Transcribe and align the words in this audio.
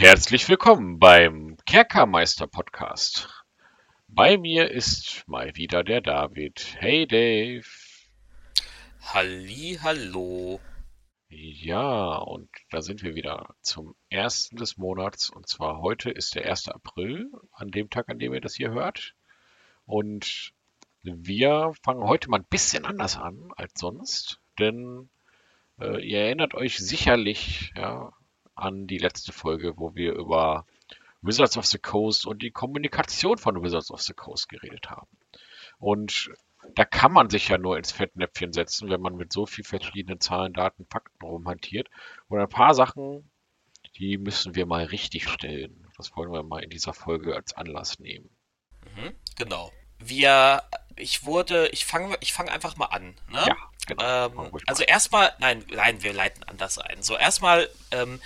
Herzlich 0.00 0.48
willkommen 0.48 0.98
beim 0.98 1.58
Kerkermeister 1.66 2.46
Podcast. 2.46 3.44
Bei 4.08 4.38
mir 4.38 4.70
ist 4.70 5.24
mal 5.26 5.54
wieder 5.56 5.84
der 5.84 6.00
David. 6.00 6.78
Hey 6.78 7.06
Dave. 7.06 7.66
Halli, 9.02 9.78
hallo. 9.82 10.58
Ja, 11.28 12.16
und 12.16 12.48
da 12.70 12.80
sind 12.80 13.02
wir 13.02 13.14
wieder 13.14 13.54
zum 13.60 13.94
ersten 14.08 14.56
des 14.56 14.78
Monats. 14.78 15.28
Und 15.28 15.46
zwar 15.48 15.82
heute 15.82 16.08
ist 16.08 16.34
der 16.34 16.48
1. 16.48 16.68
April, 16.68 17.30
an 17.52 17.70
dem 17.70 17.90
Tag, 17.90 18.08
an 18.08 18.18
dem 18.18 18.32
ihr 18.32 18.40
das 18.40 18.54
hier 18.54 18.70
hört. 18.70 19.14
Und 19.84 20.54
wir 21.02 21.74
fangen 21.82 22.04
heute 22.04 22.30
mal 22.30 22.40
ein 22.40 22.46
bisschen 22.48 22.86
anders 22.86 23.18
an 23.18 23.50
als 23.54 23.78
sonst, 23.78 24.40
denn 24.58 25.10
äh, 25.78 26.02
ihr 26.02 26.20
erinnert 26.20 26.54
euch 26.54 26.78
sicherlich 26.78 27.74
ja, 27.76 28.14
an 28.54 28.86
die 28.86 28.98
letzte 28.98 29.32
Folge, 29.32 29.76
wo 29.76 29.94
wir 29.94 30.14
über 30.14 30.66
Wizards 31.22 31.56
of 31.56 31.66
the 31.66 31.78
Coast 31.78 32.26
und 32.26 32.42
die 32.42 32.50
Kommunikation 32.50 33.38
von 33.38 33.62
Wizards 33.62 33.90
of 33.90 34.00
the 34.02 34.14
Coast 34.14 34.48
geredet 34.48 34.90
haben. 34.90 35.08
Und 35.78 36.30
da 36.74 36.84
kann 36.84 37.12
man 37.12 37.30
sich 37.30 37.48
ja 37.48 37.58
nur 37.58 37.76
ins 37.76 37.92
Fettnäpfchen 37.92 38.52
setzen, 38.52 38.90
wenn 38.90 39.00
man 39.00 39.16
mit 39.16 39.32
so 39.32 39.46
viel 39.46 39.64
verschiedenen 39.64 40.20
Zahlen, 40.20 40.52
Daten, 40.52 40.86
Fakten 40.86 41.24
rumhantiert. 41.24 41.88
Und 42.28 42.40
ein 42.40 42.48
paar 42.48 42.74
Sachen, 42.74 43.30
die 43.96 44.18
müssen 44.18 44.54
wir 44.54 44.66
mal 44.66 44.84
richtig 44.84 45.28
stellen. 45.28 45.86
Das 45.96 46.14
wollen 46.16 46.32
wir 46.32 46.42
mal 46.42 46.62
in 46.62 46.70
dieser 46.70 46.92
Folge 46.92 47.34
als 47.34 47.54
Anlass 47.54 47.98
nehmen. 47.98 48.30
Mhm, 48.96 49.14
genau. 49.36 49.70
Wir, 49.98 50.62
ich 50.96 51.24
wurde, 51.24 51.68
ich 51.68 51.84
fange 51.84 52.16
ich 52.20 52.32
fang 52.32 52.48
einfach 52.48 52.76
mal 52.76 52.86
an. 52.86 53.14
Ne? 53.28 53.44
Ja, 53.46 53.56
genau. 53.86 54.26
Ähm, 54.26 54.60
also 54.66 54.82
erstmal, 54.82 55.34
nein, 55.38 55.64
nein, 55.70 56.02
wir 56.02 56.12
leiten 56.12 56.42
anders 56.44 56.78
ein. 56.78 57.02
So 57.02 57.16
erstmal, 57.16 57.68
ähm, 57.90 58.20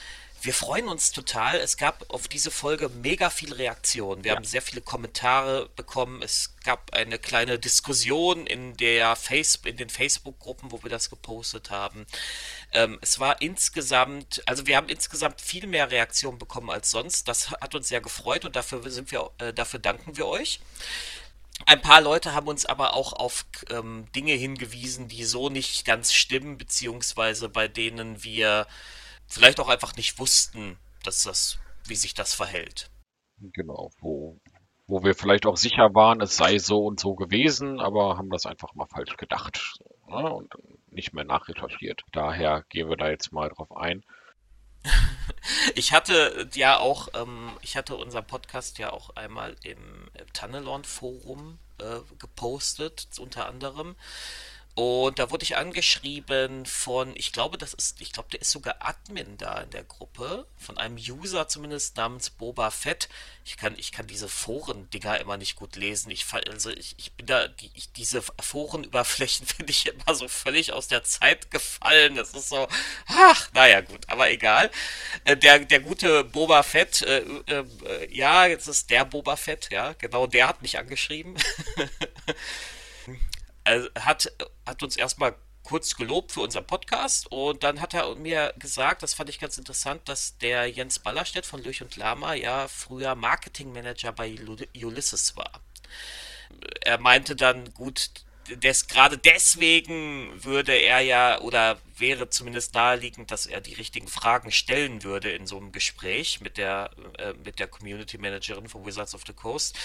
wir 0.45 0.53
freuen 0.53 0.89
uns 0.89 1.11
total. 1.11 1.57
Es 1.57 1.79
gab 1.79 2.05
auf 2.13 2.29
diese 2.29 2.51
Folge 2.51 2.91
mega 2.91 3.31
viel 3.31 3.55
Reaktion. 3.55 4.25
Wir 4.25 4.33
ja. 4.33 4.37
haben 4.37 4.45
sehr 4.45 4.61
viele 4.61 4.83
Kommentare 4.83 5.71
bekommen. 5.75 6.21
Es 6.21 6.55
gab 6.65 6.93
eine 6.93 7.19
kleine 7.19 7.59
Diskussion 7.59 8.47
in 8.47 8.77
der 8.77 9.17
Face 9.17 9.59
in 9.65 9.79
den 9.79 9.89
Facebook-Gruppen, 9.89 10.71
wo 10.71 10.83
wir 10.83 10.91
das 10.91 11.09
gepostet 11.09 11.71
haben. 11.71 12.05
Ähm, 12.73 12.99
es 13.01 13.19
war 13.21 13.41
insgesamt, 13.41 14.43
also 14.45 14.67
wir 14.67 14.77
haben 14.77 14.91
insgesamt 14.91 15.41
viel 15.41 15.67
mehr 15.67 15.91
Reaktionen 15.91 16.39
bekommen 16.39 16.69
als 16.69 16.91
sonst. 16.91 17.27
Das 17.27 17.51
hat 17.51 17.75
uns 17.75 17.89
sehr 17.89 18.03
gefreut 18.03 18.45
und 18.45 18.55
dafür 18.55 18.91
sind 18.91 19.11
wir, 19.13 19.31
äh, 19.39 19.55
dafür 19.55 19.81
danken 19.81 20.19
wir 20.19 20.27
euch. 20.27 20.61
Ein 21.67 21.81
paar 21.81 22.01
Leute 22.01 22.35
haben 22.35 22.49
uns 22.49 22.67
aber 22.67 22.95
auch 22.95 23.13
auf 23.13 23.47
ähm, 23.71 24.07
Dinge 24.15 24.33
hingewiesen, 24.33 25.09
die 25.09 25.25
so 25.25 25.49
nicht 25.49 25.87
ganz 25.87 26.13
stimmen, 26.13 26.59
beziehungsweise 26.59 27.49
bei 27.49 27.69
denen 27.69 28.23
wir 28.25 28.67
vielleicht 29.27 29.61
auch 29.61 29.69
einfach 29.69 29.97
nicht 29.97 30.19
wussten, 30.19 30.79
dass 31.05 31.23
das, 31.23 31.59
wie 31.87 31.97
sich 31.97 32.15
das 32.15 32.35
verhält. 32.35 32.91
Genau, 33.39 33.91
wo, 34.01 34.41
wo 34.87 35.03
wir 35.03 35.15
vielleicht 35.15 35.47
auch 35.47 35.57
sicher 35.57 35.95
waren, 35.95 36.21
es 36.21 36.37
sei 36.37 36.59
so 36.59 36.85
und 36.85 37.01
so 37.01 37.15
gewesen, 37.15 37.81
aber 37.81 38.17
haben 38.17 38.31
das 38.31 38.47
einfach 38.47 38.75
mal 38.75 38.87
falsch 38.87 39.17
gedacht 39.17 39.79
ne? 40.09 40.33
und 40.33 40.53
nicht 40.91 41.13
mehr 41.13 41.25
nachrecherchiert. 41.25 42.03
Daher 42.13 42.65
gehen 42.69 42.89
wir 42.89 42.97
da 42.97 43.11
jetzt 43.11 43.33
mal 43.33 43.49
drauf 43.49 43.75
ein. 43.77 44.05
Ich 45.75 45.93
hatte 45.93 46.49
ja 46.55 46.79
auch, 46.79 47.09
ähm, 47.15 47.51
ich 47.61 47.77
hatte 47.77 47.97
unseren 47.97 48.27
Podcast 48.27 48.79
ja 48.79 48.93
auch 48.93 49.11
einmal 49.17 49.57
im 49.63 50.09
Tunnelon 50.33 50.85
Forum 50.85 51.59
äh, 51.79 52.01
gepostet, 52.19 53.09
unter 53.19 53.47
anderem. 53.47 53.97
Und 54.77 55.21
da 55.21 55.31
wurde 55.31 55.45
ich 55.45 55.57
angeschrieben 55.57 56.67
von, 56.67 57.15
ich 57.15 57.33
glaube, 57.33 57.59
das 57.59 57.75
ist, 57.75 58.01
ich 58.01 58.11
glaube, 58.13 58.31
der 58.31 58.41
ist 58.41 58.51
sogar 58.51 58.75
Admin 58.81 59.37
da 59.39 59.61
in 59.61 59.71
der 59.71 59.85
Gruppe, 59.85 60.49
von 60.57 60.79
einem 60.79 60.97
User 60.97 61.47
zumindest 61.47 61.97
namens 61.97 62.31
Boba 62.31 62.73
Fett. 62.73 63.09
Ich 63.45 63.57
kann, 63.57 63.79
ich 63.79 63.93
kann 63.93 64.09
diese 64.09 64.29
Foren-Dinger 64.29 65.21
immer 65.21 65.37
nicht 65.37 65.55
gut 65.55 65.77
lesen. 65.77 66.11
Ich, 66.11 66.27
also 66.49 66.71
ich, 66.71 66.97
ich 66.99 67.13
bin 67.13 67.27
da, 67.27 67.47
die, 67.47 67.71
ich, 67.75 67.93
diese 67.93 68.21
Forenüberflächen 68.41 69.47
finde 69.57 69.71
ich 69.71 69.87
immer 69.87 70.13
so 70.17 70.27
völlig 70.27 70.73
aus 70.73 70.89
der 70.89 71.05
Zeit 71.05 71.53
gefallen. 71.53 72.17
Das 72.17 72.35
ist 72.35 72.49
so, 72.49 72.67
ach, 73.07 73.51
naja, 73.55 73.81
gut, 73.81 74.01
aber 74.09 74.29
egal. 74.31 74.73
Äh, 75.25 75.37
der, 75.37 75.61
der 75.61 75.81
gute 75.81 76.25
Boba 76.25 76.65
Fett, 76.65 77.01
äh, 77.03 77.19
äh, 77.47 77.65
ja, 78.11 78.47
jetzt 78.47 78.67
ist 78.67 78.91
der 78.91 79.05
Boba 79.05 79.37
Fett, 79.37 79.69
ja, 79.71 79.93
genau, 79.93 80.27
der 80.27 80.49
hat 80.49 80.63
mich 80.63 80.79
angeschrieben. 80.79 81.37
Also 83.65 83.89
hat, 83.99 84.33
hat 84.67 84.83
uns 84.83 84.97
erstmal 84.97 85.35
kurz 85.63 85.97
gelobt 85.97 86.33
für 86.33 86.43
unseren 86.43 86.67
Podcast 86.67 87.33
und 87.33 87.63
dann 87.65 87.81
hat 87.81 87.95
er 87.95 88.15
mir 88.17 88.53
gesagt, 88.59 89.03
das 89.03 89.15
fand 89.15 89.31
ich 89.31 89.41
ganz 89.41 89.57
interessant, 89.57 90.09
dass 90.09 90.37
der 90.39 90.67
Jens 90.67 90.99
Ballerstedt 90.99 91.47
von 91.47 91.63
Löch 91.63 91.83
und 91.83 91.97
Lama 91.97 92.35
ja 92.35 92.69
früher 92.69 93.15
Marketingmanager 93.15 94.13
bei 94.13 94.37
Ulysses 94.75 95.37
war. 95.37 95.63
Er 96.83 96.99
meinte 96.99 97.35
dann, 97.35 97.73
gut, 97.73 98.11
des, 98.49 98.89
gerade 98.89 99.17
deswegen 99.17 100.45
würde 100.45 100.75
er 100.75 101.01
ja 101.01 101.41
oder 101.41 101.79
wäre 101.97 102.29
zumindest 102.29 102.75
naheliegend, 102.75 103.31
dass 103.31 103.47
er 103.47 103.61
die 103.61 103.75
richtigen 103.75 104.09
Fragen 104.09 104.51
stellen 104.53 105.03
würde 105.03 105.31
in 105.31 105.47
so 105.47 105.57
einem 105.57 105.73
Gespräch 105.73 106.41
mit 106.41 106.59
der, 106.59 106.91
äh, 107.19 107.33
mit 107.45 107.59
der 107.59 107.69
Community 107.69 108.19
Managerin 108.19 108.69
von 108.69 108.85
Wizards 108.85 109.15
of 109.15 109.23
the 109.27 109.33
Coast. 109.33 109.79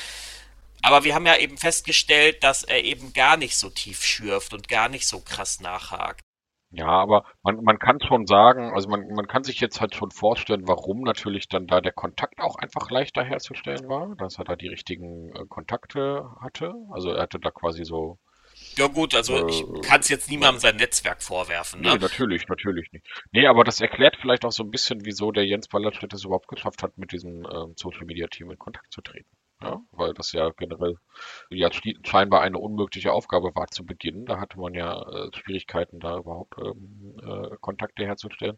Aber 0.82 1.04
wir 1.04 1.16
haben 1.16 1.26
ja 1.26 1.38
eben 1.38 1.58
festgestellt, 1.58 2.44
dass 2.44 2.64
er 2.64 2.84
eben 2.84 3.14
gar 3.14 3.38
nicht 3.38 3.58
so 3.58 3.70
tief 3.70 4.04
schürft 4.04 4.54
und 4.54 4.68
gar 4.68 4.90
nicht 4.90 5.08
so 5.08 5.20
krass 5.20 5.60
nachhakt. 5.60 6.22
Ja, 6.72 6.88
aber 6.88 7.26
man, 7.42 7.64
man 7.64 7.80
kann 7.80 8.00
schon 8.00 8.28
sagen, 8.28 8.72
also 8.76 8.90
man, 8.90 9.08
man 9.08 9.28
kann 9.28 9.44
sich 9.44 9.60
jetzt 9.60 9.82
halt 9.82 9.96
schon 9.96 10.12
vorstellen, 10.12 10.68
warum 10.68 11.02
natürlich 11.02 11.48
dann 11.48 11.66
da 11.66 11.82
der 11.82 11.94
Kontakt 11.94 12.40
auch 12.40 12.58
einfach 12.58 12.92
leichter 12.92 13.24
herzustellen 13.24 13.90
war, 13.90 14.16
dass 14.18 14.38
er 14.38 14.44
da 14.44 14.56
die 14.56 14.68
richtigen 14.68 15.36
äh, 15.36 15.46
Kontakte 15.48 16.30
hatte. 16.40 16.76
Also 16.92 17.12
er 17.12 17.24
hatte 17.24 17.40
da 17.40 17.50
quasi 17.50 17.86
so. 17.86 18.20
Ja 18.78 18.86
gut, 18.86 19.16
also 19.16 19.48
äh, 19.48 19.50
ich 19.50 19.66
kann 19.82 20.02
es 20.02 20.10
jetzt 20.10 20.30
niemandem 20.30 20.60
sein 20.60 20.76
Netzwerk 20.76 21.24
vorwerfen. 21.24 21.82
Ne? 21.82 21.94
Nee, 21.94 21.98
natürlich, 21.98 22.48
natürlich 22.48 22.92
nicht. 22.92 23.08
Nee, 23.32 23.48
aber 23.48 23.64
das 23.64 23.82
erklärt 23.82 24.18
vielleicht 24.22 24.46
auch 24.46 24.52
so 24.52 24.64
ein 24.64 24.70
bisschen, 24.70 25.06
wieso 25.06 25.32
der 25.32 25.48
Jens 25.48 25.70
Ballerstedt 25.70 26.14
es 26.14 26.24
überhaupt 26.24 26.48
geschafft 26.48 26.84
hat, 26.84 27.00
mit 27.00 27.12
diesem 27.12 27.46
äh, 27.46 27.74
Social 27.78 28.06
Media 28.06 28.28
Team 28.28 28.52
in 28.52 28.60
Kontakt 28.60 28.94
zu 28.94 29.02
treten. 29.02 29.30
Ja, 29.62 29.82
weil 29.92 30.14
das 30.14 30.32
ja 30.32 30.52
generell 30.52 30.96
ja 31.50 31.70
scheinbar 32.04 32.42
eine 32.42 32.58
unmögliche 32.58 33.12
Aufgabe 33.12 33.54
war 33.56 33.68
zu 33.68 33.86
Beginn. 33.86 34.26
Da 34.26 34.40
hatte 34.40 34.58
man 34.58 34.74
ja 34.74 35.02
äh, 35.02 35.30
Schwierigkeiten, 35.36 36.00
da 36.00 36.18
überhaupt 36.18 36.56
ähm, 36.60 37.18
äh, 37.22 37.58
Kontakte 37.60 38.06
herzustellen. 38.06 38.58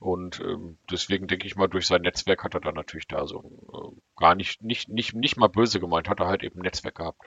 Und 0.00 0.40
ähm, 0.40 0.78
deswegen 0.90 1.28
denke 1.28 1.46
ich 1.46 1.56
mal, 1.56 1.68
durch 1.68 1.86
sein 1.86 2.02
Netzwerk 2.02 2.42
hat 2.44 2.54
er 2.54 2.60
dann 2.60 2.74
natürlich 2.74 3.06
da 3.06 3.26
so 3.26 3.42
äh, 3.72 4.00
gar 4.16 4.34
nicht, 4.34 4.62
nicht, 4.62 4.88
nicht, 4.88 5.14
nicht 5.14 5.36
mal 5.36 5.48
böse 5.48 5.78
gemeint, 5.80 6.08
hat 6.08 6.20
er 6.20 6.26
halt 6.26 6.42
eben 6.42 6.60
ein 6.60 6.62
Netzwerk 6.62 6.96
gehabt. 6.96 7.20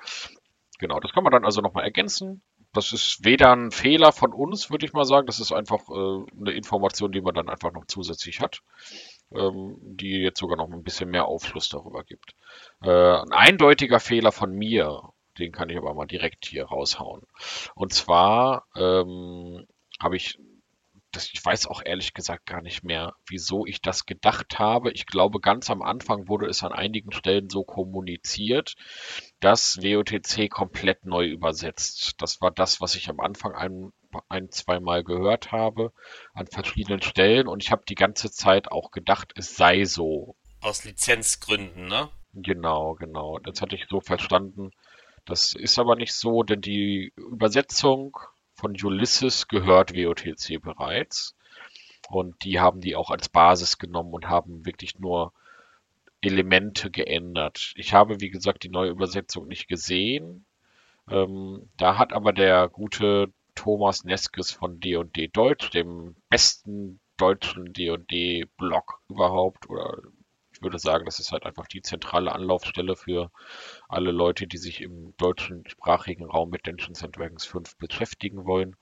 Genau, 0.80 1.00
das 1.00 1.14
kann 1.14 1.24
man 1.24 1.32
dann 1.32 1.46
also 1.46 1.62
nochmal 1.62 1.86
ergänzen. 1.86 2.42
Das 2.74 2.94
ist 2.94 3.24
weder 3.24 3.54
ein 3.54 3.72
Fehler 3.72 4.12
von 4.14 4.34
uns, 4.34 4.70
würde 4.70 4.86
ich 4.86 4.94
mal 4.94 5.06
sagen. 5.06 5.28
Das 5.28 5.40
ist 5.40 5.52
einfach 5.52 5.82
äh, 5.90 6.26
eine 6.40 6.52
Information, 6.52 7.12
die 7.12 7.22
man 7.22 7.36
dann 7.36 7.50
einfach 7.50 7.72
noch 7.72 7.86
zusätzlich 7.86 8.42
hat 8.42 8.62
ähm, 9.34 9.78
die 9.82 10.22
jetzt 10.22 10.40
sogar 10.40 10.58
noch 10.58 10.70
ein 10.72 10.84
bisschen 10.84 11.10
mehr 11.10 11.26
Aufschluss 11.26 11.70
darüber 11.70 12.04
gibt. 12.04 12.36
Äh, 12.82 12.90
ein 12.90 13.32
eindeutiger 13.32 14.00
Fehler 14.00 14.32
von 14.32 14.52
mir, 14.52 15.02
den 15.38 15.52
kann 15.52 15.70
ich 15.70 15.78
aber 15.78 15.94
mal 15.94 16.08
direkt 16.08 16.46
hier 16.46 16.66
raushauen. 16.66 17.22
Und 17.76 17.94
zwar 17.94 18.66
ähm, 18.76 19.66
habe 20.00 20.16
ich 20.18 20.38
das, 21.12 21.30
ich 21.34 21.44
weiß 21.44 21.68
auch 21.68 21.82
ehrlich 21.84 22.14
gesagt 22.14 22.46
gar 22.46 22.62
nicht 22.62 22.84
mehr, 22.84 23.14
wieso 23.28 23.66
ich 23.66 23.82
das 23.82 24.06
gedacht 24.06 24.60
habe. 24.60 24.92
Ich 24.92 25.06
glaube, 25.06 25.40
ganz 25.40 25.70
am 25.70 25.82
Anfang 25.82 26.28
wurde 26.28 26.48
es 26.48 26.64
an 26.64 26.72
einigen 26.72 27.12
Stellen 27.12 27.50
so 27.50 27.64
kommuniziert, 27.64 28.76
dass 29.40 29.82
WOTC 29.82 30.50
komplett 30.50 31.06
neu 31.06 31.26
übersetzt. 31.26 32.22
Das 32.22 32.42
war 32.42 32.52
das, 32.52 32.82
was 32.82 32.96
ich 32.96 33.10
am 33.10 33.20
Anfang 33.20 33.54
ein, 33.54 33.92
ein 34.30 34.50
zweimal 34.52 35.04
gehört 35.04 35.52
habe 35.52 35.92
an 36.34 36.48
verschiedenen 36.48 37.02
Stellen 37.02 37.48
und 37.48 37.62
ich 37.62 37.72
habe 37.72 37.84
die 37.88 37.96
ganze 37.96 38.32
Zeit 38.32 38.72
auch 38.72 38.92
gedacht, 38.92 39.34
es 39.36 39.56
sei 39.56 39.84
so. 39.84 40.36
Aus 40.62 40.86
Lizenzgründen, 40.86 41.88
ne? 41.88 42.10
Genau, 42.34 42.96
genau. 42.96 43.40
Das 43.40 43.62
hatte 43.62 43.76
ich 43.76 43.86
so 43.90 44.02
verstanden. 44.02 44.72
Das 45.26 45.54
ist 45.54 45.80
aber 45.80 45.96
nicht 45.96 46.14
so, 46.14 46.44
denn 46.44 46.62
die 46.62 47.14
Übersetzung 47.16 48.18
von 48.54 48.76
Ulysses 48.82 49.48
gehört 49.48 49.94
WOTC 49.96 50.62
bereits. 50.62 51.36
Und 52.10 52.44
die 52.44 52.60
haben 52.60 52.82
die 52.82 52.96
auch 52.96 53.10
als 53.12 53.30
Basis 53.30 53.78
genommen 53.78 54.14
und 54.14 54.28
haben 54.30 54.66
wirklich 54.66 55.00
nur 55.00 55.34
Elemente 56.22 56.92
geändert. 56.92 57.74
Ich 57.76 57.94
habe, 57.94 58.22
wie 58.22 58.30
gesagt, 58.30 58.64
die 58.64 58.70
neue 58.70 58.92
Übersetzung 58.92 59.48
nicht 59.48 59.68
gesehen. 59.68 60.46
Ähm, 61.10 61.70
da 61.78 61.98
hat 61.98 62.14
aber 62.14 62.34
der 62.34 62.70
gute 62.70 63.34
Thomas 63.56 64.04
Neskes 64.04 64.52
von 64.52 64.80
D&D 64.80 65.28
Deutsch, 65.30 65.72
dem 65.72 66.16
besten 66.30 67.00
deutschen 67.18 67.74
D&D-Blog 67.74 69.02
überhaupt, 69.10 69.70
oder 69.70 69.98
ich 70.62 70.64
würde 70.64 70.78
sagen, 70.78 71.06
das 71.06 71.20
ist 71.20 71.32
halt 71.32 71.48
einfach 71.48 71.66
die 71.66 71.82
zentrale 71.82 72.32
Anlaufstelle 72.32 72.96
für 72.96 73.32
alle 73.90 74.12
Leute, 74.12 74.46
die 74.46 74.60
sich 74.60 74.82
im 74.82 75.16
deutschen 75.18 75.68
sprachigen 75.68 76.26
Raum 76.26 76.52
mit 76.52 76.68
Dungeons 76.68 77.04
and 77.04 77.18
Dragons 77.18 77.46
5 77.46 77.78
beschäftigen 77.78 78.46
wollen. 78.46 78.76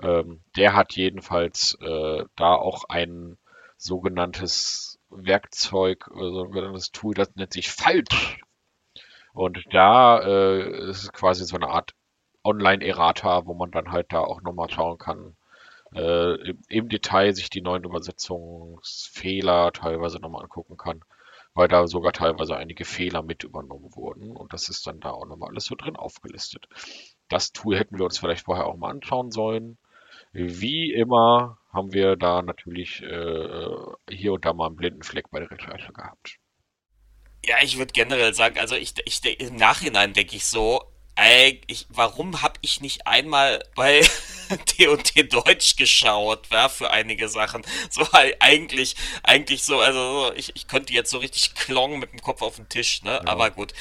Ähm, 0.00 0.44
der 0.56 0.74
hat 0.74 0.92
jedenfalls 0.94 1.76
äh, 1.80 2.24
da 2.36 2.54
auch 2.54 2.84
ein 2.88 3.36
sogenanntes 3.76 5.00
Werkzeug, 5.10 6.08
also 6.14 6.44
das 6.44 6.92
Tool, 6.92 7.14
das 7.14 7.34
nennt 7.34 7.52
sich 7.52 7.68
Falsch. 7.68 8.40
Und 9.32 9.58
da 9.72 10.20
äh, 10.20 10.88
ist 10.88 11.02
es 11.02 11.12
quasi 11.12 11.44
so 11.44 11.56
eine 11.56 11.68
Art 11.68 11.94
Online-Errata, 12.44 13.44
wo 13.46 13.54
man 13.54 13.72
dann 13.72 13.90
halt 13.90 14.12
da 14.12 14.20
auch 14.20 14.40
nochmal 14.42 14.70
schauen 14.70 14.98
kann, 14.98 15.36
äh, 15.94 16.54
im, 16.68 16.88
Detail 16.88 17.34
sich 17.34 17.50
die 17.50 17.60
neuen 17.60 17.84
Übersetzungsfehler 17.84 19.72
teilweise 19.72 20.18
nochmal 20.18 20.44
angucken 20.44 20.76
kann, 20.76 21.04
weil 21.54 21.68
da 21.68 21.86
sogar 21.86 22.12
teilweise 22.12 22.56
einige 22.56 22.84
Fehler 22.84 23.22
mit 23.22 23.44
übernommen 23.44 23.94
wurden 23.94 24.36
und 24.36 24.52
das 24.52 24.68
ist 24.68 24.86
dann 24.86 25.00
da 25.00 25.10
auch 25.10 25.26
nochmal 25.26 25.50
alles 25.50 25.64
so 25.64 25.74
drin 25.74 25.96
aufgelistet. 25.96 26.68
Das 27.28 27.52
Tool 27.52 27.78
hätten 27.78 27.98
wir 27.98 28.04
uns 28.04 28.18
vielleicht 28.18 28.44
vorher 28.44 28.66
auch 28.66 28.76
mal 28.76 28.90
anschauen 28.90 29.30
sollen. 29.30 29.78
Wie 30.32 30.92
immer 30.92 31.58
haben 31.72 31.92
wir 31.92 32.16
da 32.16 32.42
natürlich 32.42 33.02
äh, 33.02 33.68
hier 34.10 34.32
und 34.32 34.44
da 34.44 34.52
mal 34.52 34.66
einen 34.66 34.76
blinden 34.76 35.02
Fleck 35.02 35.30
bei 35.30 35.40
der 35.40 35.50
Recherche 35.50 35.92
gehabt. 35.92 36.38
Ja, 37.44 37.56
ich 37.62 37.76
würde 37.76 37.92
generell 37.92 38.32
sagen, 38.34 38.58
also 38.58 38.76
ich, 38.76 38.94
ich 39.04 39.40
im 39.40 39.56
Nachhinein 39.56 40.12
denke 40.12 40.36
ich 40.36 40.46
so, 40.46 40.91
ich, 41.66 41.86
warum 41.90 42.42
habe 42.42 42.54
ich 42.62 42.80
nicht 42.80 43.06
einmal 43.06 43.62
bei 43.74 44.00
T&T 44.66 45.24
Deutsch 45.24 45.76
geschaut, 45.76 46.48
ja, 46.50 46.68
für 46.68 46.90
einige 46.90 47.28
Sachen. 47.28 47.62
So 47.90 48.06
eigentlich, 48.40 48.96
eigentlich 49.22 49.62
so, 49.64 49.80
also 49.80 50.32
ich, 50.36 50.52
ich 50.56 50.68
könnte 50.68 50.92
jetzt 50.92 51.10
so 51.10 51.18
richtig 51.18 51.54
klongen 51.54 52.00
mit 52.00 52.12
dem 52.12 52.20
Kopf 52.20 52.42
auf 52.42 52.56
den 52.56 52.68
Tisch, 52.68 53.02
ne? 53.02 53.12
Ja. 53.12 53.26
Aber 53.26 53.50
gut. 53.50 53.72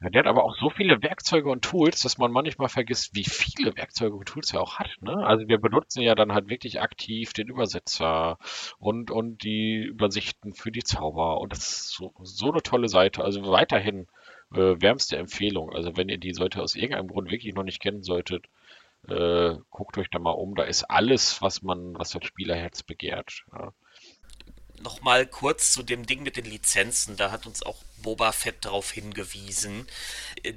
Ja, 0.00 0.10
der 0.10 0.20
hat 0.20 0.28
aber 0.28 0.44
auch 0.44 0.54
so 0.60 0.70
viele 0.70 1.02
Werkzeuge 1.02 1.50
und 1.50 1.64
Tools, 1.64 2.02
dass 2.02 2.18
man 2.18 2.30
manchmal 2.30 2.68
vergisst, 2.68 3.16
wie 3.16 3.24
viele 3.24 3.76
Werkzeuge 3.76 4.14
und 4.14 4.28
Tools 4.28 4.52
er 4.52 4.60
auch 4.60 4.78
hat. 4.78 4.90
Ne? 5.00 5.12
Also 5.26 5.48
wir 5.48 5.58
benutzen 5.58 6.02
ja 6.02 6.14
dann 6.14 6.32
halt 6.32 6.48
wirklich 6.48 6.80
aktiv 6.80 7.32
den 7.32 7.48
Übersetzer 7.48 8.38
und, 8.78 9.10
und 9.10 9.42
die 9.42 9.82
Übersichten 9.82 10.54
für 10.54 10.70
die 10.70 10.84
Zauber. 10.84 11.40
Und 11.40 11.50
das 11.52 11.68
ist 11.68 11.88
so, 11.90 12.14
so 12.22 12.52
eine 12.52 12.62
tolle 12.62 12.88
Seite. 12.88 13.24
Also 13.24 13.42
weiterhin 13.50 14.06
äh, 14.52 14.80
wärmste 14.80 15.16
Empfehlung. 15.16 15.70
Also 15.72 15.96
wenn 15.96 16.08
ihr 16.08 16.18
die 16.18 16.34
Seite 16.34 16.62
aus 16.62 16.74
irgendeinem 16.74 17.08
Grund 17.08 17.30
wirklich 17.30 17.54
noch 17.54 17.64
nicht 17.64 17.80
kennen 17.80 18.02
solltet, 18.02 18.46
äh, 19.08 19.56
guckt 19.70 19.98
euch 19.98 20.10
da 20.10 20.18
mal 20.18 20.32
um. 20.32 20.54
Da 20.54 20.64
ist 20.64 20.84
alles, 20.84 21.42
was 21.42 21.62
man, 21.62 21.98
was 21.98 22.10
das 22.10 22.24
Spielerherz 22.24 22.82
begehrt. 22.82 23.44
Ja 23.52 23.72
nochmal 24.82 25.26
kurz 25.26 25.72
zu 25.72 25.82
dem 25.82 26.06
Ding 26.06 26.22
mit 26.22 26.36
den 26.36 26.44
Lizenzen. 26.44 27.16
Da 27.16 27.30
hat 27.30 27.46
uns 27.46 27.62
auch 27.62 27.76
Boba 28.02 28.32
Fett 28.32 28.64
darauf 28.64 28.92
hingewiesen. 28.92 29.86
Äh, 30.42 30.52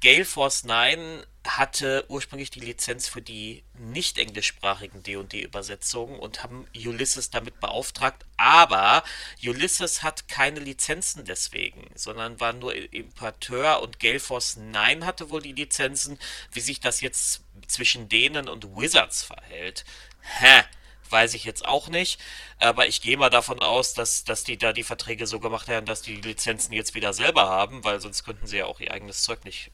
Gale 0.00 0.24
Force 0.24 0.64
9 0.64 1.24
hatte 1.46 2.04
ursprünglich 2.08 2.50
die 2.50 2.60
Lizenz 2.60 3.08
für 3.08 3.22
die 3.22 3.62
nicht 3.74 4.18
englischsprachigen 4.18 5.02
D&D-Übersetzungen 5.02 6.18
und 6.18 6.42
haben 6.42 6.66
Ulysses 6.74 7.30
damit 7.30 7.60
beauftragt, 7.60 8.24
aber 8.36 9.04
Ulysses 9.44 10.02
hat 10.02 10.28
keine 10.28 10.60
Lizenzen 10.60 11.24
deswegen, 11.24 11.88
sondern 11.94 12.40
war 12.40 12.52
nur 12.52 12.74
Importeur 12.74 13.82
und 13.82 14.00
Gale 14.00 14.20
Force 14.20 14.56
9 14.56 15.04
hatte 15.04 15.30
wohl 15.30 15.42
die 15.42 15.52
Lizenzen, 15.52 16.18
wie 16.52 16.60
sich 16.60 16.80
das 16.80 17.00
jetzt 17.00 17.42
zwischen 17.68 18.08
denen 18.08 18.48
und 18.48 18.76
Wizards 18.76 19.22
verhält. 19.22 19.84
Hä? 20.20 20.64
Weiß 21.10 21.34
ich 21.34 21.44
jetzt 21.44 21.66
auch 21.66 21.88
nicht. 21.88 22.20
Aber 22.58 22.86
ich 22.86 23.02
gehe 23.02 23.16
mal 23.16 23.30
davon 23.30 23.60
aus, 23.60 23.94
dass, 23.94 24.24
dass 24.24 24.44
die 24.44 24.58
da 24.58 24.72
die 24.72 24.82
Verträge 24.82 25.26
so 25.26 25.40
gemacht 25.40 25.68
haben, 25.68 25.86
dass 25.86 26.02
die 26.02 26.16
Lizenzen 26.16 26.72
jetzt 26.72 26.94
wieder 26.94 27.12
selber 27.12 27.48
haben, 27.48 27.84
weil 27.84 28.00
sonst 28.00 28.24
könnten 28.24 28.46
sie 28.46 28.58
ja 28.58 28.66
auch 28.66 28.80
ihr 28.80 28.92
eigenes 28.92 29.22
Zeug 29.22 29.44
nicht 29.44 29.70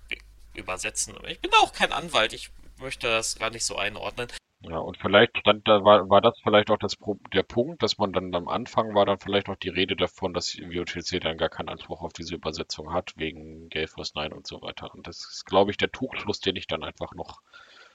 übersetzen. 0.54 1.14
Ich 1.28 1.40
bin 1.40 1.50
auch 1.62 1.72
kein 1.72 1.92
Anwalt, 1.92 2.32
ich 2.32 2.50
möchte 2.78 3.08
das 3.08 3.38
gar 3.38 3.50
nicht 3.50 3.64
so 3.64 3.76
einordnen. 3.76 4.28
Ja, 4.64 4.78
und 4.78 4.96
vielleicht 4.96 5.38
stand 5.38 5.66
da, 5.66 5.84
war, 5.84 6.08
war 6.08 6.20
das 6.20 6.38
vielleicht 6.40 6.70
auch 6.70 6.78
das, 6.78 6.96
der 7.32 7.42
Punkt, 7.42 7.82
dass 7.82 7.98
man 7.98 8.12
dann 8.12 8.32
am 8.34 8.46
Anfang 8.46 8.94
war 8.94 9.04
dann 9.04 9.18
vielleicht 9.18 9.48
auch 9.48 9.56
die 9.56 9.70
Rede 9.70 9.96
davon, 9.96 10.32
dass 10.34 10.56
WOTC 10.56 11.20
dann 11.20 11.36
gar 11.36 11.48
keinen 11.48 11.68
Anspruch 11.68 12.02
auf 12.02 12.12
diese 12.12 12.36
Übersetzung 12.36 12.92
hat, 12.92 13.12
wegen 13.16 13.68
Gale 13.70 13.88
Force 13.88 14.14
9 14.14 14.32
und 14.32 14.46
so 14.46 14.62
weiter. 14.62 14.94
Und 14.94 15.08
das 15.08 15.18
ist, 15.18 15.46
glaube 15.46 15.72
ich, 15.72 15.78
der 15.78 15.90
Tuchschluss, 15.90 16.38
den 16.38 16.54
ich 16.54 16.68
dann 16.68 16.84
einfach 16.84 17.12
noch 17.14 17.40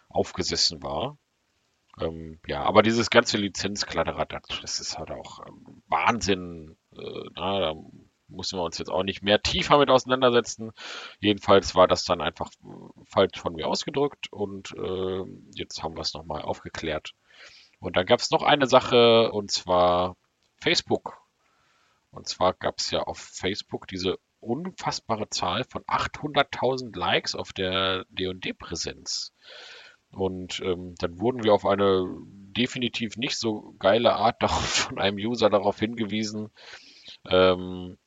aufgesessen 0.10 0.84
war. 0.84 1.18
Ähm, 2.00 2.40
ja, 2.48 2.64
aber 2.64 2.84
dieses 2.84 3.10
ganze 3.10 3.38
Lizenzkladderadatsch, 3.38 4.62
das 4.62 4.80
ist 4.80 4.98
halt 4.98 5.12
auch 5.12 5.46
ähm, 5.48 5.82
Wahnsinn. 5.88 6.78
Äh, 6.96 7.30
na, 7.36 7.60
da 7.60 7.76
müssen 8.28 8.60
wir 8.60 8.64
uns 8.64 8.78
jetzt 8.78 8.90
auch 8.90 9.04
nicht 9.04 9.24
mehr 9.24 9.42
tiefer 9.42 9.78
mit 9.78 9.90
auseinandersetzen. 9.90 10.72
Jedenfalls 11.20 11.76
war 11.76 11.88
das 11.88 12.04
dann 12.04 12.22
einfach 12.22 12.52
falsch 13.06 13.40
von 13.40 13.54
mir 13.54 13.68
ausgedrückt 13.68 14.32
und 14.32 14.74
äh, 14.74 15.24
jetzt 15.56 15.82
haben 15.82 15.96
wir 15.96 16.02
es 16.02 16.14
nochmal 16.14 16.42
aufgeklärt. 16.42 17.14
Und 17.80 17.96
dann 17.96 18.06
gab 18.06 18.20
es 18.20 18.32
noch 18.32 18.44
eine 18.44 18.68
Sache 18.68 19.32
und 19.32 19.52
zwar 19.52 20.18
Facebook. 20.58 21.18
Und 22.12 22.28
zwar 22.28 22.54
gab 22.54 22.80
es 22.80 22.92
ja 22.92 23.02
auf 23.04 23.18
Facebook 23.20 23.88
diese 23.88 24.18
unfassbare 24.40 25.30
Zahl 25.30 25.64
von 25.70 25.84
800.000 25.84 26.98
Likes 26.98 27.36
auf 27.36 27.54
der 27.54 28.06
D&D-Präsenz. 28.10 29.34
Und 30.18 30.60
ähm, 30.62 30.96
dann 30.98 31.20
wurden 31.20 31.44
wir 31.44 31.54
auf 31.54 31.66
eine 31.66 32.04
definitiv 32.58 33.18
nicht 33.18 33.38
so 33.38 33.76
geile 33.78 34.14
Art 34.14 34.38
darauf, 34.42 34.66
von 34.66 35.00
einem 35.00 35.18
User 35.18 35.50
darauf 35.50 35.80
hingewiesen, 35.80 36.50
ähm, 37.30 37.98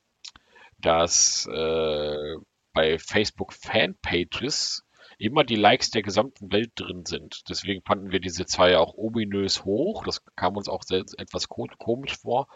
dass 0.77 1.47
äh, 1.47 2.35
bei 2.73 2.99
Facebook 2.99 3.53
Fanpages 3.53 4.83
immer 5.21 5.43
die 5.43 5.55
Likes 5.55 5.91
der 5.91 6.01
gesamten 6.01 6.51
Welt 6.51 6.71
drin 6.75 7.05
sind. 7.05 7.43
Deswegen 7.47 7.83
fanden 7.83 8.11
wir 8.11 8.19
diese 8.19 8.45
Zahl 8.47 8.71
ja 8.71 8.79
auch 8.79 8.95
ominös 8.95 9.63
hoch. 9.63 10.03
Das 10.03 10.25
kam 10.35 10.57
uns 10.57 10.67
auch 10.67 10.81
selbst 10.81 11.17
etwas 11.19 11.47
komisch 11.47 12.17
vor. 12.17 12.47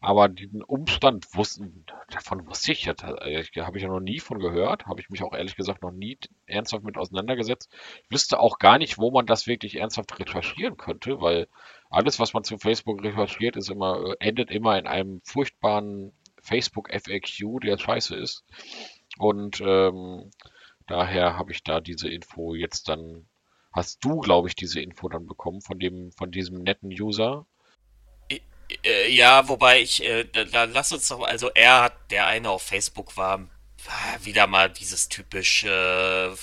Aber 0.00 0.28
diesen 0.28 0.62
Umstand 0.62 1.26
wussten, 1.34 1.86
davon 2.10 2.44
wusste 2.48 2.72
ich 2.72 2.84
ja, 2.84 2.94
habe 2.98 3.76
ich 3.76 3.82
ja 3.82 3.88
noch 3.88 4.00
nie 4.00 4.18
von 4.18 4.40
gehört, 4.40 4.86
habe 4.86 5.00
ich 5.00 5.10
mich 5.10 5.22
auch 5.22 5.32
ehrlich 5.32 5.54
gesagt 5.54 5.82
noch 5.82 5.92
nie 5.92 6.18
ernsthaft 6.46 6.84
mit 6.84 6.96
auseinandergesetzt. 6.96 7.72
Ich 8.02 8.10
wüsste 8.10 8.40
auch 8.40 8.58
gar 8.58 8.78
nicht, 8.78 8.98
wo 8.98 9.12
man 9.12 9.26
das 9.26 9.46
wirklich 9.46 9.76
ernsthaft 9.76 10.18
recherchieren 10.18 10.76
könnte, 10.76 11.20
weil 11.20 11.46
alles, 11.88 12.18
was 12.18 12.34
man 12.34 12.42
zu 12.42 12.58
Facebook 12.58 13.02
recherchiert, 13.02 13.56
ist 13.56 13.70
immer, 13.70 14.14
endet 14.18 14.50
immer 14.50 14.76
in 14.76 14.88
einem 14.88 15.20
furchtbaren 15.22 16.12
Facebook 16.42 16.90
FAQ, 16.90 17.60
der 17.62 17.78
scheiße 17.78 18.16
ist. 18.16 18.44
Und 19.18 19.60
ähm, 19.60 20.30
Daher 20.88 21.36
habe 21.36 21.52
ich 21.52 21.62
da 21.62 21.80
diese 21.80 22.08
Info 22.08 22.54
jetzt 22.54 22.88
dann, 22.88 23.28
hast 23.72 24.04
du, 24.04 24.18
glaube 24.20 24.48
ich, 24.48 24.56
diese 24.56 24.80
Info 24.80 25.08
dann 25.08 25.26
bekommen 25.26 25.60
von 25.60 25.78
dem, 25.78 26.10
von 26.12 26.32
diesem 26.32 26.62
netten 26.62 26.90
User? 26.90 27.46
Äh, 28.82 29.10
ja, 29.10 29.48
wobei 29.48 29.80
ich, 29.80 30.02
äh, 30.04 30.24
da, 30.24 30.64
lass 30.64 30.92
uns 30.92 31.08
doch, 31.08 31.22
also 31.22 31.50
er 31.54 31.82
hat, 31.82 32.10
der 32.10 32.26
eine 32.26 32.50
auf 32.50 32.62
Facebook 32.62 33.16
war, 33.16 33.48
wieder 34.22 34.46
mal 34.46 34.70
dieses 34.70 35.08
typische 35.08 36.34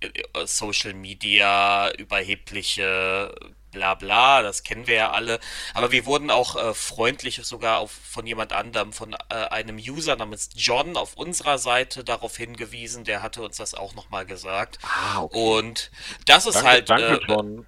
äh, 0.00 0.46
Social 0.46 0.94
Media 0.94 1.92
überhebliche 1.94 3.34
bla 3.72 3.94
bla, 3.94 4.42
das 4.42 4.62
kennen 4.62 4.86
wir 4.86 4.94
ja 4.94 5.10
alle. 5.10 5.40
Aber 5.74 5.90
wir 5.90 6.06
wurden 6.06 6.30
auch 6.30 6.54
äh, 6.54 6.74
freundlich 6.74 7.40
sogar 7.42 7.78
auf, 7.78 7.90
von 7.90 8.26
jemand 8.26 8.52
anderem, 8.52 8.92
von 8.92 9.14
äh, 9.14 9.34
einem 9.34 9.76
User 9.76 10.14
namens 10.14 10.50
John 10.54 10.96
auf 10.96 11.14
unserer 11.14 11.58
Seite 11.58 12.04
darauf 12.04 12.36
hingewiesen. 12.36 13.04
Der 13.04 13.22
hatte 13.22 13.42
uns 13.42 13.56
das 13.56 13.74
auch 13.74 13.94
nochmal 13.94 14.26
gesagt. 14.26 14.78
Ah, 14.82 15.22
okay. 15.22 15.38
Und 15.38 15.90
das 16.26 16.46
ist 16.46 16.54
danke, 16.54 16.68
halt. 16.68 16.90
Danke, 16.90 17.14
äh, 17.14 17.20
John. 17.26 17.66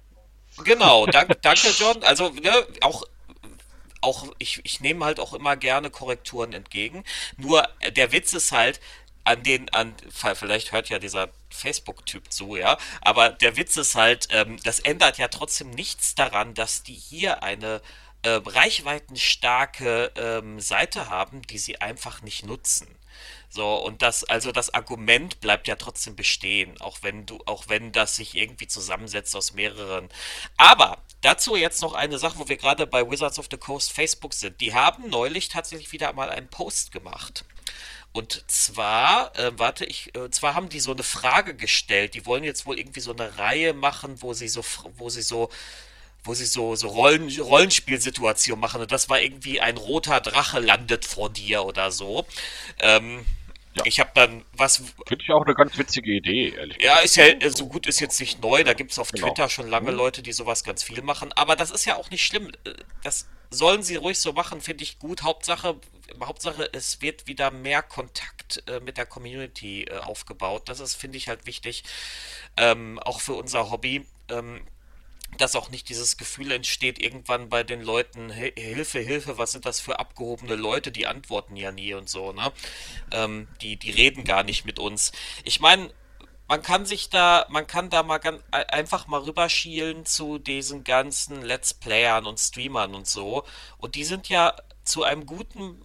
Genau, 0.63 1.05
danke, 1.07 1.35
danke 1.41 1.67
John. 1.77 2.01
Also, 2.03 2.29
ne, 2.29 2.65
auch 2.81 3.03
auch 4.01 4.27
ich, 4.37 4.61
ich 4.63 4.81
nehme 4.81 5.03
halt 5.03 5.19
auch 5.19 5.33
immer 5.33 5.57
gerne 5.57 5.89
Korrekturen 5.89 6.53
entgegen. 6.53 7.03
Nur 7.37 7.67
äh, 7.79 7.91
der 7.91 8.11
Witz 8.11 8.33
ist 8.33 8.51
halt, 8.51 8.79
an 9.25 9.43
den, 9.43 9.69
an, 9.73 9.93
vielleicht 10.35 10.71
hört 10.71 10.89
ja 10.89 10.99
dieser 10.99 11.29
Facebook-Typ 11.49 12.31
zu, 12.31 12.55
ja, 12.55 12.77
aber 13.01 13.29
der 13.29 13.57
Witz 13.57 13.75
ist 13.75 13.95
halt, 13.95 14.27
ähm, 14.31 14.57
das 14.63 14.79
ändert 14.79 15.17
ja 15.17 15.27
trotzdem 15.27 15.71
nichts 15.71 16.15
daran, 16.15 16.53
dass 16.53 16.83
die 16.83 16.93
hier 16.93 17.43
eine 17.43 17.81
äh, 18.21 18.41
reichweitenstarke 18.45 20.11
ähm, 20.15 20.59
Seite 20.59 21.09
haben, 21.09 21.41
die 21.43 21.57
sie 21.57 21.81
einfach 21.81 22.21
nicht 22.21 22.45
nutzen. 22.45 22.87
So, 23.49 23.75
und 23.75 24.01
das, 24.01 24.23
also 24.25 24.51
das 24.51 24.73
Argument 24.73 25.39
bleibt 25.39 25.67
ja 25.67 25.75
trotzdem 25.75 26.15
bestehen, 26.15 26.79
auch 26.81 26.99
wenn 27.01 27.25
du, 27.25 27.39
auch 27.45 27.65
wenn 27.67 27.91
das 27.91 28.15
sich 28.17 28.35
irgendwie 28.35 28.67
zusammensetzt 28.67 29.35
aus 29.35 29.53
mehreren. 29.53 30.09
Aber 30.57 30.97
dazu 31.21 31.55
jetzt 31.55 31.81
noch 31.81 31.93
eine 31.93 32.19
Sache, 32.19 32.37
wo 32.37 32.49
wir 32.49 32.57
gerade 32.57 32.85
bei 32.85 33.09
Wizards 33.09 33.39
of 33.39 33.47
the 33.49 33.57
Coast 33.57 33.93
Facebook 33.93 34.33
sind. 34.33 34.59
Die 34.59 34.73
haben 34.73 35.09
neulich 35.09 35.49
tatsächlich 35.49 35.91
wieder 35.91 36.11
mal 36.13 36.29
einen 36.29 36.49
Post 36.49 36.91
gemacht. 36.91 37.45
Und 38.15 38.49
zwar, 38.49 39.37
äh, 39.37 39.51
warte, 39.57 39.83
ich, 39.83 40.15
äh, 40.15 40.29
zwar 40.31 40.55
haben 40.55 40.69
die 40.69 40.79
so 40.79 40.93
eine 40.93 41.03
Frage 41.03 41.53
gestellt. 41.53 42.13
Die 42.13 42.25
wollen 42.25 42.45
jetzt 42.45 42.65
wohl 42.65 42.79
irgendwie 42.79 43.01
so 43.01 43.11
eine 43.11 43.37
Reihe 43.37 43.73
machen, 43.73 44.21
wo 44.21 44.31
sie 44.33 44.47
so, 44.47 44.63
wo 44.95 45.09
sie 45.09 45.21
so, 45.21 45.49
wo 46.23 46.33
sie 46.33 46.45
so, 46.45 46.77
so 46.77 46.87
Rollen, 46.87 47.29
Rollenspielsituation 47.37 48.57
machen. 48.57 48.79
Und 48.79 48.93
das 48.93 49.09
war 49.09 49.19
irgendwie 49.19 49.59
ein 49.59 49.75
roter 49.75 50.21
Drache 50.21 50.59
landet 50.61 51.03
vor 51.03 51.29
dir 51.29 51.65
oder 51.65 51.91
so. 51.91 52.25
Ähm, 52.79 53.25
Ja. 53.75 53.83
Ich 53.85 53.99
habe 53.99 54.11
dann 54.13 54.45
was. 54.53 54.77
Finde 54.77 55.23
ich 55.23 55.31
auch 55.31 55.43
eine 55.45 55.53
ganz 55.53 55.77
witzige 55.77 56.11
Idee, 56.11 56.53
ehrlich 56.55 56.77
gesagt. 56.77 56.97
Ja, 56.97 57.03
ist 57.03 57.17
ja, 57.17 57.49
so 57.51 57.67
gut 57.67 57.87
ist 57.87 57.99
jetzt 57.99 58.19
nicht 58.21 58.41
neu. 58.41 58.63
Da 58.63 58.73
gibt 58.73 58.91
es 58.91 58.99
auf 58.99 59.11
genau. 59.11 59.27
Twitter 59.27 59.49
schon 59.49 59.67
lange 59.69 59.91
mhm. 59.91 59.97
Leute, 59.97 60.21
die 60.21 60.31
sowas 60.31 60.63
ganz 60.63 60.83
viel 60.83 61.01
machen. 61.01 61.33
Aber 61.33 61.57
das 61.57 61.71
ist 61.71 61.83
ja 61.85 61.97
auch 61.97 62.09
nicht 62.09 62.25
schlimm. 62.25 62.51
Das 63.03 63.27
sollen 63.55 63.83
sie 63.83 63.95
ruhig 63.95 64.19
so 64.19 64.33
machen, 64.33 64.61
finde 64.61 64.83
ich 64.83 64.99
gut. 64.99 65.23
Hauptsache, 65.23 65.79
Hauptsache, 66.23 66.69
es 66.73 67.01
wird 67.01 67.27
wieder 67.27 67.51
mehr 67.51 67.81
Kontakt 67.81 68.63
äh, 68.67 68.79
mit 68.79 68.97
der 68.97 69.05
Community 69.05 69.83
äh, 69.83 69.97
aufgebaut. 69.97 70.69
Das 70.69 70.79
ist, 70.79 70.95
finde 70.95 71.17
ich, 71.17 71.27
halt 71.27 71.45
wichtig. 71.45 71.83
Ähm, 72.57 72.99
auch 72.99 73.21
für 73.21 73.33
unser 73.33 73.71
Hobby. 73.71 74.05
Ähm, 74.29 74.61
dass 75.37 75.55
auch 75.55 75.69
nicht 75.69 75.89
dieses 75.89 76.17
Gefühl 76.17 76.51
entsteht 76.51 76.99
irgendwann 76.99 77.49
bei 77.49 77.63
den 77.63 77.81
Leuten, 77.81 78.29
Hilfe, 78.29 78.99
Hilfe, 78.99 79.37
was 79.37 79.51
sind 79.51 79.65
das 79.65 79.79
für 79.79 79.99
abgehobene 79.99 80.55
Leute, 80.55 80.91
die 80.91 81.07
antworten 81.07 81.55
ja 81.57 81.71
nie 81.71 81.93
und 81.93 82.09
so, 82.09 82.31
ne? 82.31 82.51
Ähm, 83.11 83.47
die, 83.61 83.75
die 83.75 83.91
reden 83.91 84.23
gar 84.23 84.43
nicht 84.43 84.65
mit 84.65 84.79
uns. 84.79 85.11
Ich 85.43 85.59
meine, 85.59 85.91
man 86.47 86.61
kann 86.61 86.85
sich 86.85 87.09
da, 87.09 87.45
man 87.49 87.65
kann 87.65 87.89
da 87.89 88.03
mal 88.03 88.19
ganz, 88.19 88.41
einfach 88.51 89.07
mal 89.07 89.21
rüberschielen 89.21 90.05
zu 90.05 90.37
diesen 90.37 90.83
ganzen 90.83 91.41
Let's 91.41 91.73
Playern 91.73 92.25
und 92.25 92.39
Streamern 92.39 92.93
und 92.93 93.07
so. 93.07 93.43
Und 93.77 93.95
die 93.95 94.03
sind 94.03 94.29
ja 94.29 94.55
zu 94.83 95.03
einem 95.03 95.25
guten 95.25 95.81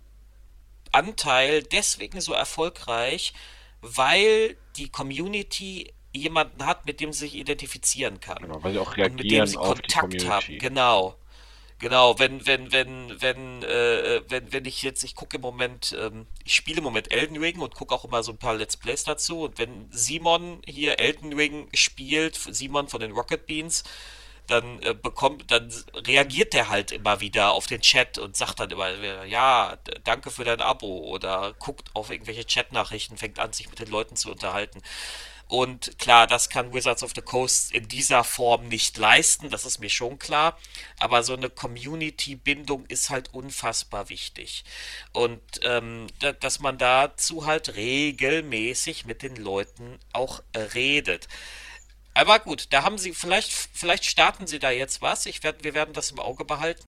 Anteil 0.92 1.62
deswegen 1.62 2.20
so 2.20 2.32
erfolgreich, 2.32 3.32
weil 3.80 4.56
die 4.76 4.90
Community 4.90 5.94
jemanden 6.12 6.66
hat, 6.66 6.86
mit 6.86 7.00
dem 7.00 7.12
sie 7.12 7.20
sich 7.20 7.36
identifizieren 7.36 8.20
kann. 8.20 8.38
Genau, 8.42 8.62
weil 8.62 8.72
sie 8.72 8.78
auch 8.78 8.96
reagieren 8.96 9.16
mit 9.16 9.30
dem 9.30 9.46
sie 9.46 9.56
Kontakt 9.56 10.28
haben. 10.28 10.58
Genau. 10.58 11.16
Genau, 11.80 12.18
wenn, 12.18 12.46
wenn, 12.46 12.72
wenn, 12.72 13.22
wenn, 13.22 13.62
äh, 13.62 14.20
wenn, 14.28 14.52
wenn 14.52 14.66
ich 14.66 14.82
jetzt, 14.82 15.02
ich 15.02 15.14
gucke 15.14 15.36
im 15.36 15.40
Moment, 15.40 15.96
ähm, 15.98 16.26
ich 16.44 16.54
spiele 16.54 16.78
im 16.78 16.84
Moment 16.84 17.10
Elden 17.10 17.38
Ring 17.38 17.58
und 17.60 17.74
gucke 17.74 17.94
auch 17.94 18.04
immer 18.04 18.22
so 18.22 18.32
ein 18.32 18.38
paar 18.38 18.54
Let's 18.54 18.76
Plays 18.76 19.04
dazu. 19.04 19.44
Und 19.44 19.58
wenn 19.58 19.88
Simon 19.90 20.60
hier 20.66 20.98
Elden 20.98 21.32
Ring 21.32 21.68
spielt, 21.72 22.36
Simon 22.36 22.88
von 22.88 23.00
den 23.00 23.12
Rocket 23.12 23.46
Beans, 23.46 23.82
dann 24.46 24.82
äh, 24.82 24.92
bekommt, 24.92 25.50
dann 25.50 25.72
reagiert 25.94 26.52
der 26.52 26.68
halt 26.68 26.92
immer 26.92 27.20
wieder 27.20 27.52
auf 27.52 27.66
den 27.66 27.80
Chat 27.80 28.18
und 28.18 28.36
sagt 28.36 28.60
dann 28.60 28.70
immer, 28.70 29.24
ja, 29.24 29.78
danke 30.04 30.30
für 30.30 30.44
dein 30.44 30.60
Abo 30.60 30.98
oder 31.08 31.54
guckt 31.58 31.88
auf 31.94 32.10
irgendwelche 32.10 32.44
Chatnachrichten, 32.44 33.16
fängt 33.16 33.38
an, 33.38 33.54
sich 33.54 33.70
mit 33.70 33.78
den 33.78 33.88
Leuten 33.88 34.16
zu 34.16 34.30
unterhalten. 34.30 34.82
Und 35.50 35.98
klar, 35.98 36.28
das 36.28 36.48
kann 36.48 36.72
Wizards 36.72 37.02
of 37.02 37.10
the 37.12 37.22
Coast 37.22 37.72
in 37.72 37.88
dieser 37.88 38.22
Form 38.22 38.68
nicht 38.68 38.96
leisten, 38.98 39.50
das 39.50 39.66
ist 39.66 39.80
mir 39.80 39.90
schon 39.90 40.16
klar. 40.16 40.56
Aber 41.00 41.24
so 41.24 41.34
eine 41.34 41.50
Community-Bindung 41.50 42.86
ist 42.86 43.10
halt 43.10 43.34
unfassbar 43.34 44.10
wichtig. 44.10 44.62
Und 45.12 45.42
ähm, 45.64 46.06
dass 46.38 46.60
man 46.60 46.78
dazu 46.78 47.46
halt 47.46 47.74
regelmäßig 47.74 49.06
mit 49.06 49.22
den 49.22 49.34
Leuten 49.34 49.98
auch 50.12 50.40
redet. 50.54 51.26
Aber 52.14 52.38
gut, 52.38 52.68
da 52.70 52.84
haben 52.84 52.96
sie, 52.96 53.12
vielleicht, 53.12 53.50
vielleicht 53.50 54.04
starten 54.04 54.46
sie 54.46 54.60
da 54.60 54.70
jetzt 54.70 55.02
was. 55.02 55.26
Ich 55.26 55.42
werd, 55.42 55.64
wir 55.64 55.74
werden 55.74 55.94
das 55.94 56.12
im 56.12 56.20
Auge 56.20 56.44
behalten. 56.44 56.84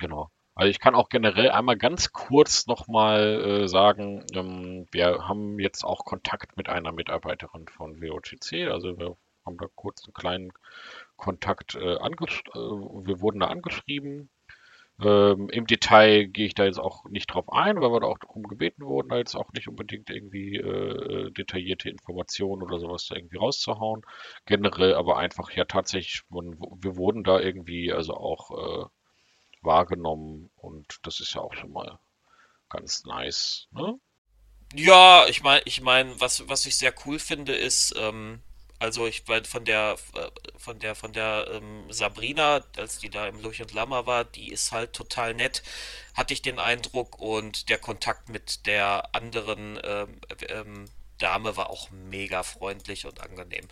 Genau. 0.00 0.28
Also 0.60 0.68
ich 0.68 0.78
kann 0.78 0.94
auch 0.94 1.08
generell 1.08 1.50
einmal 1.50 1.78
ganz 1.78 2.12
kurz 2.12 2.66
nochmal 2.66 3.62
äh, 3.62 3.66
sagen, 3.66 4.26
ähm, 4.34 4.86
wir 4.92 5.26
haben 5.26 5.58
jetzt 5.58 5.84
auch 5.84 6.04
Kontakt 6.04 6.58
mit 6.58 6.68
einer 6.68 6.92
Mitarbeiterin 6.92 7.66
von 7.66 8.02
WOGC. 8.02 8.70
Also 8.70 8.98
wir 8.98 9.16
haben 9.46 9.56
da 9.56 9.68
kurz 9.74 10.04
einen 10.04 10.12
kleinen 10.12 10.52
Kontakt 11.16 11.76
äh. 11.76 11.96
Äh, 12.54 12.58
wir 12.58 13.22
wurden 13.22 13.40
da 13.40 13.46
angeschrieben. 13.46 14.28
Ähm, 15.02 15.48
Im 15.48 15.66
Detail 15.66 16.26
gehe 16.26 16.44
ich 16.44 16.54
da 16.54 16.66
jetzt 16.66 16.78
auch 16.78 17.06
nicht 17.06 17.28
drauf 17.28 17.50
ein, 17.50 17.80
weil 17.80 17.90
wir 17.90 18.00
da 18.00 18.08
auch 18.08 18.18
darum 18.18 18.42
gebeten 18.42 18.84
wurden, 18.84 19.08
da 19.08 19.16
jetzt 19.16 19.36
auch 19.36 19.50
nicht 19.54 19.66
unbedingt 19.66 20.10
irgendwie 20.10 20.56
äh, 20.56 21.30
detaillierte 21.30 21.88
Informationen 21.88 22.62
oder 22.62 22.78
sowas 22.78 23.06
da 23.06 23.16
irgendwie 23.16 23.38
rauszuhauen. 23.38 24.02
Generell 24.44 24.92
aber 24.94 25.16
einfach 25.16 25.50
ja 25.52 25.64
tatsächlich, 25.64 26.20
wir 26.28 26.96
wurden 26.96 27.24
da 27.24 27.40
irgendwie 27.40 27.94
also 27.94 28.12
auch 28.12 28.50
äh, 28.84 28.99
wahrgenommen 29.62 30.50
und 30.56 30.98
das 31.02 31.20
ist 31.20 31.34
ja 31.34 31.40
auch 31.40 31.54
schon 31.54 31.72
mal 31.72 31.98
ganz 32.68 33.04
nice. 33.04 33.66
Ne? 33.72 33.98
Ja, 34.74 35.26
ich 35.28 35.42
meine, 35.42 35.62
ich 35.64 35.80
meine, 35.80 36.20
was, 36.20 36.48
was 36.48 36.64
ich 36.66 36.76
sehr 36.76 36.94
cool 37.04 37.18
finde, 37.18 37.54
ist, 37.54 37.94
ähm, 37.96 38.40
also 38.78 39.06
ich 39.06 39.28
weil 39.28 39.44
von 39.44 39.64
der 39.64 39.96
äh, 40.14 40.30
von 40.56 40.78
der 40.78 40.94
von 40.94 41.12
der 41.12 41.48
ähm, 41.52 41.92
Sabrina, 41.92 42.64
als 42.76 42.98
die 42.98 43.10
da 43.10 43.26
im 43.26 43.40
Lurch 43.42 43.60
und 43.60 43.74
Lammer 43.74 44.06
war, 44.06 44.24
die 44.24 44.50
ist 44.50 44.72
halt 44.72 44.94
total 44.94 45.34
nett, 45.34 45.62
hatte 46.14 46.32
ich 46.32 46.40
den 46.42 46.58
Eindruck 46.58 47.18
und 47.20 47.68
der 47.68 47.78
Kontakt 47.78 48.28
mit 48.30 48.66
der 48.66 49.14
anderen 49.14 49.78
ähm, 49.84 50.20
ähm, 50.48 50.84
Dame 51.18 51.56
war 51.56 51.68
auch 51.68 51.90
mega 51.90 52.42
freundlich 52.42 53.04
und 53.06 53.20
angenehm. 53.20 53.68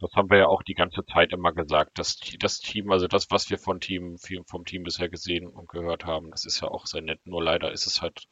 Das 0.00 0.12
haben 0.14 0.30
wir 0.30 0.38
ja 0.38 0.46
auch 0.46 0.62
die 0.62 0.74
ganze 0.74 1.04
Zeit 1.04 1.32
immer 1.32 1.52
gesagt. 1.52 1.98
Das, 1.98 2.18
das 2.38 2.58
Team, 2.60 2.90
also 2.92 3.08
das, 3.08 3.30
was 3.30 3.50
wir 3.50 3.58
von 3.58 3.80
Team, 3.80 4.16
vom 4.46 4.64
Team 4.64 4.84
bisher 4.84 5.08
gesehen 5.08 5.48
und 5.48 5.68
gehört 5.68 6.04
haben, 6.04 6.30
das 6.30 6.44
ist 6.44 6.60
ja 6.60 6.68
auch 6.68 6.86
sehr 6.86 7.02
nett. 7.02 7.20
Nur 7.24 7.42
leider 7.42 7.72
ist 7.72 7.86
es 7.86 8.00
halt, 8.00 8.28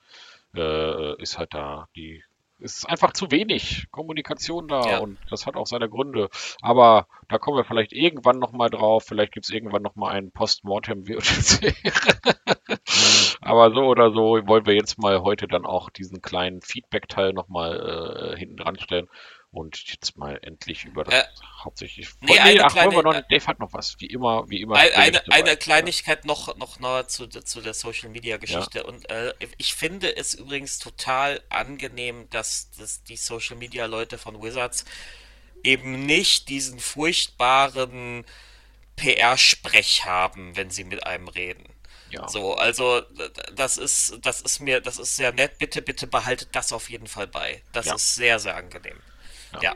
äh, 0.54 1.20
ist 1.20 1.38
halt 1.38 1.54
da 1.54 1.88
die 1.96 2.22
ist 2.58 2.88
einfach 2.88 3.12
zu 3.12 3.30
wenig 3.30 3.86
Kommunikation 3.90 4.66
da 4.68 4.90
ja. 4.90 4.98
und 4.98 5.18
das 5.30 5.46
hat 5.46 5.56
auch 5.56 5.66
seine 5.66 5.88
Gründe. 5.88 6.30
Aber 6.62 7.06
da 7.28 7.38
kommen 7.38 7.58
wir 7.58 7.64
vielleicht 7.64 7.92
irgendwann 7.92 8.38
nochmal 8.38 8.70
drauf. 8.70 9.04
Vielleicht 9.06 9.32
gibt 9.32 9.44
es 9.44 9.52
irgendwann 9.52 9.82
nochmal 9.82 10.12
einen 10.12 10.30
Postmortem 10.30 11.06
WOTC. 11.06 11.74
Aber 13.40 13.72
so 13.72 13.82
oder 13.82 14.10
so 14.10 14.38
wollen 14.46 14.66
wir 14.66 14.74
jetzt 14.74 14.98
mal 14.98 15.20
heute 15.22 15.46
dann 15.46 15.66
auch 15.66 15.90
diesen 15.90 16.22
kleinen 16.22 16.62
Feedback-Teil 16.62 17.32
nochmal 17.32 18.32
äh, 18.34 18.38
hinten 18.38 18.56
dran 18.56 18.78
stellen 18.78 19.08
und 19.56 19.90
jetzt 19.90 20.18
mal 20.18 20.38
endlich 20.42 20.84
über 20.84 21.04
das 21.04 21.14
äh, 21.14 21.24
hauptsächlich. 21.64 22.10
Nee, 22.20 22.38
nee, 22.44 22.60
ach, 22.60 22.70
kleine, 22.70 22.92
wollen 22.92 23.06
wir 23.06 23.14
noch, 23.14 23.28
Dave 23.28 23.46
hat 23.46 23.58
noch 23.58 23.72
was, 23.72 23.98
wie 24.00 24.06
immer, 24.06 24.48
wie 24.50 24.60
immer. 24.60 24.76
Eine, 24.76 25.22
eine 25.32 25.56
Kleinigkeit 25.56 26.24
ja. 26.24 26.26
noch, 26.26 26.54
noch 26.58 26.78
nahe 26.78 27.06
zu, 27.06 27.26
zu 27.26 27.62
der 27.62 27.72
Social 27.72 28.10
Media 28.10 28.36
Geschichte. 28.36 28.80
Ja. 28.80 28.84
Und 28.84 29.08
äh, 29.08 29.32
ich 29.56 29.74
finde 29.74 30.14
es 30.14 30.34
übrigens 30.34 30.78
total 30.78 31.40
angenehm, 31.48 32.28
dass, 32.28 32.70
dass 32.72 33.02
die 33.04 33.16
Social 33.16 33.56
Media 33.56 33.86
Leute 33.86 34.18
von 34.18 34.42
Wizards 34.42 34.84
eben 35.64 36.04
nicht 36.04 36.50
diesen 36.50 36.78
furchtbaren 36.78 38.26
PR-Sprech 38.96 40.04
haben, 40.04 40.54
wenn 40.54 40.68
sie 40.68 40.84
mit 40.84 41.06
einem 41.06 41.28
reden. 41.28 41.64
Ja. 42.10 42.28
So, 42.28 42.56
also 42.56 43.02
das 43.54 43.78
ist, 43.78 44.18
das 44.20 44.42
ist 44.42 44.60
mir, 44.60 44.82
das 44.82 44.98
ist 44.98 45.16
sehr 45.16 45.32
nett. 45.32 45.56
Bitte, 45.58 45.80
bitte 45.80 46.06
behaltet 46.06 46.50
das 46.52 46.74
auf 46.74 46.90
jeden 46.90 47.06
Fall 47.06 47.26
bei. 47.26 47.62
Das 47.72 47.86
ja. 47.86 47.94
ist 47.94 48.16
sehr, 48.16 48.38
sehr 48.38 48.54
angenehm. 48.54 49.00
Ja. 49.54 49.60
ja. 49.62 49.74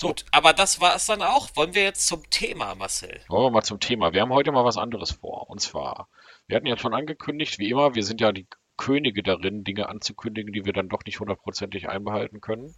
Gut, 0.00 0.24
aber 0.30 0.52
das 0.52 0.80
war 0.80 0.94
es 0.94 1.06
dann 1.06 1.22
auch. 1.22 1.48
Wollen 1.56 1.74
wir 1.74 1.82
jetzt 1.82 2.06
zum 2.06 2.28
Thema, 2.30 2.74
Marcel? 2.76 3.20
Wollen 3.28 3.46
wir 3.46 3.50
mal 3.50 3.62
zum 3.62 3.80
Thema. 3.80 4.12
Wir 4.12 4.20
haben 4.20 4.32
heute 4.32 4.52
mal 4.52 4.64
was 4.64 4.76
anderes 4.76 5.10
vor. 5.10 5.50
Und 5.50 5.60
zwar, 5.60 6.08
wir 6.46 6.56
hatten 6.56 6.66
ja 6.66 6.78
schon 6.78 6.94
angekündigt, 6.94 7.58
wie 7.58 7.70
immer, 7.70 7.94
wir 7.94 8.04
sind 8.04 8.20
ja 8.20 8.30
die 8.30 8.46
Könige 8.78 9.24
darin, 9.24 9.64
Dinge 9.64 9.88
anzukündigen, 9.88 10.52
die 10.52 10.64
wir 10.64 10.72
dann 10.72 10.88
doch 10.88 11.04
nicht 11.04 11.18
hundertprozentig 11.18 11.88
einbehalten 11.88 12.40
können. 12.40 12.74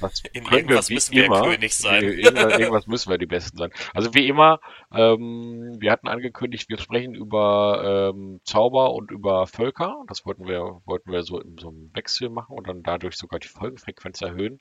Das 0.00 0.22
In 0.32 0.46
irgendwas 0.46 0.88
wir 0.88 0.94
müssen 0.94 1.14
wir 1.14 1.26
immer. 1.26 1.42
König 1.42 1.76
sein. 1.76 2.02
Irgendwas, 2.02 2.58
irgendwas 2.58 2.86
müssen 2.86 3.10
wir 3.10 3.18
die 3.18 3.26
Besten 3.26 3.58
sein. 3.58 3.70
Also 3.92 4.14
wie 4.14 4.26
immer, 4.26 4.60
ähm, 4.94 5.76
wir 5.78 5.92
hatten 5.92 6.08
angekündigt, 6.08 6.70
wir 6.70 6.78
sprechen 6.78 7.14
über 7.14 8.12
ähm, 8.14 8.40
Zauber 8.44 8.94
und 8.94 9.10
über 9.10 9.46
Völker. 9.46 10.02
Das 10.08 10.24
wollten 10.24 10.48
wir, 10.48 10.80
wollten 10.86 11.12
wir 11.12 11.22
so 11.22 11.38
in 11.38 11.58
so 11.58 11.68
einem 11.68 11.90
Wechsel 11.92 12.30
machen 12.30 12.56
und 12.56 12.66
dann 12.66 12.82
dadurch 12.82 13.16
sogar 13.16 13.38
die 13.38 13.48
Folgenfrequenz 13.48 14.22
erhöhen. 14.22 14.58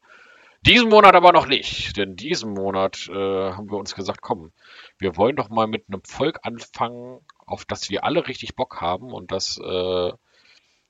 Diesen 0.64 0.90
Monat 0.90 1.16
aber 1.16 1.32
noch 1.32 1.48
nicht, 1.48 1.98
denn 1.98 2.16
diesen 2.16 2.54
Monat 2.54 3.10
äh, 3.10 3.14
haben 3.52 3.72
wir 3.72 3.78
uns 3.78 3.96
gesagt, 3.96 4.22
komm, 4.22 4.52
wir 5.00 5.18
wollen 5.18 5.36
doch 5.36 5.50
mal 5.50 5.66
mit 5.66 5.86
einem 5.88 6.04
Volk 6.04 6.40
anfangen, 6.44 7.20
auf 7.48 7.66
das 7.66 7.90
wir 7.90 8.04
alle 8.04 8.28
richtig 8.28 8.56
Bock 8.56 8.80
haben 8.80 9.12
und 9.12 9.32
das 9.32 9.58
äh, 9.58 10.12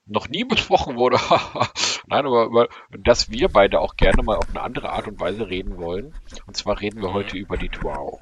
noch 0.05 0.27
nie 0.27 0.43
besprochen 0.47 0.97
wurde. 0.97 1.17
Nein, 2.07 2.25
aber 2.25 2.45
über 2.45 2.67
das 2.89 3.31
wir 3.31 3.47
beide 3.47 3.79
auch 3.79 3.95
gerne 3.95 4.23
mal 4.23 4.35
auf 4.35 4.49
eine 4.49 4.61
andere 4.61 4.89
Art 4.89 5.07
und 5.07 5.21
Weise 5.21 5.49
reden 5.49 5.77
wollen. 5.77 6.13
Und 6.47 6.57
zwar 6.57 6.81
reden 6.81 7.01
wir 7.01 7.09
mhm. 7.09 7.13
heute 7.13 7.37
über 7.37 7.55
die 7.55 7.69
Drow. 7.69 8.19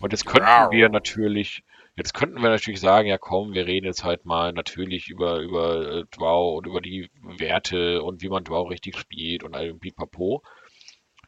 Und 0.00 0.12
jetzt 0.12 0.26
könnten 0.26 0.46
wow. 0.46 0.70
wir 0.70 0.90
natürlich, 0.90 1.64
jetzt 1.96 2.12
könnten 2.12 2.42
wir 2.42 2.50
natürlich 2.50 2.80
sagen, 2.80 3.08
ja 3.08 3.16
komm, 3.16 3.54
wir 3.54 3.66
reden 3.66 3.86
jetzt 3.86 4.04
halt 4.04 4.26
mal 4.26 4.52
natürlich 4.52 5.08
über, 5.08 5.38
über 5.38 6.00
äh, 6.00 6.04
Drow 6.10 6.58
und 6.58 6.66
über 6.66 6.82
die 6.82 7.10
Werte 7.22 8.02
und 8.02 8.20
wie 8.20 8.28
man 8.28 8.44
Drow 8.44 8.68
richtig 8.68 8.98
spielt 8.98 9.42
und 9.42 9.54
all 9.54 9.72
Pipapo. 9.72 10.42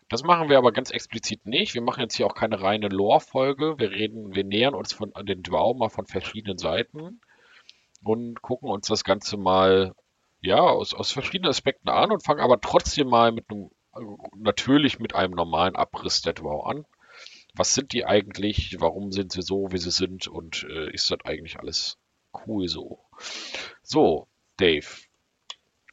Das 0.08 0.22
machen 0.22 0.48
wir 0.48 0.56
aber 0.56 0.72
ganz 0.72 0.90
explizit 0.90 1.44
nicht. 1.46 1.74
Wir 1.74 1.82
machen 1.82 2.00
jetzt 2.00 2.16
hier 2.16 2.26
auch 2.26 2.34
keine 2.34 2.62
reine 2.62 2.88
Lore-Folge. 2.88 3.78
Wir 3.78 3.90
reden, 3.90 4.34
wir 4.34 4.44
nähern 4.44 4.74
uns 4.74 4.92
von 4.92 5.12
den 5.22 5.42
Drow 5.42 5.76
mal 5.76 5.90
von 5.90 6.06
verschiedenen 6.06 6.56
Seiten 6.56 7.20
und 8.02 8.40
gucken 8.40 8.70
uns 8.70 8.86
das 8.86 9.04
Ganze 9.04 9.36
mal 9.36 9.94
ja 10.40 10.60
aus, 10.60 10.94
aus 10.94 11.12
verschiedenen 11.12 11.50
Aspekten 11.50 11.90
an 11.90 12.10
und 12.10 12.24
fangen 12.24 12.40
aber 12.40 12.60
trotzdem 12.60 13.08
mal 13.08 13.32
mit 13.32 13.50
einem 13.50 13.70
natürlich 14.36 14.98
mit 14.98 15.14
einem 15.14 15.34
normalen 15.34 15.76
Abriss 15.76 16.22
der 16.22 16.32
Drow 16.32 16.66
an. 16.66 16.84
Was 17.54 17.74
sind 17.74 17.92
die 17.92 18.04
eigentlich? 18.04 18.76
Warum 18.78 19.10
sind 19.12 19.32
sie 19.32 19.42
so, 19.42 19.72
wie 19.72 19.78
sie 19.78 19.90
sind? 19.90 20.28
Und 20.28 20.64
äh, 20.70 20.92
ist 20.92 21.10
das 21.10 21.18
eigentlich 21.24 21.58
alles 21.58 21.98
cool 22.46 22.68
so? 22.68 23.00
So, 23.82 24.28
Dave, 24.58 24.86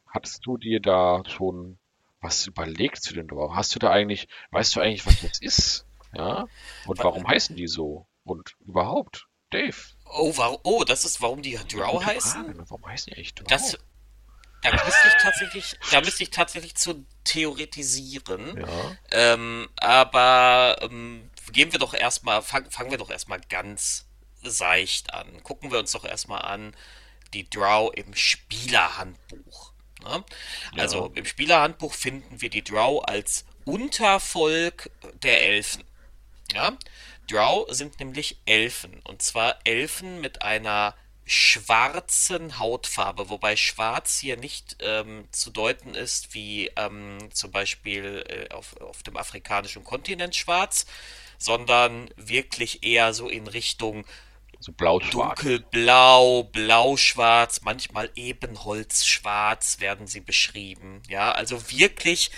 hattest 0.08 0.46
du 0.46 0.58
dir 0.58 0.80
da 0.80 1.24
schon 1.28 1.80
was 2.26 2.48
überlegst 2.48 3.08
du 3.10 3.14
denn 3.14 3.28
drauf? 3.28 3.52
Hast 3.54 3.76
du 3.76 3.80
da 3.80 3.92
eigentlich, 3.92 4.28
weißt 4.50 4.76
du 4.76 4.82
eigentlich, 4.82 5.06
was 5.06 5.22
das 5.22 5.40
ist? 5.40 5.86
Ja? 6.14 6.46
Und 6.88 7.04
warum 7.04 7.28
heißen 7.28 7.56
die 7.56 7.68
so? 7.68 8.08
Und 8.24 8.56
überhaupt, 8.66 9.28
Dave. 9.52 9.76
Oh, 10.06 10.36
warum, 10.36 10.58
oh, 10.64 10.84
das 10.84 11.06
ist, 11.06 11.22
warum 11.22 11.44
die 11.44 11.60
Drow 11.72 12.04
heißen? 12.04 12.46
Frage? 12.46 12.70
Warum 12.70 12.86
heißen 12.86 13.12
die 13.12 13.18
eigentlich 13.18 13.36
Drow? 13.36 13.48
Das, 13.48 13.78
da 14.64 14.72
müsste 14.72 15.08
ich 15.08 15.14
tatsächlich, 15.22 15.80
da 15.92 16.02
müsste 16.02 16.24
ich 16.24 16.32
tatsächlich 16.32 16.76
zu 16.76 17.06
theoretisieren. 17.26 18.60
Ja, 18.60 18.98
Ähm, 19.12 19.70
aber 19.78 20.78
ähm, 20.82 21.30
gehen 21.52 21.72
wir 21.72 21.80
doch 21.80 21.94
erstmal, 21.94 22.42
fang, 22.42 22.70
fangen 22.72 22.90
wir 22.90 22.98
doch 22.98 23.12
erstmal 23.12 23.40
ganz 23.42 24.08
seicht 24.42 25.14
an. 25.14 25.44
Gucken 25.44 25.72
wir 25.72 25.78
uns 25.78 25.92
doch 25.92 26.06
erstmal 26.06 26.42
an 26.42 26.76
die 27.34 27.48
Drow 27.48 27.94
im 27.94 28.16
Spielerhandbuch. 28.16 29.75
Ne? 30.06 30.24
ja, 30.76 30.82
Also 30.82 31.12
im 31.16 31.26
Spielerhandbuch 31.26 31.94
finden 31.94 32.42
wir 32.42 32.50
die 32.50 32.64
Drow 32.64 33.04
als 33.06 33.46
Untervolk 33.66 34.90
der 35.24 35.44
Elfen. 35.44 35.84
Ja? 36.54 36.78
Drow 37.30 37.66
sind 37.70 38.00
nämlich 38.00 38.38
Elfen. 38.46 39.02
Und 39.04 39.22
zwar 39.22 39.60
Elfen 39.64 40.22
mit 40.22 40.42
einer 40.42 40.96
schwarzen 41.26 42.60
Hautfarbe, 42.60 43.30
wobei 43.30 43.56
schwarz 43.56 44.20
hier 44.20 44.38
nicht 44.38 44.78
ähm, 44.80 45.28
zu 45.32 45.50
deuten 45.50 45.96
ist 45.96 46.36
wie 46.36 46.72
ähm, 46.76 47.18
zum 47.34 47.52
Beispiel 47.52 48.24
äh, 48.30 48.54
auf, 48.54 48.80
auf 48.80 49.02
dem 49.02 49.18
afrikanischen 49.18 49.84
Kontinent 49.84 50.36
schwarz, 50.36 50.86
sondern 51.40 52.10
wirklich 52.16 52.84
eher 52.84 53.14
so 53.16 53.28
in 53.28 53.48
Richtung 53.48 54.06
so 54.66 54.72
blau-schwarz. 54.72 55.40
dunkelblau, 55.40 56.44
blauschwarz, 56.46 57.62
manchmal 57.62 58.10
ebenholzschwarz 58.16 59.80
werden 59.80 60.08
sie 60.08 60.22
beschrieben. 60.22 61.04
Ja, 61.08 61.32
also 61.32 61.70
wirklich 61.70 62.32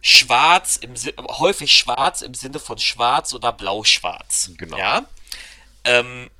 schwarz 0.00 0.76
im 0.76 0.94
häufig 1.18 1.74
schwarz 1.74 2.22
im 2.22 2.34
Sinne 2.34 2.60
von 2.60 2.78
schwarz 2.78 3.34
oder 3.34 3.52
blau-schwarz. 3.52 4.52
Genau. 4.56 4.78
Ja. 4.78 5.04
Ähm, 5.82 6.30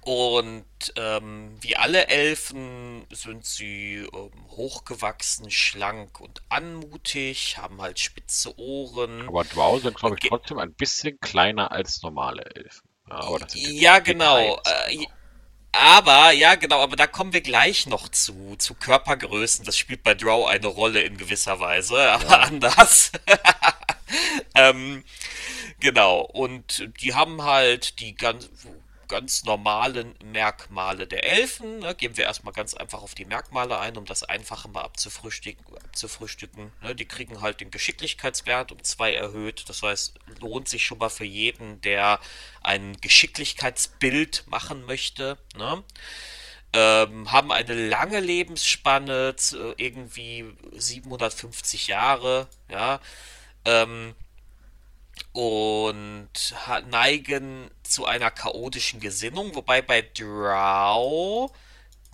und 0.00 0.64
ähm, 0.96 1.58
wie 1.60 1.76
alle 1.76 2.08
Elfen 2.08 3.06
sind 3.10 3.44
sie 3.44 3.96
ähm, 3.96 4.30
hochgewachsen, 4.48 5.50
schlank 5.50 6.18
und 6.18 6.40
anmutig, 6.48 7.58
haben 7.58 7.82
halt 7.82 7.98
spitze 7.98 8.58
Ohren. 8.58 9.28
Aber 9.28 9.44
Drow 9.44 9.82
sind, 9.82 9.96
glaube 9.96 10.16
ich, 10.18 10.28
trotzdem 10.30 10.58
ein 10.58 10.72
bisschen 10.72 11.20
kleiner 11.20 11.72
als 11.72 12.00
normale 12.02 12.42
Elfen. 12.54 12.91
Ja, 13.08 13.16
aber 13.16 13.38
das 13.40 13.52
sind 13.52 13.80
ja, 13.80 13.98
genau. 13.98 14.56
Details. 14.56 14.96
Äh, 14.96 15.06
aber, 15.72 16.32
ja, 16.32 16.54
genau, 16.56 16.80
aber 16.82 16.96
da 16.96 17.06
kommen 17.06 17.32
wir 17.32 17.40
gleich 17.40 17.86
noch 17.86 18.08
zu, 18.10 18.56
zu 18.58 18.74
Körpergrößen. 18.74 19.64
Das 19.64 19.76
spielt 19.78 20.02
bei 20.02 20.14
Drow 20.14 20.46
eine 20.48 20.66
Rolle 20.66 21.02
in 21.02 21.16
gewisser 21.16 21.60
Weise, 21.60 21.98
aber 22.12 22.30
Ja, 22.30 22.38
anders. 22.42 23.12
Ähm, 24.54 25.04
genau, 25.80 26.20
und 26.20 26.88
die 27.00 27.14
haben 27.14 27.42
halt 27.42 27.98
die 28.00 28.14
ganz, 28.14 28.50
ganz 29.08 29.44
normalen 29.44 30.14
Merkmale 30.24 31.06
der 31.06 31.24
Elfen. 31.24 31.80
Ne? 31.80 31.94
Gehen 31.94 32.16
wir 32.16 32.24
erstmal 32.24 32.54
ganz 32.54 32.74
einfach 32.74 33.02
auf 33.02 33.14
die 33.14 33.24
Merkmale 33.24 33.78
ein, 33.78 33.96
um 33.96 34.04
das 34.04 34.22
Einfache 34.22 34.68
mal 34.68 34.82
abzufrühstücken. 34.82 35.64
abzufrühstücken 35.76 36.72
ne? 36.82 36.94
Die 36.94 37.06
kriegen 37.06 37.40
halt 37.40 37.60
den 37.60 37.70
Geschicklichkeitswert 37.70 38.72
um 38.72 38.82
zwei 38.82 39.14
erhöht. 39.14 39.64
Das 39.68 39.82
heißt, 39.82 40.18
lohnt 40.40 40.68
sich 40.68 40.84
schon 40.84 40.98
mal 40.98 41.10
für 41.10 41.24
jeden, 41.24 41.80
der 41.80 42.20
ein 42.62 42.96
Geschicklichkeitsbild 43.00 44.44
machen 44.46 44.84
möchte. 44.84 45.38
Ne? 45.56 45.82
ähm, 46.72 47.30
haben 47.30 47.52
eine 47.52 47.74
lange 47.74 48.20
Lebensspanne, 48.20 49.34
irgendwie 49.76 50.46
750 50.72 51.88
Jahre, 51.88 52.48
ja, 52.70 53.00
ähm, 53.64 54.14
und 55.32 56.30
neigen 56.90 57.70
zu 57.82 58.04
einer 58.06 58.30
chaotischen 58.30 59.00
Gesinnung, 59.00 59.54
wobei 59.54 59.82
bei 59.82 60.02
Drow 60.02 61.50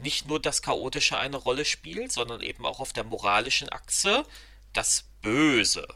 nicht 0.00 0.28
nur 0.28 0.40
das 0.40 0.62
Chaotische 0.62 1.18
eine 1.18 1.36
Rolle 1.36 1.64
spielt, 1.64 2.12
sondern 2.12 2.40
eben 2.40 2.64
auch 2.64 2.80
auf 2.80 2.92
der 2.92 3.04
moralischen 3.04 3.70
Achse 3.72 4.24
das 4.72 5.04
Böse. 5.22 5.86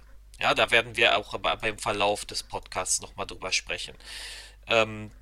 Ja, 0.40 0.55
da 0.55 0.70
werden 0.73 0.97
wir 0.97 1.16
auch 1.16 1.38
beim 1.38 1.79
Verlauf 1.79 2.25
des 2.25 2.42
Podcasts 2.42 3.01
nochmal 3.01 3.27
drüber 3.27 3.53
sprechen. 3.53 3.94
Ähm, 4.66 5.12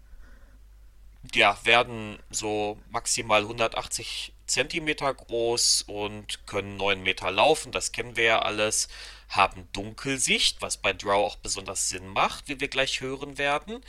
ja, 1.35 1.59
werden 1.65 2.19
so 2.31 2.79
maximal 2.89 3.43
180 3.43 4.33
Zentimeter 4.47 5.13
groß 5.13 5.83
und 5.83 6.47
können 6.47 6.77
9 6.77 7.03
Meter 7.03 7.31
laufen, 7.31 7.73
das 7.73 7.93
kennen 7.93 8.17
wir 8.17 8.25
ja 8.25 8.39
alles, 8.41 8.89
haben 9.31 9.69
Dunkelsicht, 9.73 10.61
was 10.61 10.77
bei 10.77 10.93
Drow 10.93 11.25
auch 11.25 11.37
besonders 11.37 11.89
Sinn 11.89 12.09
macht, 12.09 12.49
wie 12.49 12.61
wir 12.61 12.69
gleich 12.69 13.01
hören 13.01 13.39
werden, 13.39 13.81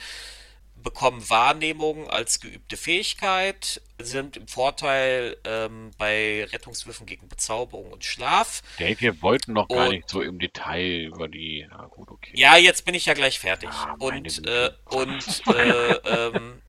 bekommen 0.75 1.30
Wahrnehmung 1.30 2.10
als 2.10 2.39
geübte 2.39 2.77
Fähigkeit, 2.77 3.82
sind 3.99 4.38
im 4.38 4.47
Vorteil 4.47 5.38
ähm, 5.43 5.91
bei 5.97 6.45
Rettungswürfen 6.45 7.06
gegen 7.06 7.27
Bezauberung 7.27 7.91
und 7.91 8.06
Schlaf. 8.06 8.62
Dave, 8.77 8.99
wir 8.99 9.21
wollten 9.21 9.54
noch 9.54 9.67
gar 9.67 9.88
Und 9.88 9.91
nicht 9.91 10.10
so 10.10 10.21
im 10.21 10.39
Detail 10.39 11.06
über 11.06 11.27
die. 11.27 11.67
Na 11.69 11.86
gut, 11.88 12.10
okay. 12.10 12.32
ja, 12.36 12.58
jetzt 12.58 12.86
bin 12.86 12.95
ich 12.95 13.06
ja 13.06 13.13
gleich 13.13 13.39
fertig. 13.39 13.69
Ah, 13.71 13.95
Und, 13.99 14.47
äh, 14.47 14.71
und, 14.86 15.43
äh, 15.47 15.93
ähm, 16.06 16.62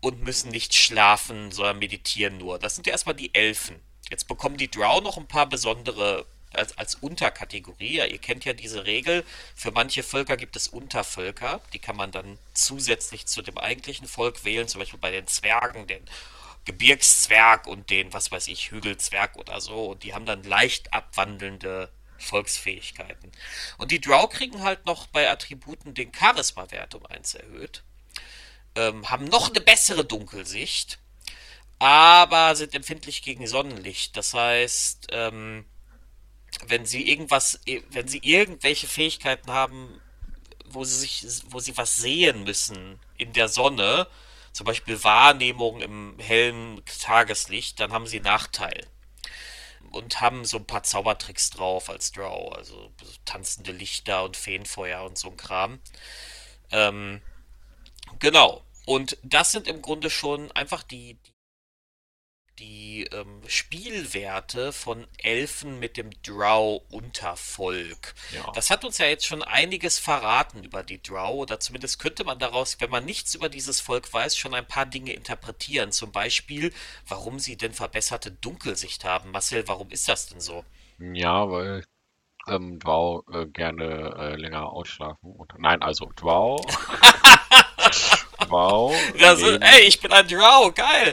und 0.00 0.22
müssen 0.22 0.50
nicht 0.50 0.74
schlafen, 0.74 1.50
sondern 1.50 1.78
meditieren 1.78 2.38
nur. 2.38 2.58
Das 2.58 2.74
sind 2.74 2.86
ja 2.86 2.92
erstmal 2.92 3.14
die 3.14 3.34
Elfen. 3.34 3.80
Jetzt 4.10 4.28
bekommen 4.28 4.56
die 4.56 4.70
Drow 4.70 5.02
noch 5.02 5.16
ein 5.16 5.28
paar 5.28 5.48
besondere 5.48 6.26
als, 6.56 6.76
als 6.78 6.96
Unterkategorie. 6.96 7.96
Ja, 7.96 8.06
ihr 8.06 8.18
kennt 8.18 8.44
ja 8.44 8.52
diese 8.52 8.86
Regel. 8.86 9.24
Für 9.54 9.70
manche 9.70 10.02
Völker 10.02 10.36
gibt 10.36 10.56
es 10.56 10.68
Untervölker. 10.68 11.60
Die 11.72 11.78
kann 11.78 11.96
man 11.96 12.12
dann 12.12 12.38
zusätzlich 12.52 13.26
zu 13.26 13.42
dem 13.42 13.58
eigentlichen 13.58 14.06
Volk 14.08 14.44
wählen. 14.44 14.68
Zum 14.68 14.80
Beispiel 14.80 15.00
bei 15.00 15.10
den 15.10 15.26
Zwergen, 15.26 15.86
den 15.86 16.04
Gebirgszwerg 16.64 17.66
und 17.66 17.90
den, 17.90 18.12
was 18.12 18.30
weiß 18.30 18.48
ich, 18.48 18.70
Hügelzwerg 18.70 19.36
oder 19.36 19.60
so. 19.60 19.86
Und 19.86 20.02
die 20.02 20.14
haben 20.14 20.26
dann 20.26 20.44
leicht 20.44 20.92
abwandelnde 20.92 21.90
Volksfähigkeiten. 22.18 23.32
Und 23.78 23.90
die 23.90 24.00
Drow 24.00 24.28
kriegen 24.30 24.62
halt 24.62 24.86
noch 24.86 25.06
bei 25.06 25.30
Attributen 25.30 25.94
den 25.94 26.12
Charisma-Wert 26.14 26.94
um 26.94 27.04
eins 27.06 27.34
erhöht 27.34 27.82
ähm, 28.76 29.10
haben 29.10 29.26
noch 29.26 29.50
eine 29.50 29.60
bessere 29.60 30.04
Dunkelsicht, 30.04 30.98
aber 31.78 32.56
sind 32.56 32.74
empfindlich 32.74 33.22
gegen 33.22 33.46
Sonnenlicht. 33.46 34.16
Das 34.16 34.34
heißt, 34.34 35.08
ähm, 35.10 35.64
wenn 36.66 36.86
sie 36.86 37.08
irgendwas, 37.08 37.60
wenn 37.90 38.08
sie 38.08 38.20
irgendwelche 38.22 38.86
Fähigkeiten 38.86 39.50
haben, 39.50 40.00
wo 40.66 40.84
sie 40.84 40.98
sich, 40.98 41.42
wo 41.50 41.60
sie 41.60 41.76
was 41.76 41.96
sehen 41.96 42.44
müssen 42.44 42.98
in 43.16 43.32
der 43.32 43.48
Sonne, 43.48 44.06
zum 44.52 44.66
Beispiel 44.66 45.02
Wahrnehmung 45.02 45.80
im 45.80 46.18
hellen 46.18 46.82
Tageslicht, 47.00 47.80
dann 47.80 47.92
haben 47.92 48.06
sie 48.06 48.20
Nachteil. 48.20 48.86
Und 49.90 50.20
haben 50.20 50.44
so 50.44 50.56
ein 50.56 50.66
paar 50.66 50.82
Zaubertricks 50.82 51.50
drauf 51.50 51.88
als 51.88 52.10
Drow, 52.12 52.52
also 52.52 52.90
tanzende 53.24 53.70
Lichter 53.72 54.24
und 54.24 54.36
Feenfeuer 54.36 55.04
und 55.04 55.18
so 55.18 55.30
ein 55.30 55.36
Kram. 55.36 55.78
Ähm, 56.72 57.20
Genau. 58.18 58.62
Und 58.86 59.16
das 59.22 59.52
sind 59.52 59.66
im 59.66 59.82
Grunde 59.82 60.10
schon 60.10 60.52
einfach 60.52 60.82
die, 60.82 61.14
die 61.14 61.33
ähm, 62.60 63.42
Spielwerte 63.46 64.72
von 64.72 65.06
Elfen 65.18 65.78
mit 65.78 65.96
dem 65.96 66.10
Drow-Untervolk. 66.22 68.14
Ja. 68.32 68.52
Das 68.54 68.70
hat 68.70 68.84
uns 68.84 68.98
ja 68.98 69.06
jetzt 69.06 69.26
schon 69.26 69.42
einiges 69.42 69.98
verraten 69.98 70.64
über 70.64 70.82
die 70.82 71.02
Drow, 71.02 71.34
oder 71.34 71.60
zumindest 71.60 71.98
könnte 71.98 72.24
man 72.24 72.38
daraus, 72.38 72.80
wenn 72.80 72.90
man 72.90 73.04
nichts 73.04 73.34
über 73.34 73.48
dieses 73.48 73.80
Volk 73.80 74.12
weiß, 74.12 74.36
schon 74.36 74.54
ein 74.54 74.66
paar 74.66 74.86
Dinge 74.86 75.12
interpretieren. 75.12 75.92
Zum 75.92 76.12
Beispiel, 76.12 76.72
warum 77.08 77.38
sie 77.38 77.56
denn 77.56 77.72
verbesserte 77.72 78.30
Dunkelsicht 78.30 79.04
haben. 79.04 79.30
Marcel, 79.30 79.66
warum 79.68 79.90
ist 79.90 80.08
das 80.08 80.28
denn 80.28 80.40
so? 80.40 80.64
Ja, 80.98 81.50
weil 81.50 81.84
ähm, 82.48 82.78
Drow 82.78 83.24
äh, 83.32 83.46
gerne 83.46 84.14
äh, 84.18 84.36
länger 84.36 84.70
ausschlafen. 84.70 85.32
Und, 85.32 85.52
nein, 85.58 85.82
also 85.82 86.10
Drow, 86.14 86.60
Leben, 89.46 89.62
ey, 89.62 89.82
ich 89.86 90.00
bin 90.00 90.12
ein 90.12 90.26
Drow, 90.26 90.74
geil! 90.74 91.12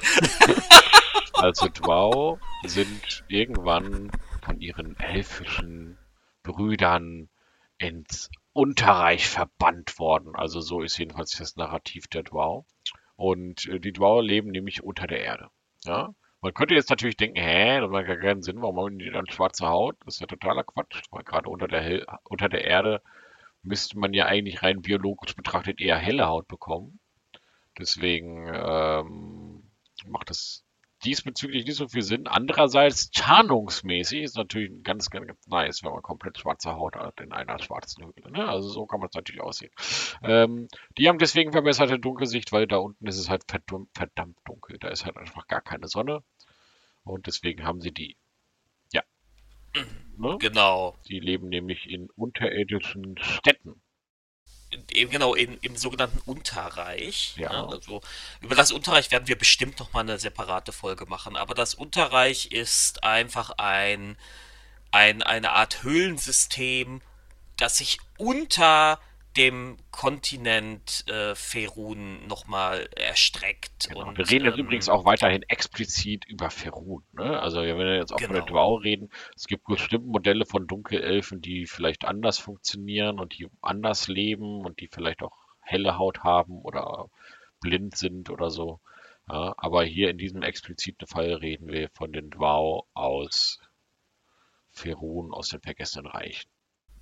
also 1.34 1.68
Drow 1.68 2.40
sind 2.64 3.24
irgendwann 3.28 4.12
von 4.44 4.60
ihren 4.60 5.00
elfischen 5.00 5.98
Brüdern 6.44 7.30
ins 7.78 8.30
Unterreich 8.54 9.28
verbannt 9.28 9.98
worden. 10.00 10.36
Also 10.36 10.62
so 10.62 10.82
ist 10.82 10.98
jedenfalls 10.98 11.32
das 11.38 11.56
Narrativ 11.56 12.08
der 12.08 12.24
Drow. 12.24 12.66
Und 13.16 13.68
äh, 13.68 13.80
die 13.80 13.94
Drow 13.94 14.22
leben 14.22 14.52
nämlich 14.52 14.84
unter 14.84 15.08
der 15.08 15.22
Erde. 15.22 15.50
Ja? 15.86 16.14
Man 16.42 16.54
könnte 16.54 16.74
jetzt 16.74 16.90
natürlich 16.90 17.18
denken, 17.18 17.40
hä, 17.40 17.80
das 17.80 17.90
macht 17.92 18.08
gar 18.08 18.18
keinen 18.18 18.42
Sinn, 18.42 18.62
warum 18.62 18.80
haben 18.80 18.98
die 18.98 19.12
dann 19.12 19.30
schwarze 19.30 19.68
Haut? 19.68 19.96
Das 20.06 20.16
ist 20.16 20.22
ja 20.22 20.28
totaler 20.28 20.64
Quatsch, 20.64 21.02
weil 21.12 21.24
gerade 21.24 21.48
unter 21.50 21.68
der, 21.68 22.20
unter 22.24 22.50
der 22.50 22.64
Erde 22.66 23.02
müsste 23.62 24.00
man 24.00 24.14
ja 24.14 24.26
eigentlich 24.26 24.64
rein 24.64 24.82
biologisch 24.82 25.36
betrachtet 25.36 25.80
eher 25.80 25.98
helle 25.98 26.28
Haut 26.28 26.48
bekommen. 26.48 27.00
Deswegen 27.78 28.48
ähm, 28.54 29.72
macht 30.06 30.30
es 30.30 30.66
diesbezüglich 31.04 31.66
nicht 31.66 31.78
so 31.78 31.88
viel 31.88 32.02
Sinn. 32.02 32.28
Andererseits, 32.28 33.10
tarnungsmäßig 33.12 34.22
ist 34.22 34.38
natürlich 34.38 34.84
ganz, 34.84 35.10
ganz, 35.10 35.28
ganz 35.28 35.48
nice, 35.48 35.84
wenn 35.84 35.92
man 35.92 36.02
komplett 36.02 36.38
schwarze 36.38 36.74
Haut 36.74 36.96
hat 36.96 37.20
in 37.22 37.32
einer 37.32 37.60
schwarzen 37.60 38.06
Höhle. 38.06 38.32
Ne? 38.32 38.48
Also 38.48 38.70
so 38.70 38.86
kann 38.86 39.00
man 39.00 39.10
es 39.10 39.16
natürlich 39.16 39.42
aussehen. 39.42 39.72
Ähm, 40.24 40.68
die 40.98 41.08
haben 41.08 41.18
deswegen 41.18 41.52
verbesserte 41.52 42.00
Dunkelsicht, 42.00 42.52
weil 42.52 42.68
da 42.68 42.78
unten 42.78 43.08
ist 43.08 43.18
es 43.18 43.30
halt 43.30 43.44
verdammt, 43.48 43.90
verdammt 43.94 44.38
dunkel. 44.46 44.78
Da 44.80 44.90
ist 44.90 45.06
halt 45.06 45.18
einfach 45.18 45.48
gar 45.48 45.62
keine 45.62 45.88
Sonne. 45.88 46.24
Und 47.04 47.26
deswegen 47.26 47.64
haben 47.64 47.82
sie 47.82 47.92
die. 47.92 48.16
Ja. 48.92 49.02
Ne? 50.18 50.38
Genau. 50.40 50.98
Sie 51.02 51.20
leben 51.20 51.50
nämlich 51.50 51.90
in 51.90 52.10
unterirdischen 52.12 53.18
Städten 53.18 53.82
eben 54.92 55.12
genau 55.12 55.34
in, 55.34 55.58
im 55.62 55.76
sogenannten 55.76 56.20
Unterreich. 56.26 57.34
Ja. 57.38 57.50
Ne? 57.50 57.68
Also 57.70 58.02
über 58.42 58.56
das 58.56 58.72
Unterreich 58.72 59.12
werden 59.12 59.28
wir 59.28 59.38
bestimmt 59.38 59.80
noch 59.80 59.94
mal 59.94 60.02
eine 60.02 60.20
separate 60.20 60.72
Folge 60.72 61.06
machen. 61.06 61.36
Aber 61.36 61.54
das 61.54 61.74
Unterreich 61.74 62.48
ist 62.52 63.04
einfach 63.04 63.52
ein, 63.58 64.18
ein 64.92 65.24
eine 65.24 65.52
Art 65.52 65.84
Höhlensystem, 65.84 67.02
das 67.58 67.78
sich 67.78 68.00
unter 68.18 69.00
dem 69.38 69.78
Kontinent 69.92 71.06
äh, 71.08 71.36
Ferun 71.36 72.28
nochmal 72.28 72.90
erstreckt. 72.96 73.90
Genau. 73.90 74.08
Und, 74.08 74.18
wir 74.18 74.30
reden 74.30 74.46
jetzt 74.46 74.58
ähm, 74.58 74.66
übrigens 74.66 74.90
auch 74.90 75.06
weiterhin 75.06 75.44
explizit 75.44 76.26
über 76.26 76.50
Ferun. 76.50 77.04
Ne? 77.14 77.40
Also 77.40 77.62
wenn 77.62 77.78
wir 77.78 77.96
jetzt 77.96 78.12
auch 78.14 78.18
genau. 78.18 78.34
von 78.34 78.36
der. 78.36 78.46
Dwau 78.46 78.76
reden, 78.76 79.10
es 79.36 79.48
gibt 79.48 79.66
bestimmte 79.66 80.08
Modelle 80.08 80.46
von 80.46 80.68
Dunkelelfen, 80.68 81.42
die 81.42 81.66
vielleicht 81.66 82.06
anders 82.06 82.40
funktionieren 82.40 83.20
und 83.20 83.38
die 83.38 83.48
anders 83.62 84.08
leben 84.08 84.66
und 84.66 84.80
die 84.82 84.88
vielleicht 84.88 85.22
auch 85.24 85.38
helle 85.62 85.98
Haut 85.98 86.20
haben 86.24 86.62
oder 86.62 87.10
blind 87.62 87.96
sind 87.96 88.30
oder 88.30 88.50
so. 88.50 88.82
Ja, 89.30 89.54
aber 89.58 89.86
hier 89.86 90.10
in 90.10 90.18
diesem 90.18 90.42
expliziten 90.42 91.08
Fall 91.08 91.36
reden 91.36 91.68
wir 91.68 91.90
von 91.94 92.12
den 92.12 92.30
Dwau 92.32 92.88
aus 92.94 93.60
Ferun, 94.72 95.32
aus 95.32 95.50
den 95.50 95.62
Vergessenen 95.62 96.08
Reichen 96.08 96.51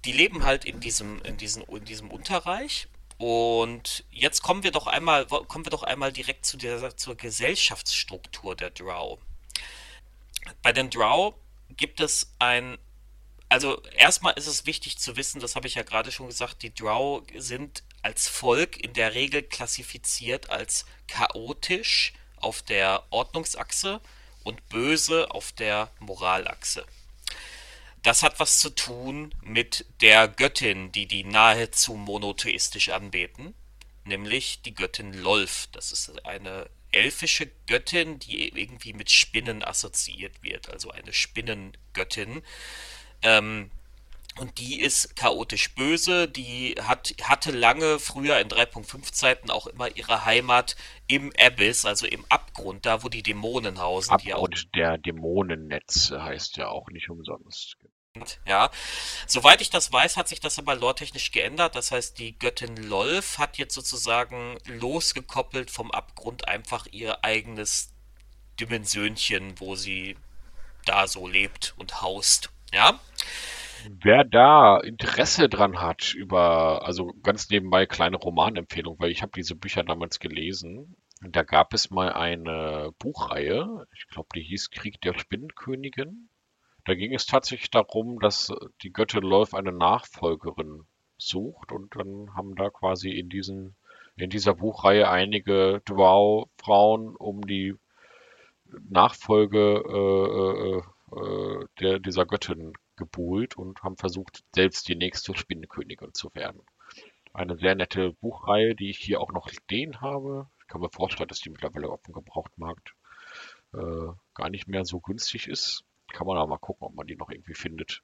die 0.05 0.11
leben 0.11 0.45
halt 0.45 0.65
in 0.65 0.79
diesem, 0.79 1.21
in 1.23 1.37
diesem, 1.37 1.63
in 1.63 1.85
diesem 1.85 2.11
Unterreich. 2.11 2.87
Und 3.17 4.05
jetzt 4.11 4.41
kommen 4.43 4.63
wir 4.63 4.71
doch 4.71 4.87
einmal, 4.87 5.25
kommen 5.25 5.65
wir 5.65 5.71
doch 5.71 5.83
einmal 5.83 6.13
direkt 6.13 6.45
zu 6.45 6.57
der, 6.57 6.95
zur 6.95 7.15
Gesellschaftsstruktur 7.15 8.55
der 8.55 8.69
Drow. 8.69 9.19
Bei 10.61 10.71
den 10.71 10.89
Drow 10.89 11.35
gibt 11.75 11.99
es 11.99 12.33
ein, 12.39 12.77
also 13.49 13.81
erstmal 13.97 14.33
ist 14.33 14.47
es 14.47 14.65
wichtig 14.65 14.97
zu 14.97 15.17
wissen, 15.17 15.41
das 15.41 15.55
habe 15.55 15.67
ich 15.67 15.75
ja 15.75 15.83
gerade 15.83 16.11
schon 16.11 16.27
gesagt, 16.27 16.63
die 16.63 16.73
Drow 16.73 17.23
sind 17.35 17.83
als 18.01 18.29
Volk 18.29 18.77
in 18.81 18.93
der 18.93 19.13
Regel 19.13 19.43
klassifiziert 19.43 20.49
als 20.49 20.85
chaotisch 21.07 22.13
auf 22.37 22.61
der 22.61 23.03
Ordnungsachse 23.09 23.99
und 24.43 24.67
böse 24.69 25.31
auf 25.31 25.51
der 25.51 25.91
Moralachse. 25.99 26.85
Das 28.03 28.23
hat 28.23 28.39
was 28.39 28.59
zu 28.59 28.69
tun 28.69 29.33
mit 29.41 29.85
der 30.01 30.27
Göttin, 30.27 30.91
die 30.91 31.05
die 31.05 31.23
nahezu 31.23 31.95
monotheistisch 31.95 32.89
anbeten, 32.89 33.53
nämlich 34.05 34.61
die 34.61 34.73
Göttin 34.73 35.13
Lolf. 35.13 35.67
Das 35.71 35.91
ist 35.91 36.25
eine 36.25 36.69
elfische 36.91 37.51
Göttin, 37.67 38.19
die 38.19 38.49
irgendwie 38.57 38.93
mit 38.93 39.11
Spinnen 39.11 39.63
assoziiert 39.63 40.41
wird, 40.41 40.69
also 40.69 40.91
eine 40.91 41.13
Spinnengöttin. 41.13 42.41
Ähm, 43.21 43.69
und 44.37 44.57
die 44.57 44.79
ist 44.79 45.17
chaotisch 45.17 45.75
böse, 45.75 46.29
die 46.29 46.75
hat, 46.81 47.13
hatte 47.23 47.51
lange 47.51 47.99
früher 47.99 48.39
in 48.39 48.47
3.5 48.47 49.11
Zeiten 49.11 49.51
auch 49.51 49.67
immer 49.67 49.95
ihre 49.97 50.23
Heimat 50.23 50.77
im 51.07 51.33
Abyss, 51.37 51.83
also 51.83 52.07
im 52.07 52.23
Abgrund, 52.29 52.85
da 52.85 53.03
wo 53.03 53.09
die 53.09 53.21
Dämonen 53.21 53.79
hausen. 53.79 54.13
Abgrund 54.13 54.55
auch, 54.55 54.71
der 54.73 54.97
Dämonennetze 54.97 56.23
heißt 56.23 56.55
ja 56.55 56.69
auch 56.69 56.89
nicht 56.89 57.09
umsonst. 57.09 57.75
Ja, 58.45 58.71
soweit 59.27 59.61
ich 59.61 59.69
das 59.69 59.93
weiß, 59.93 60.17
hat 60.17 60.27
sich 60.27 60.39
das 60.39 60.57
aber 60.57 60.75
lore-technisch 60.75 61.31
geändert. 61.31 61.75
Das 61.75 61.91
heißt, 61.91 62.17
die 62.17 62.37
Göttin 62.37 62.75
Lolf 62.75 63.37
hat 63.37 63.57
jetzt 63.57 63.75
sozusagen 63.75 64.57
losgekoppelt 64.65 65.69
vom 65.69 65.91
Abgrund 65.91 66.47
einfach 66.47 66.87
ihr 66.91 67.23
eigenes 67.23 67.93
Dimensionchen, 68.59 69.59
wo 69.59 69.75
sie 69.75 70.17
da 70.85 71.07
so 71.07 71.27
lebt 71.27 71.75
und 71.77 72.01
haust. 72.01 72.51
Ja. 72.73 72.99
Wer 73.87 74.25
da 74.25 74.79
Interesse 74.79 75.47
dran 75.47 75.79
hat 75.79 76.13
über, 76.13 76.85
also 76.85 77.13
ganz 77.23 77.49
nebenbei 77.49 77.85
kleine 77.85 78.17
Romanempfehlung, 78.17 78.99
weil 78.99 79.11
ich 79.11 79.21
habe 79.21 79.31
diese 79.35 79.55
Bücher 79.55 79.83
damals 79.83 80.19
gelesen. 80.19 80.97
Da 81.21 81.43
gab 81.43 81.73
es 81.73 81.89
mal 81.89 82.11
eine 82.11 82.91
Buchreihe, 82.97 83.85
ich 83.93 84.07
glaube, 84.07 84.29
die 84.35 84.41
hieß 84.41 84.71
Krieg 84.71 84.99
der 85.01 85.17
Spinnenkönigin. 85.17 86.28
Da 86.85 86.95
ging 86.95 87.13
es 87.13 87.25
tatsächlich 87.25 87.69
darum, 87.71 88.19
dass 88.19 88.51
die 88.81 88.91
Göttin 88.91 89.23
Lolf 89.23 89.53
eine 89.53 89.71
Nachfolgerin 89.71 90.85
sucht 91.17 91.71
und 91.71 91.95
dann 91.95 92.33
haben 92.35 92.55
da 92.55 92.69
quasi 92.69 93.11
in 93.11 93.29
diesen 93.29 93.75
in 94.15 94.29
dieser 94.29 94.53
Buchreihe 94.53 95.09
einige 95.09 95.81
Drow-Frauen 95.85 97.15
um 97.15 97.41
die 97.41 97.75
Nachfolge 98.89 99.83
äh, 99.87 101.17
äh, 101.17 101.59
äh, 101.61 101.65
der, 101.79 101.99
dieser 101.99 102.25
Göttin 102.25 102.73
gebuhlt 102.97 103.57
und 103.57 103.81
haben 103.81 103.97
versucht, 103.97 104.43
selbst 104.53 104.87
die 104.89 104.95
nächste 104.95 105.35
Spinnenkönigin 105.35 106.13
zu 106.13 106.33
werden. 106.35 106.61
Eine 107.33 107.57
sehr 107.57 107.75
nette 107.75 108.13
Buchreihe, 108.13 108.75
die 108.75 108.89
ich 108.89 108.97
hier 108.97 109.21
auch 109.21 109.31
noch 109.31 109.49
stehen 109.49 110.01
habe. 110.01 110.49
Ich 110.61 110.67
kann 110.67 110.81
mir 110.81 110.89
vorstellen, 110.89 111.29
dass 111.29 111.39
die 111.39 111.49
mittlerweile 111.49 111.89
auf 111.89 112.01
dem 112.03 112.13
Gebrauchtmarkt 112.13 112.93
äh, 113.73 114.07
gar 114.33 114.49
nicht 114.49 114.67
mehr 114.67 114.83
so 114.83 114.99
günstig 114.99 115.47
ist. 115.47 115.83
Kann 116.13 116.27
man 116.27 116.37
aber 116.37 116.47
mal 116.47 116.57
gucken, 116.57 116.87
ob 116.87 116.95
man 116.95 117.07
die 117.07 117.15
noch 117.15 117.29
irgendwie 117.29 117.53
findet. 117.53 118.01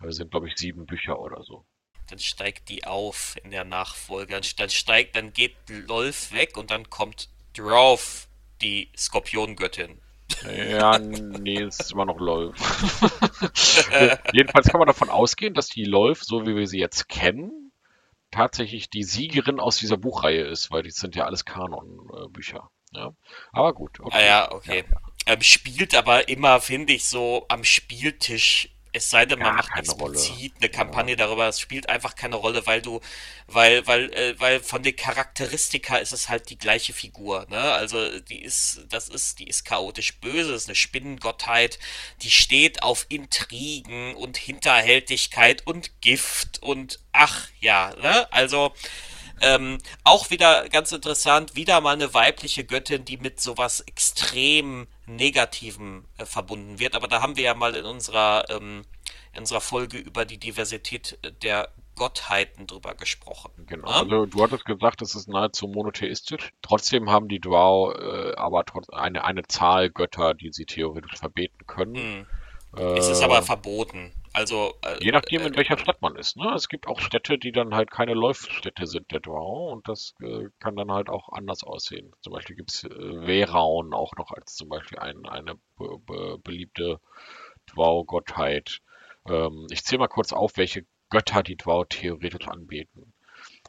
Das 0.00 0.16
sind, 0.16 0.30
glaube 0.30 0.48
ich, 0.48 0.56
sieben 0.56 0.86
Bücher 0.86 1.20
oder 1.20 1.42
so. 1.42 1.64
Dann 2.08 2.18
steigt 2.18 2.68
die 2.68 2.84
auf 2.84 3.36
in 3.44 3.50
der 3.50 3.64
Nachfolge. 3.64 4.40
Dann 4.56 4.70
steigt, 4.70 5.16
dann 5.16 5.32
geht 5.32 5.56
Lolf 5.68 6.32
weg 6.32 6.56
und 6.56 6.70
dann 6.70 6.90
kommt 6.90 7.28
drauf 7.54 8.28
die 8.60 8.90
Skorpiongöttin. 8.96 10.00
Ja, 10.44 10.98
nee, 10.98 11.60
es 11.60 11.78
ist 11.78 11.92
immer 11.92 12.06
noch 12.06 12.18
Lolf. 12.18 12.56
Jedenfalls 14.32 14.68
kann 14.68 14.78
man 14.78 14.86
davon 14.86 15.10
ausgehen, 15.10 15.54
dass 15.54 15.68
die 15.68 15.84
Lolf, 15.84 16.22
so 16.22 16.46
wie 16.46 16.56
wir 16.56 16.66
sie 16.66 16.78
jetzt 16.78 17.08
kennen, 17.08 17.72
tatsächlich 18.30 18.90
die 18.90 19.04
Siegerin 19.04 19.60
aus 19.60 19.76
dieser 19.76 19.98
Buchreihe 19.98 20.42
ist, 20.42 20.70
weil 20.70 20.82
die 20.82 20.90
sind 20.90 21.14
ja 21.14 21.24
alles 21.24 21.44
Kanon-Bücher. 21.44 22.70
Ja? 22.92 23.14
Aber 23.52 23.72
gut. 23.72 24.00
Okay. 24.00 24.16
Ah 24.16 24.24
ja, 24.24 24.52
okay. 24.52 24.84
Ja, 24.88 24.96
ja 24.96 25.11
ähm, 25.26 25.40
spielt 25.42 25.94
aber 25.94 26.28
immer, 26.28 26.60
finde 26.60 26.92
ich, 26.92 27.04
so 27.06 27.46
am 27.48 27.64
Spieltisch. 27.64 28.68
Es 28.94 29.08
sei 29.08 29.24
denn, 29.24 29.38
man 29.38 29.54
macht 29.54 29.70
explizit 29.74 30.30
Rolle. 30.32 30.52
eine 30.60 30.68
Kampagne 30.68 31.12
ja. 31.12 31.16
darüber. 31.16 31.48
Es 31.48 31.58
spielt 31.58 31.88
einfach 31.88 32.14
keine 32.14 32.36
Rolle, 32.36 32.66
weil 32.66 32.82
du, 32.82 33.00
weil, 33.46 33.86
weil, 33.86 34.12
äh, 34.12 34.38
weil 34.38 34.60
von 34.60 34.82
den 34.82 34.94
Charakteristika 34.94 35.96
ist 35.96 36.12
es 36.12 36.28
halt 36.28 36.50
die 36.50 36.58
gleiche 36.58 36.92
Figur. 36.92 37.46
Ne? 37.48 37.56
Also 37.56 38.20
die 38.20 38.42
ist, 38.42 38.82
das 38.90 39.08
ist, 39.08 39.38
die 39.38 39.46
ist 39.48 39.64
chaotisch 39.64 40.20
böse, 40.20 40.52
ist 40.52 40.68
eine 40.68 40.74
Spinnengottheit, 40.74 41.78
die 42.20 42.30
steht 42.30 42.82
auf 42.82 43.06
Intrigen 43.08 44.14
und 44.14 44.36
Hinterhältigkeit 44.36 45.66
und 45.66 46.02
Gift 46.02 46.62
und 46.62 46.98
ach 47.12 47.48
ja, 47.60 47.94
ne? 47.96 48.30
Also 48.30 48.74
ähm, 49.42 49.78
auch 50.04 50.30
wieder 50.30 50.68
ganz 50.68 50.92
interessant, 50.92 51.56
wieder 51.56 51.80
mal 51.80 51.94
eine 51.94 52.14
weibliche 52.14 52.64
Göttin, 52.64 53.04
die 53.04 53.16
mit 53.16 53.40
sowas 53.40 53.80
extrem 53.80 54.86
Negativem 55.06 56.04
äh, 56.18 56.24
verbunden 56.24 56.78
wird. 56.78 56.94
Aber 56.94 57.08
da 57.08 57.20
haben 57.20 57.36
wir 57.36 57.44
ja 57.44 57.54
mal 57.54 57.74
in 57.74 57.84
unserer, 57.84 58.44
ähm, 58.50 58.82
in 59.32 59.40
unserer 59.40 59.60
Folge 59.60 59.98
über 59.98 60.24
die 60.24 60.38
Diversität 60.38 61.18
der 61.42 61.68
Gottheiten 61.96 62.66
drüber 62.66 62.94
gesprochen. 62.94 63.50
Genau, 63.66 63.88
ja? 63.88 64.00
also 64.00 64.26
du 64.26 64.42
hattest 64.42 64.64
gesagt, 64.64 65.02
es 65.02 65.14
ist 65.14 65.28
nahezu 65.28 65.68
monotheistisch. 65.68 66.52
Trotzdem 66.62 67.10
haben 67.10 67.28
die 67.28 67.40
Drow 67.40 67.94
äh, 67.94 68.34
aber 68.36 68.64
trotz 68.64 68.88
eine, 68.90 69.24
eine 69.24 69.42
Zahl 69.42 69.90
Götter, 69.90 70.34
die 70.34 70.52
sie 70.52 70.64
theoretisch 70.64 71.18
verbeten 71.18 71.66
können. 71.66 71.96
Hm. 71.96 72.26
Äh, 72.76 72.98
es 72.98 73.08
ist 73.08 73.22
aber 73.22 73.42
verboten. 73.42 74.12
Also, 74.34 74.74
äh, 74.82 74.96
Je 75.04 75.12
nachdem, 75.12 75.42
in 75.42 75.54
äh, 75.54 75.56
welcher 75.56 75.76
Stadt 75.76 76.00
man 76.00 76.16
ist. 76.16 76.36
Ne? 76.36 76.52
Es 76.54 76.68
gibt 76.68 76.86
auch 76.86 77.00
Städte, 77.00 77.38
die 77.38 77.52
dann 77.52 77.74
halt 77.74 77.90
keine 77.90 78.14
Läufstädte 78.14 78.86
sind, 78.86 79.10
der 79.12 79.20
Drow, 79.20 79.72
und 79.72 79.86
das 79.88 80.14
äh, 80.22 80.48
kann 80.58 80.76
dann 80.76 80.90
halt 80.90 81.10
auch 81.10 81.28
anders 81.30 81.62
aussehen. 81.64 82.12
Zum 82.22 82.32
Beispiel 82.32 82.56
gibt 82.56 82.72
es 82.72 82.84
äh, 82.84 82.88
Veraun 82.90 83.92
auch 83.92 84.14
noch 84.16 84.30
als 84.30 84.54
zum 84.54 84.68
Beispiel 84.68 84.98
ein, 84.98 85.26
eine 85.26 85.56
be 85.76 85.98
be 86.06 86.38
beliebte 86.38 87.00
Drow-Gottheit. 87.66 88.80
Ähm, 89.28 89.66
ich 89.70 89.84
zähle 89.84 90.00
mal 90.00 90.08
kurz 90.08 90.32
auf, 90.32 90.56
welche 90.56 90.86
Götter 91.10 91.42
die 91.42 91.56
Drow 91.56 91.86
theoretisch 91.86 92.48
anbeten. 92.48 93.12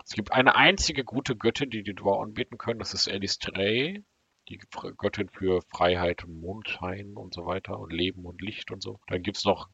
Es 0.06 0.13
gibt 0.13 0.32
eine 0.32 0.56
einzige 0.56 1.04
gute 1.04 1.36
Göttin, 1.36 1.69
die 1.69 1.84
die 1.84 1.95
Drow 1.95 2.21
anbeten 2.21 2.58
können, 2.58 2.80
das 2.80 2.93
ist 2.93 3.10
Alice 3.10 3.38
Trey, 3.39 4.04
die 4.49 4.60
Göttin 4.97 5.30
für 5.30 5.62
Freiheit 5.69 6.23
und 6.23 6.39
Mondschein 6.39 7.15
und 7.15 7.34
so 7.34 7.45
weiter 7.45 7.80
und 7.80 7.91
Leben 7.91 8.26
und 8.26 8.41
Licht 8.41 8.71
und 8.71 8.82
so. 8.82 8.99
Dann 9.08 9.23
gibt 9.23 9.38
es 9.38 9.45
noch 9.45 9.69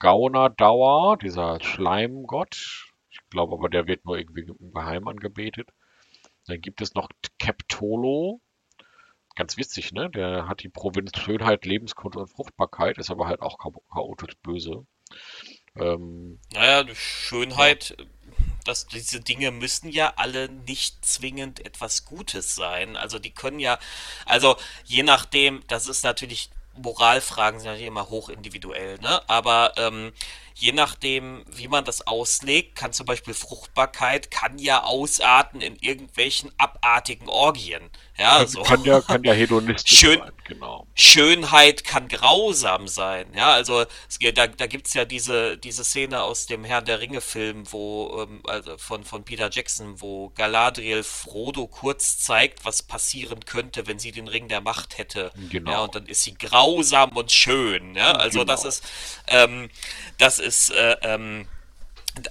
Gaunerdauer, 0.00 1.18
dieser 1.18 1.62
Schleimgott. 1.62 2.90
Ich 3.10 3.20
glaube 3.30 3.54
aber, 3.54 3.68
der 3.68 3.86
wird 3.86 4.04
nur 4.04 4.18
irgendwie 4.18 4.40
im 4.42 4.72
Geheim 4.72 5.06
angebetet. 5.06 5.68
Dann 6.46 6.60
gibt 6.60 6.80
es 6.80 6.94
noch 6.94 7.08
Keptolo. 7.38 8.40
ganz 9.36 9.56
witzig, 9.56 9.92
ne? 9.92 10.10
Der 10.10 10.48
hat 10.48 10.62
die 10.62 10.68
Provinz 10.68 11.16
Schönheit, 11.16 11.64
Lebenskunde 11.64 12.18
und 12.18 12.28
Fruchtbarkeit, 12.28 12.98
ist 12.98 13.10
aber 13.10 13.28
halt 13.28 13.40
auch 13.42 13.58
chaotisch 13.58 14.36
böse. 14.42 14.86
Ähm, 15.76 16.40
naja, 16.52 16.84
Schönheit, 16.94 17.94
ja. 17.98 18.04
dass 18.64 18.86
diese 18.86 19.20
Dinge 19.20 19.50
müssen 19.50 19.88
ja 19.88 20.14
alle 20.16 20.48
nicht 20.48 21.04
zwingend 21.04 21.64
etwas 21.64 22.04
Gutes 22.04 22.54
sein. 22.54 22.96
Also 22.96 23.18
die 23.18 23.32
können 23.32 23.60
ja, 23.60 23.78
also 24.26 24.56
je 24.84 25.02
nachdem, 25.02 25.62
das 25.68 25.88
ist 25.88 26.02
natürlich 26.04 26.50
Moralfragen 26.76 27.58
sind 27.58 27.66
natürlich 27.68 27.88
immer 27.88 28.08
hoch 28.08 28.28
individuell, 28.28 28.98
ne? 28.98 29.20
Aber 29.28 29.72
ähm, 29.76 30.12
je 30.54 30.72
nachdem, 30.72 31.44
wie 31.50 31.68
man 31.68 31.84
das 31.84 32.06
auslegt, 32.06 32.76
kann 32.76 32.92
zum 32.92 33.06
Beispiel 33.06 33.34
Fruchtbarkeit 33.34 34.30
kann 34.30 34.58
ja 34.58 34.84
ausarten 34.84 35.60
in 35.60 35.76
irgendwelchen 35.76 36.50
abartigen 36.58 37.28
Orgien. 37.28 37.90
Ja, 38.18 38.46
so. 38.46 38.62
Kann 38.62 38.84
ja, 38.84 39.00
kann 39.00 39.24
ja 39.24 39.32
hedonistisch 39.34 39.98
Schön, 39.98 40.18
sein, 40.18 40.32
genau. 40.44 40.86
Schönheit 40.94 41.84
kann 41.84 42.08
grausam 42.08 42.86
sein. 42.86 43.32
Ja, 43.34 43.52
also 43.52 43.86
es, 44.08 44.18
da, 44.34 44.46
da 44.46 44.66
gibt's 44.66 44.92
ja 44.92 45.06
diese, 45.06 45.56
diese 45.56 45.84
Szene 45.84 46.22
aus 46.22 46.44
dem 46.44 46.64
Herrn 46.64 46.84
der 46.84 47.00
Ringe-Film, 47.00 47.72
wo, 47.72 48.26
ähm, 48.28 48.42
also 48.46 48.76
von, 48.76 49.04
von 49.04 49.24
Peter 49.24 49.48
Jackson, 49.50 50.02
wo 50.02 50.28
Galadriel 50.30 51.02
Frodo 51.02 51.66
kurz 51.66 52.18
zeigt, 52.18 52.66
was 52.66 52.82
passieren 52.82 53.46
könnte, 53.46 53.86
wenn 53.86 53.98
sie 53.98 54.12
den 54.12 54.28
Ring 54.28 54.48
der 54.48 54.60
Macht 54.60 54.98
hätte. 54.98 55.32
Genau. 55.48 55.70
Ja, 55.70 55.80
und 55.84 55.94
dann 55.94 56.06
ist 56.06 56.22
sie 56.22 56.34
grausam 56.34 57.16
und 57.16 57.32
schön. 57.32 57.94
Ja, 57.94 58.12
also 58.12 58.40
genau. 58.40 58.52
das 58.52 58.66
ist, 58.66 58.84
ähm, 59.28 59.70
das 60.18 60.39
ist, 60.40 60.70
äh, 60.70 60.96
ähm, 61.02 61.46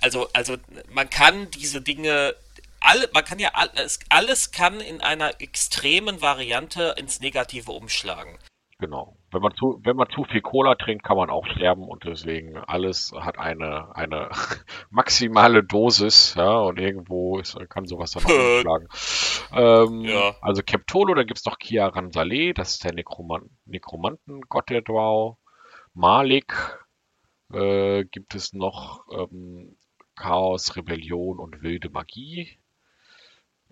also, 0.01 0.27
also 0.33 0.57
man 0.91 1.09
kann 1.09 1.49
diese 1.51 1.81
Dinge 1.81 2.35
alle, 2.81 3.09
man 3.13 3.25
kann 3.25 3.39
ja 3.39 3.49
alles, 3.53 3.99
alles 4.09 4.51
kann 4.51 4.79
in 4.79 5.01
einer 5.01 5.41
extremen 5.41 6.21
Variante 6.21 6.95
ins 6.97 7.19
Negative 7.19 7.71
umschlagen. 7.71 8.37
Genau. 8.79 9.17
Wenn 9.31 9.41
man 9.41 9.53
zu, 9.55 9.81
wenn 9.83 9.97
man 9.97 10.09
zu 10.09 10.23
viel 10.23 10.41
Cola 10.41 10.75
trinkt, 10.75 11.03
kann 11.03 11.17
man 11.17 11.29
auch 11.29 11.45
sterben 11.45 11.83
und 11.83 12.05
deswegen 12.05 12.57
alles 12.57 13.11
hat 13.13 13.37
eine, 13.37 13.93
eine 13.95 14.29
maximale 14.89 15.63
Dosis, 15.63 16.35
ja, 16.35 16.59
und 16.59 16.79
irgendwo 16.79 17.39
ist, 17.39 17.57
kann 17.69 17.85
sowas 17.85 18.11
dann 18.11 18.23
auch 18.23 18.29
umschlagen. 18.29 18.87
Ähm, 19.51 20.01
ja. 20.05 20.33
Also 20.41 20.63
Keptolo, 20.63 21.13
da 21.13 21.23
gibt's 21.23 21.45
noch 21.45 21.59
Kiaran 21.59 22.13
Saleh, 22.13 22.53
das 22.53 22.71
ist 22.71 22.85
der 22.85 22.93
Nekroman 22.93 23.49
Nekromantengott 23.65 24.69
der 24.69 24.81
Drow. 24.81 25.37
Malik 25.93 26.53
äh, 27.53 28.05
gibt 28.05 28.35
es 28.35 28.53
noch 28.53 29.05
ähm, 29.11 29.77
Chaos, 30.15 30.75
Rebellion 30.75 31.39
und 31.39 31.61
wilde 31.61 31.89
Magie. 31.89 32.59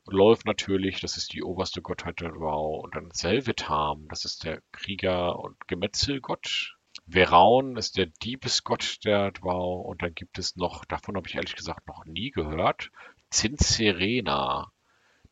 Lolf 0.05 0.45
natürlich, 0.45 1.01
das 1.01 1.17
ist 1.17 1.33
die 1.33 1.43
oberste 1.43 1.81
Gottheit 1.81 2.21
der 2.21 2.29
Drow. 2.29 2.83
Und 2.83 2.95
dann 2.95 3.11
Selvetam, 3.11 4.07
das 4.07 4.23
ist 4.23 4.45
der 4.45 4.61
Krieger- 4.71 5.37
und 5.39 5.67
Gemetzelgott. 5.67 6.77
Veraun 7.09 7.77
ist 7.77 7.97
der 7.97 8.07
Diebesgott 8.23 9.03
der 9.03 9.31
Drow. 9.31 9.85
Und 9.85 10.01
dann 10.01 10.15
gibt 10.15 10.39
es 10.39 10.55
noch, 10.55 10.85
davon 10.85 11.17
habe 11.17 11.27
ich 11.27 11.35
ehrlich 11.35 11.55
gesagt 11.55 11.87
noch 11.87 12.05
nie 12.05 12.31
gehört, 12.31 12.91
Zinserena, 13.29 14.71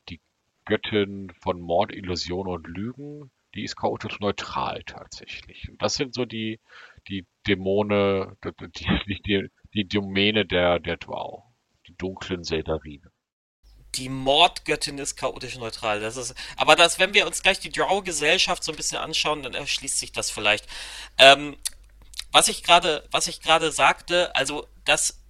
die 0.09 0.19
Göttin 0.65 1.31
von 1.39 1.61
Mord, 1.61 1.93
Illusion 1.93 2.47
und 2.47 2.67
Lügen. 2.67 3.31
Die 3.53 3.63
ist 3.63 3.77
chaotisch 3.77 4.19
neutral 4.19 4.83
tatsächlich. 4.83 5.69
Und 5.69 5.81
das 5.81 5.95
sind 5.95 6.13
so 6.13 6.25
die, 6.25 6.59
die 7.07 7.25
Dämone, 7.47 8.37
die, 8.77 9.21
die, 9.25 9.49
die 9.73 9.87
Domäne 9.87 10.45
der, 10.45 10.79
der 10.79 10.97
Drow. 10.97 11.43
Die 11.87 11.95
dunklen 11.95 12.43
Seldarine 12.43 13.11
die 13.95 14.09
Mordgöttin 14.09 14.97
ist 14.97 15.15
chaotisch 15.15 15.57
neutral. 15.57 16.01
Das 16.01 16.17
ist, 16.17 16.35
aber 16.57 16.75
das, 16.75 16.99
wenn 16.99 17.13
wir 17.13 17.25
uns 17.25 17.41
gleich 17.41 17.59
die 17.59 17.71
Drow-Gesellschaft 17.71 18.63
so 18.63 18.71
ein 18.71 18.75
bisschen 18.75 18.97
anschauen, 18.97 19.43
dann 19.43 19.53
erschließt 19.53 19.97
sich 19.97 20.11
das 20.11 20.29
vielleicht. 20.29 20.67
Ähm, 21.17 21.55
was 22.31 22.47
ich 22.47 22.63
gerade, 22.63 23.07
was 23.11 23.27
ich 23.27 23.41
gerade 23.41 23.71
sagte, 23.71 24.35
also 24.35 24.67
das, 24.83 25.24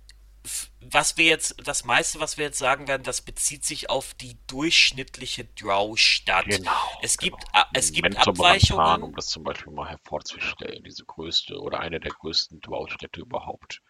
was 0.92 1.18
wir 1.18 1.26
jetzt, 1.26 1.56
das 1.64 1.86
meiste, 1.86 2.20
was 2.20 2.38
wir 2.38 2.46
jetzt 2.46 2.58
sagen 2.58 2.88
werden, 2.88 3.04
das 3.04 3.22
bezieht 3.22 3.66
sich 3.66 3.90
auf 3.90 4.14
die 4.14 4.38
durchschnittliche 4.48 5.46
Drow-Stadt. 5.46 6.46
Genau. 6.46 6.72
Es 7.02 7.18
gibt, 7.18 7.38
genau. 7.52 7.66
es 7.74 7.92
gibt 7.92 8.18
Abweichungen. 8.18 9.04
Um 9.04 9.16
das 9.16 9.28
zum 9.28 9.44
Beispiel 9.44 9.74
mal 9.74 9.90
hervorzustellen, 9.90 10.84
diese 10.84 11.06
größte 11.06 11.60
oder 11.60 11.80
eine 11.80 12.00
der 12.00 12.12
größten 12.12 12.62
Drow-Städte 12.62 13.22
überhaupt. 13.22 13.82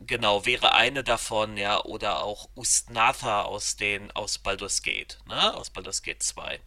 Genau, 0.00 0.46
wäre 0.46 0.74
eine 0.74 1.04
davon, 1.04 1.58
ja, 1.58 1.84
oder 1.84 2.22
auch 2.22 2.48
Ustnatha 2.54 3.42
aus 3.42 3.76
den, 3.76 4.10
aus 4.12 4.38
Baldur's 4.38 4.82
Gate, 4.82 5.18
ne, 5.26 5.54
aus 5.54 5.68
Baldur's 5.68 6.02
Gate 6.02 6.22
2. 6.22 6.58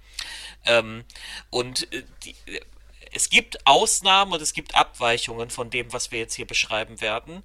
Ähm, 0.65 1.03
und 1.49 1.91
äh, 1.91 2.03
die, 2.23 2.35
es 3.13 3.29
gibt 3.29 3.65
Ausnahmen 3.65 4.33
und 4.33 4.41
es 4.41 4.53
gibt 4.53 4.75
Abweichungen 4.75 5.49
von 5.49 5.69
dem, 5.69 5.91
was 5.93 6.11
wir 6.11 6.19
jetzt 6.19 6.33
hier 6.33 6.47
beschreiben 6.47 7.01
werden. 7.01 7.43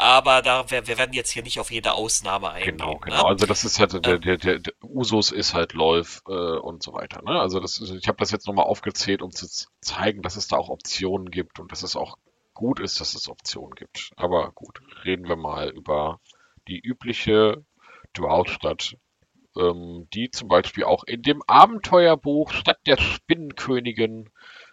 Aber 0.00 0.42
da, 0.42 0.70
wir, 0.70 0.86
wir 0.86 0.96
werden 0.96 1.12
jetzt 1.12 1.30
hier 1.30 1.42
nicht 1.42 1.58
auf 1.58 1.72
jede 1.72 1.92
Ausnahme 1.94 2.50
eingehen. 2.50 2.78
Genau, 2.78 2.98
genau. 2.98 3.16
Ne? 3.16 3.24
Also 3.24 3.46
das 3.46 3.64
ist 3.64 3.80
halt, 3.80 3.92
der, 3.92 4.18
der, 4.18 4.36
der, 4.36 4.58
der 4.60 4.72
Usus 4.82 5.32
ist 5.32 5.54
halt 5.54 5.72
Läuf 5.72 6.22
äh, 6.28 6.32
und 6.32 6.84
so 6.84 6.92
weiter. 6.92 7.20
Ne? 7.22 7.40
Also 7.40 7.58
das 7.58 7.80
ich 7.80 8.06
habe 8.06 8.18
das 8.18 8.30
jetzt 8.30 8.46
nochmal 8.46 8.66
aufgezählt, 8.66 9.22
um 9.22 9.32
zu 9.32 9.48
zeigen, 9.80 10.22
dass 10.22 10.36
es 10.36 10.46
da 10.46 10.56
auch 10.56 10.68
Optionen 10.68 11.30
gibt 11.30 11.58
und 11.58 11.72
dass 11.72 11.82
es 11.82 11.96
auch 11.96 12.16
gut 12.54 12.78
ist, 12.78 13.00
dass 13.00 13.14
es 13.14 13.28
Optionen 13.28 13.74
gibt. 13.74 14.12
Aber 14.16 14.52
gut, 14.52 14.80
reden 15.04 15.28
wir 15.28 15.36
mal 15.36 15.70
über 15.70 16.20
die 16.68 16.78
übliche 16.78 17.64
Dualstadt, 18.12 18.96
ähm, 19.56 20.08
die 20.12 20.30
zum 20.30 20.48
Beispiel 20.48 20.84
auch 20.84 21.04
in 21.04 21.22
dem 21.22 21.42
Abenteuerbuch 21.46 22.52
Stadt 22.52 22.78
der 22.86 22.98
Spinnenkönigin 22.98 24.30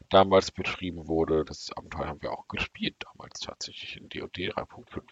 damals 0.10 0.52
beschrieben 0.52 1.08
wurde. 1.08 1.46
Das 1.46 1.72
Abenteuer 1.76 2.08
haben 2.08 2.22
wir 2.22 2.32
auch 2.32 2.48
gespielt 2.48 2.96
damals 3.00 3.40
tatsächlich 3.40 3.98
in 3.98 4.10
DOD 4.10 4.38
3.5. 4.38 5.04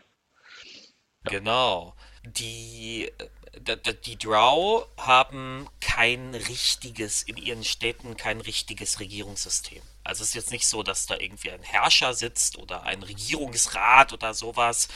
Ja. 1.26 1.32
Genau. 1.32 1.96
Die, 2.26 3.12
äh, 3.56 3.94
die 4.06 4.18
Drow 4.18 4.88
haben 4.98 5.70
kein 5.80 6.36
richtiges, 6.36 7.24
in 7.24 7.38
ihren 7.38 7.64
Städten 7.64 8.18
kein 8.18 8.42
richtiges 8.42 9.00
Regierungssystem. 9.00 9.82
Also 10.04 10.24
es 10.24 10.30
ist 10.30 10.36
jetzt 10.36 10.52
nicht 10.52 10.68
so, 10.68 10.84
dass 10.84 11.06
da 11.06 11.18
irgendwie 11.18 11.52
ein 11.52 11.64
Herrscher 11.64 12.14
sitzt 12.14 12.58
oder 12.58 12.84
ein 12.84 13.04
Regierungsrat 13.04 14.12
oder 14.12 14.34
sowas. 14.34 14.90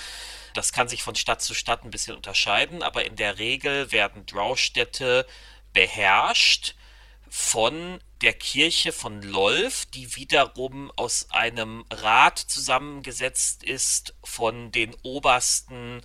Das 0.54 0.74
kann 0.74 0.90
sich 0.90 1.04
von 1.04 1.16
Stadt 1.16 1.42
zu 1.42 1.54
Stadt 1.54 1.86
ein 1.86 1.92
bisschen 1.92 2.16
unterscheiden, 2.16 2.84
aber 2.84 3.06
in 3.06 3.16
der 3.16 3.38
Regel 3.40 3.92
werden 3.92 4.26
Draustädte 4.26 5.26
beherrscht 5.72 6.76
von 7.30 8.00
der 8.21 8.34
Kirche 8.34 8.91
von 8.91 9.21
Lolf, 9.21 9.86
die 9.88 10.15
wiederum 10.15 10.91
aus 10.95 11.27
einem 11.32 11.86
Rat 11.91 12.39
zusammengesetzt 12.39 13.63
ist 13.63 14.15
von 14.23 14.71
den 14.71 14.95
obersten 15.03 16.01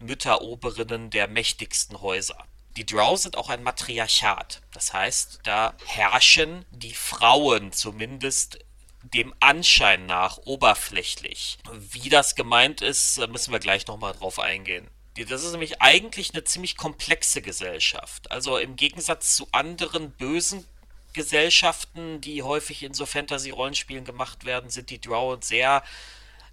Mütteroberinnen 0.00 1.10
der 1.10 1.28
mächtigsten 1.28 2.00
Häuser. 2.00 2.46
Die 2.76 2.86
Drow 2.86 3.18
sind 3.18 3.36
auch 3.36 3.50
ein 3.50 3.62
Matriarchat. 3.62 4.62
Das 4.72 4.94
heißt, 4.94 5.40
da 5.44 5.74
herrschen 5.84 6.64
die 6.70 6.94
Frauen 6.94 7.72
zumindest 7.72 8.58
dem 9.02 9.34
Anschein 9.40 10.06
nach 10.06 10.38
oberflächlich. 10.38 11.58
Wie 11.72 12.08
das 12.08 12.34
gemeint 12.34 12.80
ist, 12.80 13.18
müssen 13.28 13.52
wir 13.52 13.58
gleich 13.58 13.86
nochmal 13.86 14.14
drauf 14.14 14.38
eingehen. 14.38 14.88
Das 15.28 15.44
ist 15.44 15.52
nämlich 15.52 15.82
eigentlich 15.82 16.32
eine 16.32 16.44
ziemlich 16.44 16.78
komplexe 16.78 17.42
Gesellschaft. 17.42 18.30
Also 18.30 18.56
im 18.56 18.76
Gegensatz 18.76 19.36
zu 19.36 19.46
anderen 19.52 20.12
bösen 20.12 20.66
Gesellschaften, 21.12 22.20
die 22.20 22.42
häufig 22.42 22.82
in 22.82 22.94
so 22.94 23.06
Fantasy-Rollenspielen 23.06 24.04
gemacht 24.04 24.44
werden, 24.44 24.70
sind 24.70 24.90
die 24.90 25.00
Drow 25.00 25.38
sehr 25.42 25.82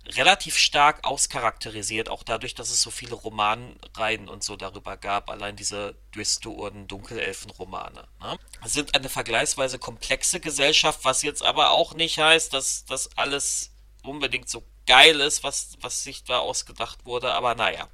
relativ 0.07 0.57
stark 0.57 1.03
auscharakterisiert, 1.03 2.09
auch 2.09 2.23
dadurch, 2.23 2.55
dass 2.55 2.71
es 2.71 2.81
so 2.81 2.89
viele 2.89 3.15
Romanreihen 3.15 4.27
und 4.27 4.43
so 4.43 4.55
darüber 4.55 4.97
gab, 4.97 5.29
allein 5.29 5.55
diese 5.55 5.95
Dwistournen, 6.15 6.87
Dunkelelfen-Romane. 6.87 8.07
Ne? 8.21 8.39
Sind 8.65 8.95
eine 8.95 9.09
vergleichsweise 9.09 9.77
komplexe 9.77 10.39
Gesellschaft, 10.39 11.01
was 11.03 11.21
jetzt 11.21 11.43
aber 11.43 11.71
auch 11.71 11.93
nicht 11.93 12.17
heißt, 12.17 12.53
dass 12.53 12.85
das 12.85 13.15
alles 13.17 13.71
unbedingt 14.03 14.49
so 14.49 14.63
geil 14.87 15.19
ist, 15.19 15.43
was, 15.43 15.77
was 15.81 16.03
sich 16.03 16.23
da 16.23 16.39
ausgedacht 16.39 17.05
wurde, 17.05 17.33
aber 17.33 17.53
naja. 17.53 17.87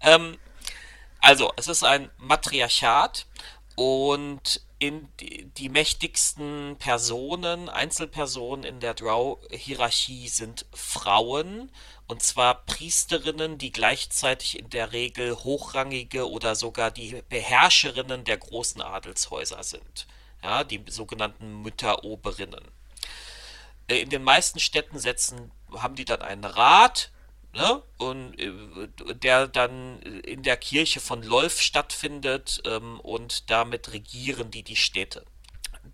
Ähm, 0.00 0.38
also, 1.20 1.52
es 1.56 1.68
ist 1.68 1.84
ein 1.84 2.10
Matriarchat 2.16 3.26
und 3.76 4.62
in 4.82 5.08
die, 5.20 5.44
die 5.44 5.68
mächtigsten 5.68 6.74
Personen, 6.76 7.68
Einzelpersonen 7.68 8.64
in 8.64 8.80
der 8.80 8.94
Drow-Hierarchie 8.94 10.26
sind 10.26 10.66
Frauen, 10.74 11.70
und 12.08 12.24
zwar 12.24 12.64
Priesterinnen, 12.64 13.58
die 13.58 13.70
gleichzeitig 13.70 14.58
in 14.58 14.70
der 14.70 14.90
Regel 14.90 15.36
hochrangige 15.36 16.28
oder 16.28 16.56
sogar 16.56 16.90
die 16.90 17.22
Beherrscherinnen 17.28 18.24
der 18.24 18.38
großen 18.38 18.82
Adelshäuser 18.82 19.62
sind. 19.62 20.08
Ja, 20.42 20.64
die 20.64 20.82
sogenannten 20.88 21.62
Mütteroberinnen. 21.62 22.64
Äh, 23.86 24.00
in 24.00 24.10
den 24.10 24.24
meisten 24.24 24.58
Städten 24.58 24.98
setzen, 24.98 25.52
haben 25.70 25.94
die 25.94 26.04
dann 26.04 26.22
einen 26.22 26.44
Rat, 26.44 27.12
ne? 27.54 27.82
Und 27.98 28.38
äh, 28.38 29.14
der 29.14 29.48
dann 29.48 30.00
in 30.02 30.42
der 30.42 30.56
Kirche 30.56 31.00
von 31.00 31.22
Lolf 31.22 31.60
stattfindet 31.60 32.62
ähm, 32.66 33.00
und 33.00 33.50
damit 33.50 33.92
regieren 33.92 34.50
die 34.50 34.62
die 34.62 34.76
Städte. 34.76 35.24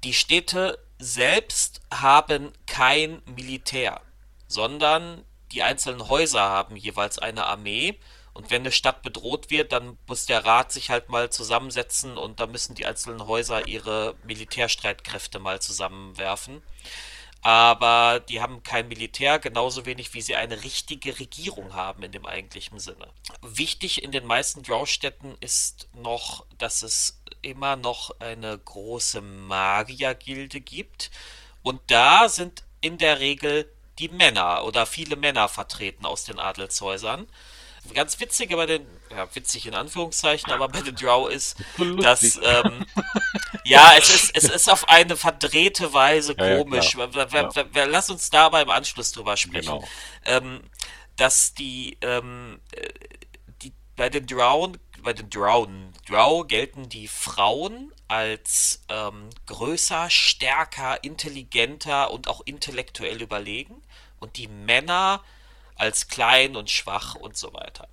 Die 0.05 0.14
Städte 0.14 0.79
selbst 0.99 1.81
haben 1.92 2.53
kein 2.66 3.23
Militär, 3.27 4.01
sondern 4.47 5.25
die 5.53 5.62
einzelnen 5.62 6.09
Häuser 6.09 6.42
haben 6.42 6.77
jeweils 6.77 7.18
eine 7.18 7.47
Armee. 7.47 7.99
Und 8.35 8.51
wenn 8.51 8.62
eine 8.62 8.71
Stadt 8.71 9.03
bedroht 9.03 9.51
wird, 9.51 9.73
dann 9.73 9.99
muss 10.07 10.27
der 10.27 10.44
Rat 10.44 10.71
sich 10.71 10.90
halt 10.90 11.09
mal 11.09 11.29
zusammensetzen 11.31 12.16
und 12.16 12.38
da 12.38 12.47
müssen 12.47 12.77
die 12.77 12.87
einzelnen 12.87 13.27
Häuser 13.27 13.66
ihre 13.66 14.14
Militärstreitkräfte 14.25 15.40
mal 15.40 15.61
zusammenwerfen. 15.61 16.62
Aber 17.40 18.20
die 18.20 18.40
haben 18.40 18.62
kein 18.62 18.88
Militär, 18.88 19.38
genauso 19.38 19.87
wenig 19.87 20.12
wie 20.12 20.20
sie 20.20 20.35
eine 20.35 20.64
richtige 20.64 21.18
Regierung 21.18 21.74
haben 21.74 22.03
in 22.03 22.12
dem 22.12 22.27
eigentlichen 22.27 22.81
Sinne. 22.81 23.09
Wichtig 23.42 24.03
in 24.03 24.11
den 24.11 24.27
meisten 24.27 24.62
Drow-Städten 24.62 25.37
ist 25.40 25.88
noch, 25.94 26.44
dass 26.59 26.83
es 26.83 27.22
immer 27.42 27.77
noch 27.77 28.18
eine 28.20 28.59
große 28.59 29.20
Magiergilde 29.20 30.61
gibt. 30.61 31.11
Und 31.62 31.81
da 31.87 32.29
sind 32.29 32.64
in 32.81 32.98
der 32.98 33.20
Regel 33.20 33.70
die 33.98 34.09
Männer 34.09 34.64
oder 34.64 34.87
viele 34.87 35.16
Männer 35.16 35.48
vertreten 35.48 36.07
aus 36.07 36.24
den 36.24 36.38
Adelshäusern. 36.38 37.29
Ganz 37.94 38.18
witzig 38.20 38.51
bei 38.51 38.66
den, 38.66 38.87
ja, 39.11 39.29
witzig 39.35 39.66
in 39.66 39.74
Anführungszeichen, 39.74 40.53
aber 40.53 40.68
bei 40.68 40.81
den 40.81 40.94
Drow 40.94 41.31
ist, 41.31 41.57
dass, 42.03 42.38
ähm, 42.42 42.87
ja, 43.64 43.94
es 43.96 44.14
ist, 44.14 44.37
es 44.37 44.44
ist 44.44 44.70
auf 44.70 44.88
eine 44.88 45.16
verdrehte 45.16 45.92
Weise 45.92 46.35
komisch. 46.35 46.94
Ja, 46.94 47.07
ja, 47.07 47.14
wir, 47.14 47.55
wir, 47.55 47.74
wir, 47.74 47.87
lass 47.87 48.11
uns 48.11 48.31
da 48.31 48.48
beim 48.48 48.70
Anschluss 48.70 49.12
drüber 49.12 49.37
sprechen. 49.37 49.72
Genau. 49.72 49.88
Ähm, 50.24 50.62
dass 51.16 51.53
die, 51.55 51.98
ähm, 52.01 52.61
die, 53.62 53.72
bei 53.96 54.09
den 54.09 54.27
Drow, 54.27 54.72
bei 55.03 55.12
den 55.12 55.29
Drow, 55.29 55.68
Drow 56.07 56.46
gelten 56.46 56.88
die 56.88 57.09
Frauen 57.09 57.92
als 58.07 58.85
ähm, 58.88 59.29
größer, 59.46 60.09
stärker, 60.11 61.03
intelligenter 61.05 62.11
und 62.11 62.29
auch 62.29 62.40
intellektuell 62.46 63.20
überlegen 63.20 63.83
und 64.18 64.37
die 64.37 64.48
Männer 64.48 65.22
als 65.79 66.09
klein 66.09 66.57
und 66.57 66.71
schwach 66.71 67.14
und 67.14 67.37
so 67.37 67.53
weiter. 67.55 67.88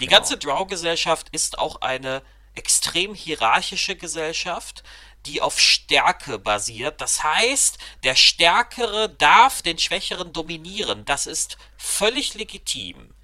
Die 0.00 0.06
genau. 0.06 0.18
ganze 0.18 0.36
Drow-Gesellschaft 0.36 1.28
ist 1.30 1.58
auch 1.58 1.80
eine 1.80 2.22
extrem 2.54 3.14
hierarchische 3.14 3.96
Gesellschaft, 3.96 4.82
die 5.26 5.40
auf 5.40 5.60
Stärke 5.60 6.38
basiert. 6.38 7.00
Das 7.00 7.22
heißt, 7.22 7.78
der 8.02 8.14
Stärkere 8.14 9.08
darf 9.08 9.62
den 9.62 9.78
Schwächeren 9.78 10.32
dominieren. 10.32 11.04
Das 11.04 11.26
ist 11.26 11.58
völlig 11.76 12.34
legitim. 12.34 13.14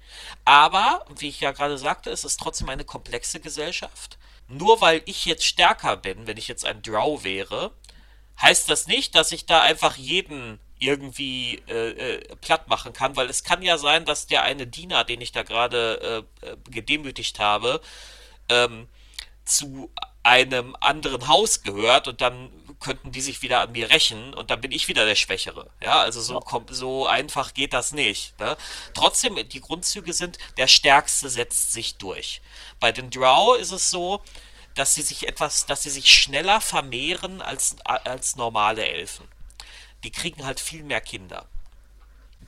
Aber, 0.45 1.05
wie 1.17 1.29
ich 1.29 1.41
ja 1.41 1.51
gerade 1.51 1.77
sagte, 1.77 2.09
es 2.09 2.23
ist 2.23 2.39
trotzdem 2.39 2.69
eine 2.69 2.85
komplexe 2.85 3.39
Gesellschaft. 3.39 4.17
Nur 4.47 4.79
weil 4.81 5.01
ich 5.05 5.25
jetzt 5.25 5.45
stärker 5.45 5.97
bin, 5.97 6.27
wenn 6.27 6.37
ich 6.37 6.47
jetzt 6.47 6.65
ein 6.65 6.81
Drow 6.81 7.23
wäre, 7.23 7.71
heißt 8.41 8.69
das 8.69 8.87
nicht, 8.87 9.15
dass 9.15 9.31
ich 9.31 9.45
da 9.45 9.61
einfach 9.61 9.97
jeden 9.97 10.59
irgendwie 10.79 11.61
äh, 11.67 11.91
äh, 11.91 12.35
platt 12.37 12.67
machen 12.67 12.93
kann, 12.93 13.15
weil 13.15 13.29
es 13.29 13.43
kann 13.43 13.61
ja 13.61 13.77
sein, 13.77 14.05
dass 14.05 14.27
der 14.27 14.43
eine 14.43 14.67
Diener, 14.67 15.03
den 15.03 15.21
ich 15.21 15.31
da 15.31 15.43
gerade 15.43 16.25
äh, 16.43 16.47
äh, 16.47 16.57
gedemütigt 16.69 17.39
habe, 17.39 17.81
ähm, 18.49 18.87
zu 19.45 19.91
einem 20.23 20.75
anderen 20.79 21.27
Haus 21.27 21.61
gehört 21.61 22.07
und 22.07 22.19
dann 22.19 22.51
könnten 22.79 23.11
die 23.11 23.21
sich 23.21 23.41
wieder 23.41 23.61
an 23.61 23.71
mir 23.71 23.89
rächen 23.89 24.33
und 24.33 24.49
dann 24.49 24.59
bin 24.59 24.71
ich 24.71 24.87
wieder 24.87 25.05
der 25.05 25.15
Schwächere. 25.15 25.69
Ja, 25.81 26.01
also 26.01 26.19
so, 26.19 26.39
kommt, 26.39 26.75
so 26.75 27.07
einfach 27.07 27.53
geht 27.53 27.73
das 27.73 27.93
nicht. 27.93 28.37
Ne? 28.39 28.57
Trotzdem, 28.93 29.37
die 29.47 29.61
Grundzüge 29.61 30.13
sind, 30.13 30.39
der 30.57 30.67
Stärkste 30.67 31.29
setzt 31.29 31.71
sich 31.71 31.97
durch. 31.97 32.41
Bei 32.79 32.91
den 32.91 33.11
Drow 33.11 33.57
ist 33.57 33.71
es 33.71 33.91
so, 33.91 34.21
dass 34.73 34.95
sie 34.95 35.03
sich 35.03 35.27
etwas, 35.27 35.67
dass 35.67 35.83
sie 35.83 35.89
sich 35.89 36.13
schneller 36.13 36.59
vermehren 36.59 37.41
als, 37.41 37.77
als 37.85 38.35
normale 38.35 38.85
Elfen 38.85 39.27
die 40.05 40.11
kriegen 40.11 40.45
halt 40.45 40.59
viel 40.59 40.83
mehr 40.83 41.01
Kinder. 41.01 41.47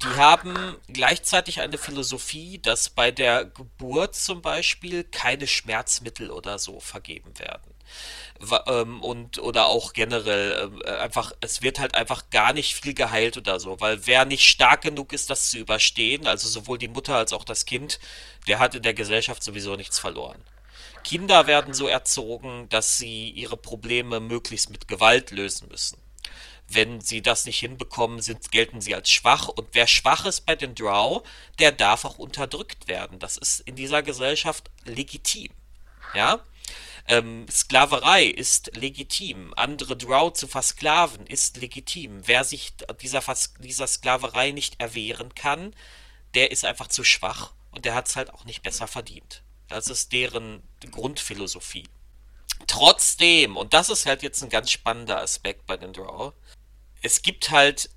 Die 0.04 0.15
haben 0.15 0.78
gleichzeitig 0.89 1.60
eine 1.60 1.80
Philosophie, 1.80 2.60
dass 2.60 2.89
bei 2.91 3.10
der 3.10 3.46
Geburt 3.46 4.15
zum 4.15 4.43
Beispiel 4.43 5.04
keine 5.04 5.48
Schmerzmittel 5.48 6.30
oder 6.30 6.60
so 6.60 6.80
vergeben 6.80 7.39
werden. 7.39 7.74
Ähm, 8.67 9.02
und 9.02 9.39
oder 9.39 9.65
auch 9.65 9.93
generell 9.93 10.72
äh, 10.86 10.98
einfach, 10.98 11.32
es 11.41 11.63
wird 11.63 11.80
halt 11.80 11.96
einfach 11.96 12.30
gar 12.30 12.54
nicht 12.54 12.76
viel 12.76 12.93
geheilt 12.93 13.38
oder 13.38 13.60
so, 13.60 13.80
weil 13.80 14.06
wer 14.06 14.26
nicht 14.26 14.48
stark 14.48 14.84
genug 14.84 15.13
ist, 15.13 15.32
das 15.32 15.50
zu 15.50 15.58
überstehen, 15.58 16.28
also 16.28 16.48
sowohl 16.48 16.78
die 16.78 16.89
Mutter 16.89 17.15
als 17.15 17.34
auch 17.34 17.43
das 17.43 17.65
Kind, 17.65 18.00
der 18.48 18.60
hat 18.60 18.76
in 18.76 18.84
der 18.84 18.93
Gesellschaft 18.93 19.41
sowieso 19.41 19.76
nichts 19.76 19.98
verloren. 19.98 20.43
Kinder 21.04 21.48
werden 21.48 21.74
so 21.74 21.88
erzogen, 21.88 22.70
dass 22.70 23.00
sie 23.00 23.32
ihre 23.32 23.58
Probleme 23.58 24.20
möglichst 24.20 24.70
mit 24.70 24.88
Gewalt 24.88 25.32
lösen 25.32 25.70
müssen. 25.70 25.98
Wenn 26.70 27.00
sie 27.00 27.22
das 27.22 27.46
nicht 27.46 27.60
hinbekommen, 27.60 28.22
sind, 28.22 28.52
gelten 28.52 28.82
sie 28.82 28.94
als 28.94 29.10
schwach. 29.10 29.48
Und 29.48 29.70
wer 29.72 29.88
schwach 29.88 30.26
ist 30.26 30.46
bei 30.46 30.56
den 30.56 30.76
Drow, 30.76 31.24
der 31.60 31.72
darf 31.72 32.04
auch 32.04 32.18
unterdrückt 32.18 32.88
werden. 32.88 33.20
Das 33.20 33.38
ist 33.38 33.62
in 33.62 33.76
dieser 33.76 34.04
Gesellschaft 34.04 34.70
legitim. 34.84 35.52
Ja? 36.14 36.42
Ähm, 37.08 37.46
Sklaverei 37.50 38.26
ist 38.26 38.76
legitim. 38.76 39.54
Andere 39.56 39.96
Drow 39.96 40.34
zu 40.34 40.48
versklaven 40.48 41.26
ist 41.26 41.58
legitim. 41.58 42.22
Wer 42.26 42.44
sich 42.44 42.74
dieser, 43.02 43.22
Vers 43.22 43.54
dieser 43.60 43.88
Sklaverei 43.88 44.52
nicht 44.52 44.82
erwehren 44.82 45.34
kann, 45.34 45.74
der 46.34 46.52
ist 46.52 46.66
einfach 46.66 46.88
zu 46.88 47.06
schwach 47.06 47.54
und 47.72 47.86
der 47.86 47.96
hat 47.96 48.10
es 48.10 48.18
halt 48.18 48.34
auch 48.34 48.44
nicht 48.44 48.62
besser 48.62 48.88
verdient. 48.88 49.42
Das 49.70 49.88
ist 49.88 50.12
deren 50.12 50.64
Grundphilosophie. 50.92 51.88
Trotzdem, 52.68 53.56
und 53.56 53.74
das 53.74 53.90
ist 53.90 54.06
halt 54.06 54.24
jetzt 54.24 54.42
ein 54.42 54.50
ganz 54.50 54.72
spannender 54.72 55.22
Aspekt 55.22 55.66
bei 55.66 55.78
den 55.78 55.94
Drow, 55.94 56.34
es 57.08 57.22
gibt 57.22 57.52
halt 57.52 57.89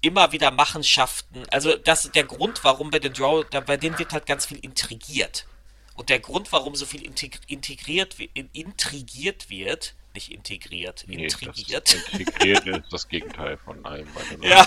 immer 0.00 0.30
wieder 0.30 0.52
Machenschaften. 0.52 1.44
Also 1.50 1.76
das 1.76 2.12
der 2.12 2.22
Grund, 2.22 2.62
warum 2.62 2.90
bei 2.90 3.00
den 3.00 3.12
Draw, 3.12 3.44
da, 3.50 3.58
bei 3.60 3.76
denen 3.76 3.98
wird 3.98 4.12
halt 4.12 4.24
ganz 4.26 4.46
viel 4.46 4.58
intrigiert. 4.58 5.46
Und 5.94 6.10
der 6.10 6.20
Grund, 6.20 6.52
warum 6.52 6.76
so 6.76 6.86
viel 6.86 7.02
integriert, 7.02 8.16
intrigiert 8.52 9.50
wird, 9.50 9.94
nicht 10.14 10.30
integriert, 10.30 11.04
nee, 11.08 11.24
intrigiert. 11.24 11.92
integriert 11.92 12.66
ist 12.84 12.92
das 12.92 13.08
Gegenteil 13.08 13.58
von 13.58 13.84
allem. 13.84 14.08
Ja. 14.42 14.64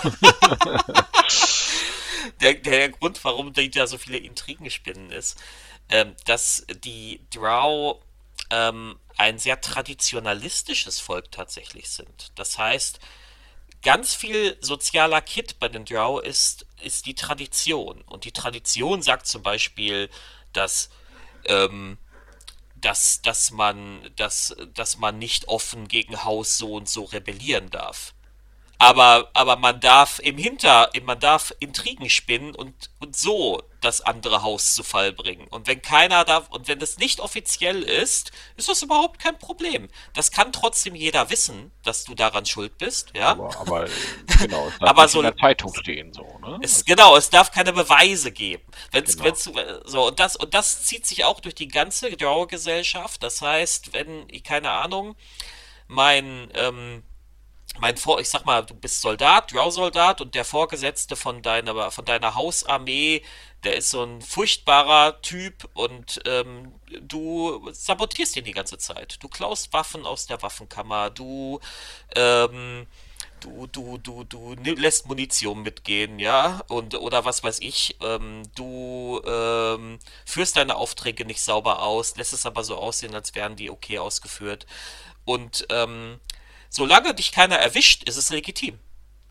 der, 2.42 2.54
der 2.54 2.90
Grund, 2.90 3.24
warum 3.24 3.54
da 3.54 3.86
so 3.86 3.96
viele 3.96 4.18
Intrigen 4.18 4.70
spinnen, 4.70 5.10
ist, 5.10 5.42
ähm, 5.88 6.14
dass 6.26 6.66
die 6.84 7.20
Drow 7.32 8.02
ähm, 8.50 8.98
ein 9.16 9.38
sehr 9.38 9.60
traditionalistisches 9.60 11.00
Volk 11.00 11.32
tatsächlich 11.32 11.88
sind. 11.88 12.32
Das 12.34 12.58
heißt, 12.58 13.00
ganz 13.82 14.14
viel 14.14 14.56
sozialer 14.60 15.20
Kit 15.20 15.58
bei 15.58 15.68
den 15.68 15.84
Drow 15.84 16.22
ist, 16.22 16.66
ist 16.82 17.06
die 17.06 17.14
Tradition. 17.14 18.02
Und 18.02 18.24
die 18.24 18.32
Tradition 18.32 19.02
sagt 19.02 19.26
zum 19.26 19.42
Beispiel, 19.42 20.10
dass, 20.52 20.90
ähm, 21.44 21.98
dass, 22.76 23.22
dass, 23.22 23.50
man, 23.50 24.10
dass, 24.16 24.54
dass 24.74 24.98
man 24.98 25.18
nicht 25.18 25.48
offen 25.48 25.88
gegen 25.88 26.24
Haus 26.24 26.58
so 26.58 26.74
und 26.74 26.88
so 26.88 27.04
rebellieren 27.04 27.70
darf. 27.70 28.14
Aber, 28.82 29.28
aber 29.34 29.56
man 29.56 29.78
darf 29.78 30.20
im 30.20 30.38
Hinter, 30.38 30.88
man 31.02 31.20
darf 31.20 31.52
Intrigen 31.60 32.08
spinnen 32.08 32.54
und, 32.54 32.74
und 32.98 33.14
so 33.14 33.62
das 33.82 34.00
andere 34.00 34.42
Haus 34.42 34.74
zu 34.74 34.82
Fall 34.82 35.12
bringen. 35.12 35.46
Und 35.48 35.66
wenn 35.66 35.82
keiner 35.82 36.24
darf, 36.24 36.48
und 36.48 36.66
wenn 36.66 36.78
das 36.78 36.96
nicht 36.96 37.20
offiziell 37.20 37.82
ist, 37.82 38.32
ist 38.56 38.70
das 38.70 38.82
überhaupt 38.82 39.20
kein 39.20 39.38
Problem. 39.38 39.90
Das 40.14 40.30
kann 40.30 40.50
trotzdem 40.50 40.94
jeder 40.94 41.28
wissen, 41.28 41.72
dass 41.82 42.04
du 42.04 42.14
daran 42.14 42.46
schuld 42.46 42.78
bist, 42.78 43.10
ja. 43.14 43.32
Aber, 43.32 43.54
aber 43.60 43.84
genau, 44.38 44.68
es 44.68 44.78
darf 44.78 44.88
aber 44.88 45.08
so, 45.08 45.18
in 45.18 45.24
der 45.24 45.36
Zeitung 45.36 45.74
stehen, 45.74 46.14
so, 46.14 46.38
ne? 46.40 46.58
Es, 46.62 46.82
genau, 46.82 47.18
es 47.18 47.28
darf 47.28 47.50
keine 47.50 47.74
Beweise 47.74 48.32
geben. 48.32 48.64
Wenn's, 48.92 49.12
genau. 49.12 49.24
wenn's, 49.26 49.50
so, 49.84 50.08
und 50.08 50.18
das, 50.18 50.36
und 50.36 50.54
das 50.54 50.86
zieht 50.86 51.06
sich 51.06 51.26
auch 51.26 51.40
durch 51.40 51.54
die 51.54 51.68
ganze 51.68 52.16
Dauergesellschaft. 52.16 53.22
Das 53.22 53.42
heißt, 53.42 53.92
wenn, 53.92 54.26
keine 54.42 54.70
Ahnung, 54.70 55.16
mein, 55.86 56.50
ähm, 56.54 57.02
mein 57.78 57.96
Vor, 57.96 58.20
ich 58.20 58.28
sag 58.28 58.44
mal, 58.44 58.64
du 58.64 58.74
bist 58.74 59.00
Soldat, 59.00 59.52
Drow-Soldat 59.52 60.20
und 60.20 60.34
der 60.34 60.44
Vorgesetzte 60.44 61.16
von 61.16 61.42
deiner, 61.42 61.90
von 61.90 62.04
deiner 62.04 62.34
Hausarmee, 62.34 63.22
der 63.64 63.76
ist 63.76 63.90
so 63.90 64.02
ein 64.02 64.22
furchtbarer 64.22 65.20
Typ 65.22 65.68
und 65.74 66.20
ähm, 66.26 66.72
du 67.00 67.68
sabotierst 67.72 68.36
ihn 68.36 68.44
die 68.44 68.52
ganze 68.52 68.78
Zeit. 68.78 69.18
Du 69.22 69.28
klaust 69.28 69.72
Waffen 69.72 70.04
aus 70.06 70.26
der 70.26 70.42
Waffenkammer, 70.42 71.10
du, 71.10 71.60
ähm, 72.16 72.86
du, 73.40 73.66
du, 73.66 73.98
du, 73.98 74.24
du 74.24 74.54
lässt 74.54 75.06
Munition 75.06 75.62
mitgehen, 75.62 76.18
ja, 76.18 76.62
und 76.68 76.94
oder 76.94 77.24
was 77.24 77.44
weiß 77.44 77.60
ich, 77.60 77.96
ähm, 78.02 78.42
du 78.54 79.20
ähm, 79.26 79.98
führst 80.24 80.56
deine 80.56 80.76
Aufträge 80.76 81.24
nicht 81.24 81.42
sauber 81.42 81.82
aus, 81.82 82.16
lässt 82.16 82.32
es 82.32 82.46
aber 82.46 82.64
so 82.64 82.76
aussehen, 82.76 83.14
als 83.14 83.34
wären 83.34 83.56
die 83.56 83.70
okay 83.70 83.98
ausgeführt. 83.98 84.66
Und 85.24 85.66
ähm, 85.70 86.18
Solange 86.70 87.14
dich 87.14 87.32
keiner 87.32 87.56
erwischt, 87.56 88.04
ist 88.08 88.16
es 88.16 88.30
legitim. 88.30 88.78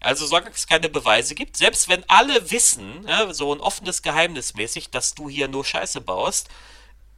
Also 0.01 0.27
solange 0.27 0.51
es 0.51 0.67
keine 0.67 0.89
Beweise 0.89 1.35
gibt, 1.35 1.57
selbst 1.57 1.89
wenn 1.89 2.07
alle 2.09 2.51
wissen, 2.51 3.05
ja, 3.07 3.33
so 3.33 3.53
ein 3.53 3.59
offenes 3.59 4.01
Geheimnis 4.01 4.53
mäßig, 4.53 4.91
dass 4.91 5.15
du 5.15 5.29
hier 5.29 5.47
nur 5.47 5.65
Scheiße 5.65 6.01
baust, 6.01 6.49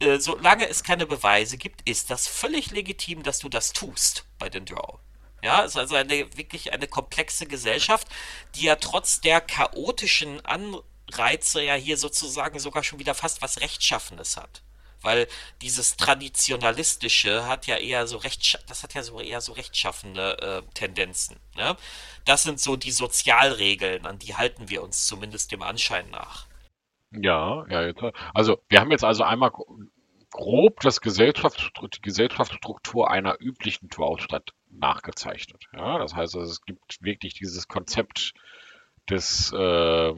äh, 0.00 0.18
solange 0.18 0.68
es 0.68 0.82
keine 0.82 1.06
Beweise 1.06 1.58
gibt, 1.58 1.88
ist 1.88 2.10
das 2.10 2.26
völlig 2.26 2.70
legitim, 2.70 3.22
dass 3.22 3.40
du 3.40 3.48
das 3.48 3.72
tust 3.72 4.24
bei 4.38 4.48
den 4.48 4.64
Draw. 4.64 4.98
Ja, 5.42 5.62
ist 5.62 5.76
also 5.76 5.96
eine 5.96 6.36
wirklich 6.36 6.72
eine 6.72 6.86
komplexe 6.86 7.46
Gesellschaft, 7.46 8.06
die 8.54 8.62
ja 8.62 8.76
trotz 8.76 9.20
der 9.20 9.40
chaotischen 9.40 10.44
Anreize 10.46 11.62
ja 11.62 11.74
hier 11.74 11.96
sozusagen 11.96 12.60
sogar 12.60 12.84
schon 12.84 13.00
wieder 13.00 13.14
fast 13.14 13.42
was 13.42 13.60
Rechtschaffenes 13.60 14.36
hat. 14.36 14.62
Weil 15.02 15.28
dieses 15.60 15.96
Traditionalistische 15.96 17.46
hat 17.46 17.66
ja 17.66 17.76
eher 17.76 18.06
so 18.06 18.18
recht, 18.18 18.58
das 18.68 18.82
hat 18.82 18.94
ja 18.94 19.02
so 19.02 19.20
eher 19.20 19.40
so 19.40 19.52
rechtschaffende 19.52 20.38
äh, 20.38 20.74
Tendenzen. 20.74 21.36
Ne? 21.56 21.76
Das 22.24 22.42
sind 22.42 22.60
so 22.60 22.76
die 22.76 22.92
Sozialregeln, 22.92 24.06
an 24.06 24.18
die 24.18 24.34
halten 24.34 24.68
wir 24.68 24.82
uns 24.82 25.06
zumindest 25.06 25.52
dem 25.52 25.62
Anschein 25.62 26.10
nach. 26.10 26.46
Ja, 27.10 27.66
ja, 27.68 27.92
also 28.32 28.62
wir 28.68 28.80
haben 28.80 28.90
jetzt 28.90 29.04
also 29.04 29.22
einmal 29.22 29.52
grob 30.32 30.80
das 30.80 31.00
Gesellschaft, 31.00 31.72
die 31.80 32.00
Gesellschaftsstruktur 32.00 33.10
einer 33.10 33.36
üblichen 33.38 33.90
Tourstadt 33.90 34.54
nachgezeichnet. 34.70 35.64
Ja, 35.72 35.98
das 35.98 36.14
heißt, 36.14 36.36
also, 36.36 36.50
es 36.50 36.62
gibt 36.62 37.02
wirklich 37.02 37.34
dieses 37.34 37.68
Konzept 37.68 38.32
des, 39.08 39.52
äh, 39.52 40.14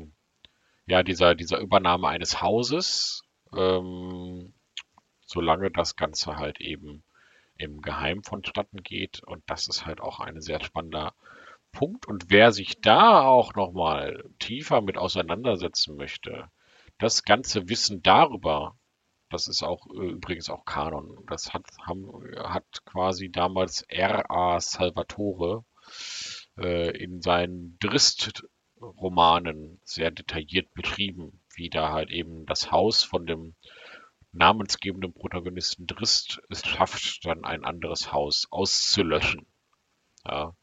ja, 0.87 1.03
dieser, 1.03 1.35
dieser 1.35 1.59
Übernahme 1.59 2.09
eines 2.09 2.41
Hauses, 2.41 3.23
ähm, 3.55 4.55
solange 5.35 5.71
das 5.71 5.97
Ganze 5.97 6.37
halt 6.37 6.61
eben 6.61 7.03
im 7.57 7.83
Geheim 7.83 8.23
vonstatten 8.23 8.83
geht. 8.83 9.23
Und 9.25 9.43
das 9.47 9.69
ist 9.69 9.85
halt 9.85 10.01
auch 10.01 10.21
ein 10.21 10.41
sehr 10.41 10.63
spannender 10.63 11.15
Punkt. 11.73 12.07
Und 12.07 12.31
wer 12.31 12.53
sich 12.53 12.81
da 12.81 13.23
auch 13.23 13.55
nochmal 13.55 14.25
tiefer 14.39 14.81
mit 14.81 14.97
auseinandersetzen 14.97 15.97
möchte, 15.97 16.49
das 16.99 17.25
ganze 17.25 17.69
Wissen 17.69 18.03
darüber, 18.03 18.79
das 19.29 19.49
ist 19.49 19.65
auch 19.65 19.87
äh, 19.89 20.11
übrigens 20.11 20.49
auch 20.49 20.65
Kanon. 20.65 21.25
Das 21.27 21.53
hat, 21.53 21.67
haben, 21.83 22.09
hat 22.39 22.85
quasi 22.85 23.31
damals 23.31 23.83
R.A. 23.83 24.61
Salvatore 24.61 25.65
äh, 26.57 26.97
in 26.97 27.21
seinen 27.21 27.77
Drist-Romanen 27.81 29.81
sehr 29.85 30.13
detailliert 30.13 30.73
beschrieben, 30.75 31.41
wie 31.57 31.71
da 31.71 31.93
halt 31.93 32.11
eben 32.11 32.47
das 32.47 32.71
Haus 32.71 33.03
von 33.03 33.27
dem 33.27 33.57
namensgebenden 34.35 35.15
Protagonisten 35.15 35.87
Drist 35.87 36.43
es 36.51 36.67
schafft, 36.67 37.25
dann 37.25 37.45
ein 37.45 37.65
anderes 37.65 38.13
Haus 38.13 38.47
auszulöschen. 38.51 39.47
Ja. 40.27 40.55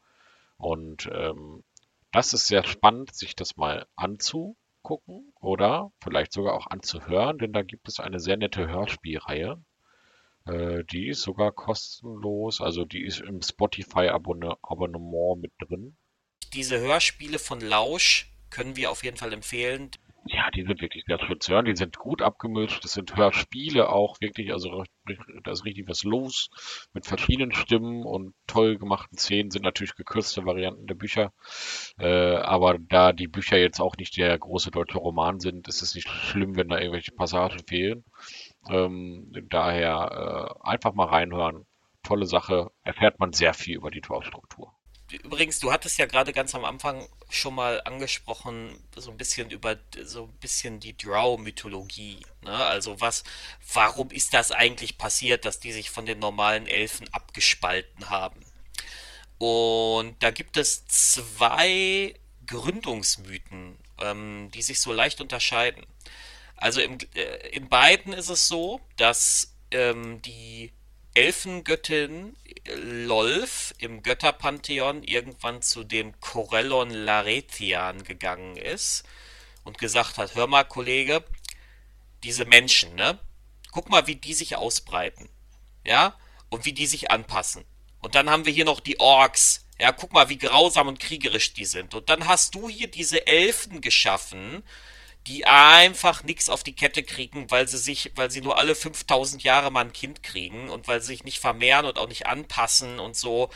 Und 0.58 1.10
ähm, 1.12 1.64
das 2.12 2.34
ist 2.34 2.46
sehr 2.46 2.64
spannend, 2.64 3.14
sich 3.14 3.34
das 3.34 3.56
mal 3.56 3.86
anzu 3.96 4.56
gucken 4.82 5.32
oder 5.40 5.90
vielleicht 6.02 6.32
sogar 6.32 6.54
auch 6.54 6.66
anzuhören, 6.66 7.38
denn 7.38 7.52
da 7.52 7.62
gibt 7.62 7.88
es 7.88 8.00
eine 8.00 8.20
sehr 8.20 8.36
nette 8.36 8.68
Hörspielreihe. 8.68 9.62
Äh, 10.44 10.84
die 10.84 11.08
ist 11.08 11.22
sogar 11.22 11.52
kostenlos, 11.52 12.60
also 12.60 12.84
die 12.84 13.04
ist 13.04 13.20
im 13.20 13.40
Spotify-Abonnement 13.40 15.40
mit 15.40 15.52
drin. 15.58 15.96
Diese 16.52 16.78
Hörspiele 16.78 17.38
von 17.38 17.60
Lausch 17.60 18.30
können 18.50 18.76
wir 18.76 18.90
auf 18.90 19.04
jeden 19.04 19.16
Fall 19.16 19.32
empfehlen. 19.32 19.90
Ja, 20.26 20.50
die 20.52 20.62
sind 20.62 20.80
wirklich 20.80 21.04
sehr 21.04 21.18
schön 21.18 21.40
zu 21.40 21.52
hören. 21.52 21.64
Die 21.64 21.76
sind 21.76 21.98
gut 21.98 22.22
abgemischt. 22.22 22.84
Das 22.84 22.92
sind 22.92 23.16
Hörspiele 23.16 23.88
auch 23.88 24.20
wirklich. 24.20 24.52
Also 24.52 24.84
da 25.42 25.50
ist 25.50 25.64
richtig 25.64 25.88
was 25.88 26.04
los 26.04 26.48
mit 26.92 27.06
verschiedenen 27.06 27.52
Stimmen 27.52 28.04
und 28.04 28.34
toll 28.46 28.78
gemachten 28.78 29.18
Szenen. 29.18 29.50
Sind 29.50 29.64
natürlich 29.64 29.96
gekürzte 29.96 30.44
Varianten 30.46 30.86
der 30.86 30.94
Bücher. 30.94 31.32
Äh, 31.98 32.36
aber 32.36 32.78
da 32.78 33.12
die 33.12 33.26
Bücher 33.26 33.58
jetzt 33.58 33.80
auch 33.80 33.96
nicht 33.96 34.16
der 34.16 34.38
große 34.38 34.70
deutsche 34.70 34.98
Roman 34.98 35.40
sind, 35.40 35.66
ist 35.66 35.82
es 35.82 35.94
nicht 35.94 36.08
schlimm, 36.08 36.56
wenn 36.56 36.68
da 36.68 36.78
irgendwelche 36.78 37.12
Passagen 37.12 37.58
fehlen. 37.66 38.04
Ähm, 38.70 39.32
daher 39.50 40.56
äh, 40.64 40.68
einfach 40.68 40.94
mal 40.94 41.08
reinhören. 41.08 41.66
Tolle 42.04 42.26
Sache. 42.26 42.70
Erfährt 42.84 43.18
man 43.18 43.32
sehr 43.32 43.54
viel 43.54 43.76
über 43.76 43.90
die 43.90 44.00
Torstruktur. 44.00 44.72
Übrigens, 45.22 45.58
du 45.60 45.72
hattest 45.72 45.98
ja 45.98 46.06
gerade 46.06 46.32
ganz 46.32 46.54
am 46.54 46.64
Anfang 46.64 47.06
schon 47.28 47.54
mal 47.54 47.82
angesprochen, 47.84 48.82
so 48.96 49.10
ein 49.10 49.18
bisschen 49.18 49.50
über 49.50 49.76
so 50.04 50.24
ein 50.24 50.32
bisschen 50.38 50.80
die 50.80 50.96
Drow-Mythologie. 50.96 52.20
Ne? 52.42 52.52
Also 52.52 53.00
was, 53.00 53.24
warum 53.72 54.10
ist 54.10 54.32
das 54.32 54.52
eigentlich 54.52 54.96
passiert, 54.96 55.44
dass 55.44 55.60
die 55.60 55.72
sich 55.72 55.90
von 55.90 56.06
den 56.06 56.18
normalen 56.18 56.66
Elfen 56.66 57.12
abgespalten 57.12 58.08
haben? 58.08 58.40
Und 59.38 60.22
da 60.22 60.30
gibt 60.30 60.56
es 60.56 60.86
zwei 60.86 62.14
Gründungsmythen, 62.46 63.76
ähm, 64.00 64.50
die 64.54 64.62
sich 64.62 64.80
so 64.80 64.92
leicht 64.92 65.20
unterscheiden. 65.20 65.84
Also 66.56 66.80
im, 66.80 66.98
äh, 67.14 67.48
in 67.48 67.68
beiden 67.68 68.12
ist 68.12 68.28
es 68.28 68.48
so, 68.48 68.80
dass 68.96 69.52
ähm, 69.72 70.22
die 70.22 70.72
Elfengöttin 71.14 72.36
Lolf 72.74 73.74
im 73.78 74.02
Götterpantheon 74.02 75.02
irgendwann 75.02 75.62
zu 75.62 75.84
dem 75.84 76.18
Corellon 76.20 76.90
Laretian 76.90 78.04
gegangen 78.04 78.56
ist 78.56 79.04
und 79.64 79.78
gesagt 79.78 80.18
hat, 80.18 80.34
hör 80.34 80.46
mal, 80.46 80.64
Kollege, 80.64 81.24
diese 82.22 82.44
Menschen, 82.44 82.94
ne? 82.94 83.18
Guck 83.72 83.88
mal, 83.88 84.06
wie 84.06 84.16
die 84.16 84.34
sich 84.34 84.56
ausbreiten. 84.56 85.28
Ja? 85.84 86.18
Und 86.50 86.64
wie 86.64 86.72
die 86.72 86.86
sich 86.86 87.10
anpassen. 87.10 87.64
Und 88.00 88.14
dann 88.14 88.30
haben 88.30 88.44
wir 88.44 88.52
hier 88.52 88.64
noch 88.64 88.80
die 88.80 89.00
Orks. 89.00 89.64
Ja, 89.80 89.92
guck 89.92 90.12
mal, 90.12 90.28
wie 90.28 90.38
grausam 90.38 90.88
und 90.88 91.00
kriegerisch 91.00 91.54
die 91.54 91.64
sind. 91.64 91.94
Und 91.94 92.08
dann 92.10 92.26
hast 92.26 92.54
du 92.54 92.68
hier 92.68 92.88
diese 92.88 93.26
Elfen 93.26 93.80
geschaffen, 93.80 94.62
die 95.26 95.46
einfach 95.46 96.24
nichts 96.24 96.48
auf 96.48 96.64
die 96.64 96.74
Kette 96.74 97.02
kriegen, 97.02 97.50
weil 97.50 97.68
sie 97.68 97.78
sich, 97.78 98.12
weil 98.16 98.30
sie 98.30 98.40
nur 98.40 98.58
alle 98.58 98.74
5000 98.74 99.42
Jahre 99.44 99.70
mal 99.70 99.84
ein 99.84 99.92
Kind 99.92 100.22
kriegen 100.22 100.68
und 100.68 100.88
weil 100.88 101.00
sie 101.00 101.08
sich 101.08 101.24
nicht 101.24 101.38
vermehren 101.38 101.86
und 101.86 101.98
auch 101.98 102.08
nicht 102.08 102.26
anpassen 102.26 102.98
und 102.98 103.16
so. 103.16 103.50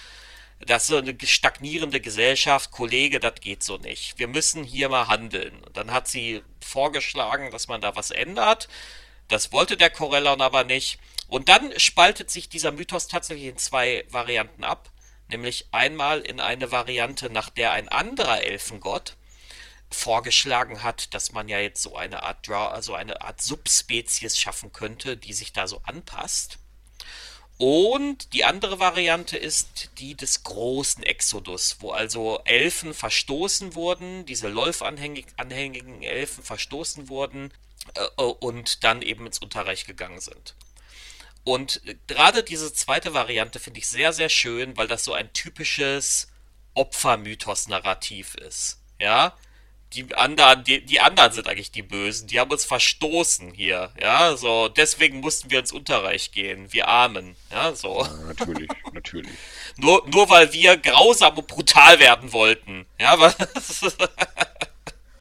Das 0.60 0.84
ist 0.84 0.88
so 0.88 0.96
eine 0.96 1.16
stagnierende 1.24 2.00
Gesellschaft, 2.00 2.70
Kollege, 2.70 3.20
das 3.20 3.40
geht 3.40 3.62
so 3.62 3.76
nicht. 3.78 4.18
Wir 4.18 4.28
müssen 4.28 4.64
hier 4.64 4.88
mal 4.88 5.08
handeln. 5.08 5.62
Und 5.64 5.76
dann 5.76 5.92
hat 5.92 6.08
sie 6.08 6.42
vorgeschlagen, 6.60 7.50
dass 7.50 7.68
man 7.68 7.80
da 7.80 7.94
was 7.94 8.10
ändert. 8.10 8.68
Das 9.28 9.52
wollte 9.52 9.76
der 9.76 9.90
Corellon 9.90 10.40
aber 10.40 10.64
nicht. 10.64 10.98
Und 11.28 11.48
dann 11.48 11.78
spaltet 11.78 12.30
sich 12.30 12.48
dieser 12.48 12.72
Mythos 12.72 13.08
tatsächlich 13.08 13.48
in 13.48 13.58
zwei 13.58 14.04
Varianten 14.08 14.64
ab. 14.64 14.90
Nämlich 15.28 15.66
einmal 15.72 16.20
in 16.20 16.40
eine 16.40 16.70
Variante, 16.70 17.28
nach 17.28 17.50
der 17.50 17.72
ein 17.72 17.88
anderer 17.88 18.42
Elfengott, 18.42 19.16
vorgeschlagen 19.90 20.82
hat, 20.82 21.14
dass 21.14 21.32
man 21.32 21.48
ja 21.48 21.58
jetzt 21.58 21.82
so 21.82 21.96
eine 21.96 22.22
Art 22.22 22.46
Draw, 22.46 22.68
also 22.68 22.94
eine 22.94 23.22
Art 23.22 23.40
Subspezies 23.40 24.38
schaffen 24.38 24.72
könnte, 24.72 25.16
die 25.16 25.32
sich 25.32 25.52
da 25.52 25.66
so 25.66 25.80
anpasst. 25.84 26.58
Und 27.58 28.34
die 28.34 28.44
andere 28.44 28.80
Variante 28.80 29.38
ist 29.38 29.90
die 29.98 30.14
des 30.14 30.42
großen 30.42 31.02
Exodus, 31.02 31.76
wo 31.80 31.90
also 31.90 32.40
Elfen 32.44 32.92
verstoßen 32.92 33.74
wurden, 33.74 34.26
diese 34.26 34.48
Lolf-anhängigen 34.48 36.02
Elfen 36.02 36.44
verstoßen 36.44 37.08
wurden 37.08 37.52
äh, 37.94 38.22
und 38.22 38.84
dann 38.84 39.00
eben 39.00 39.26
ins 39.26 39.38
Unterreich 39.38 39.86
gegangen 39.86 40.20
sind. 40.20 40.54
Und 41.44 41.80
gerade 42.08 42.42
diese 42.42 42.72
zweite 42.74 43.14
Variante 43.14 43.58
finde 43.58 43.78
ich 43.78 43.86
sehr, 43.86 44.12
sehr 44.12 44.28
schön, 44.28 44.76
weil 44.76 44.88
das 44.88 45.04
so 45.04 45.14
ein 45.14 45.32
typisches 45.32 46.28
Opfermythos-Narrativ 46.74 48.34
ist. 48.34 48.80
Ja, 48.98 49.34
die 49.96 50.14
anderen, 50.14 50.62
die, 50.64 50.84
die 50.84 51.00
anderen 51.00 51.32
sind 51.32 51.48
eigentlich 51.48 51.70
die 51.70 51.82
Bösen. 51.82 52.28
Die 52.28 52.38
haben 52.38 52.50
uns 52.50 52.64
verstoßen 52.64 53.52
hier. 53.52 53.90
Ja, 54.00 54.36
so, 54.36 54.68
deswegen 54.68 55.20
mussten 55.20 55.50
wir 55.50 55.60
ins 55.60 55.72
Unterreich 55.72 56.32
gehen. 56.32 56.72
Wir 56.72 56.88
Armen. 56.88 57.34
Ja, 57.50 57.74
so. 57.74 58.02
Ja, 58.02 58.14
natürlich, 58.26 58.68
natürlich. 58.92 59.32
Nur, 59.76 60.06
nur 60.08 60.28
weil 60.28 60.52
wir 60.52 60.76
grausam 60.76 61.38
und 61.38 61.46
brutal 61.46 61.98
werden 61.98 62.32
wollten. 62.32 62.86
Ja, 63.00 63.18
was? 63.18 63.36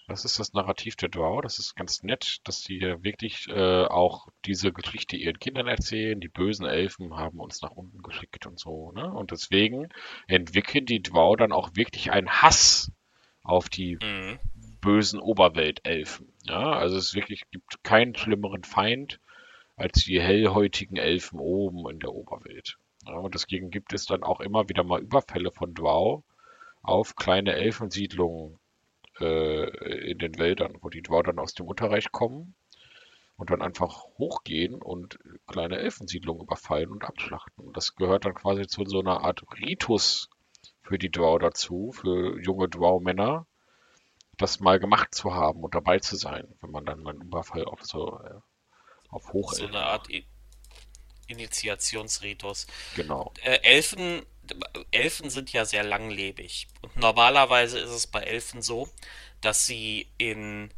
Das 0.08 0.24
ist 0.24 0.38
das 0.38 0.54
Narrativ 0.54 0.96
der 0.98 1.10
Drow. 1.10 1.42
Das 1.42 1.58
ist 1.58 1.76
ganz 1.76 2.04
nett, 2.04 2.40
dass 2.44 2.62
sie 2.62 2.78
hier 2.78 3.04
wirklich 3.04 3.48
äh, 3.48 3.86
auch 3.86 4.28
diese 4.46 4.72
Geschichte 4.72 5.16
ihren 5.16 5.40
Kindern 5.40 5.68
erzählen. 5.68 6.20
Die 6.20 6.28
bösen 6.28 6.66
Elfen 6.66 7.16
haben 7.16 7.40
uns 7.40 7.62
nach 7.62 7.72
unten 7.72 8.02
geschickt 8.04 8.46
und 8.46 8.60
so. 8.60 8.92
Ne? 8.92 9.12
Und 9.12 9.32
deswegen 9.32 9.90
entwickeln 10.28 10.86
die 10.86 11.02
Drow 11.02 11.38
dann 11.38 11.54
auch 11.54 11.76
wirklich 11.76 12.12
einen 12.12 12.30
Hass 12.30 12.92
auf 13.42 13.70
die 13.70 13.98
mhm 14.02 14.40
bösen 14.86 15.20
Oberweltelfen. 15.20 16.32
Ja, 16.44 16.72
also 16.74 16.96
es 16.96 17.16
wirklich 17.16 17.44
gibt 17.52 17.84
keinen 17.84 18.16
schlimmeren 18.16 18.64
Feind 18.64 19.20
als 19.76 20.06
die 20.06 20.22
hellhäutigen 20.22 20.96
Elfen 20.96 21.40
oben 21.40 21.90
in 21.90 22.00
der 22.00 22.14
Oberwelt. 22.14 22.78
Ja, 23.06 23.16
und 23.16 23.34
deswegen 23.34 23.72
gibt 23.72 23.92
es 23.94 24.06
dann 24.06 24.24
auch 24.24 24.40
immer 24.40 24.70
wieder 24.70 24.84
mal 24.84 25.02
Überfälle 25.02 25.52
von 25.52 25.74
Dwau 25.74 26.24
auf 26.84 27.16
kleine 27.16 27.54
Elfensiedlungen 27.54 28.60
äh, 29.20 30.12
in 30.12 30.20
den 30.20 30.38
Wäldern, 30.38 30.78
wo 30.82 30.90
die 30.90 31.02
Dwau 31.02 31.24
dann 31.24 31.40
aus 31.40 31.56
dem 31.56 31.68
Unterreich 31.68 32.12
kommen 32.12 32.56
und 33.38 33.50
dann 33.50 33.64
einfach 33.64 34.06
hochgehen 34.20 34.76
und 34.76 35.20
kleine 35.48 35.80
Elfensiedlungen 35.80 36.44
überfallen 36.44 36.92
und 36.92 37.04
abschlachten. 37.04 37.74
Das 37.74 37.96
gehört 37.96 38.26
dann 38.26 38.36
quasi 38.36 38.68
zu 38.68 38.86
so 38.86 39.00
einer 39.00 39.22
Art 39.22 39.44
Ritus 39.60 40.30
für 40.84 41.00
die 41.00 41.12
Dwau 41.12 41.40
dazu, 41.40 41.92
für 41.92 42.40
junge 42.40 42.70
Dwau-Männer, 42.70 43.48
das 44.38 44.60
mal 44.60 44.80
gemacht 44.80 45.14
zu 45.14 45.34
haben 45.34 45.64
und 45.64 45.76
dabei 45.76 46.00
zu 46.00 46.16
sein, 46.16 46.48
wenn 46.62 46.72
man 46.72 46.86
dann 46.86 47.02
mal 47.02 47.12
einen 47.12 47.22
Überfall 47.22 47.66
auf 47.66 47.84
so 47.84 48.20
äh, 48.20 48.40
auf 49.10 49.32
Hoch 49.34 49.54
So 49.54 49.68
eine 49.68 49.84
Art 49.84 50.10
I 50.10 50.28
Initiationsritus. 51.28 52.68
Genau. 52.96 53.34
Äh, 53.42 53.60
Elfen 53.64 54.26
Elfen 54.92 55.30
sind 55.30 55.52
ja 55.52 55.66
sehr 55.66 55.84
langlebig. 55.84 56.68
Und 56.82 56.98
normalerweise 56.98 57.80
ist 57.80 57.90
es 57.90 58.08
bei 58.08 58.22
Elfen 58.22 58.62
so, 58.62 58.90
dass 59.42 59.66
sie 59.66 60.12
in 60.18 60.72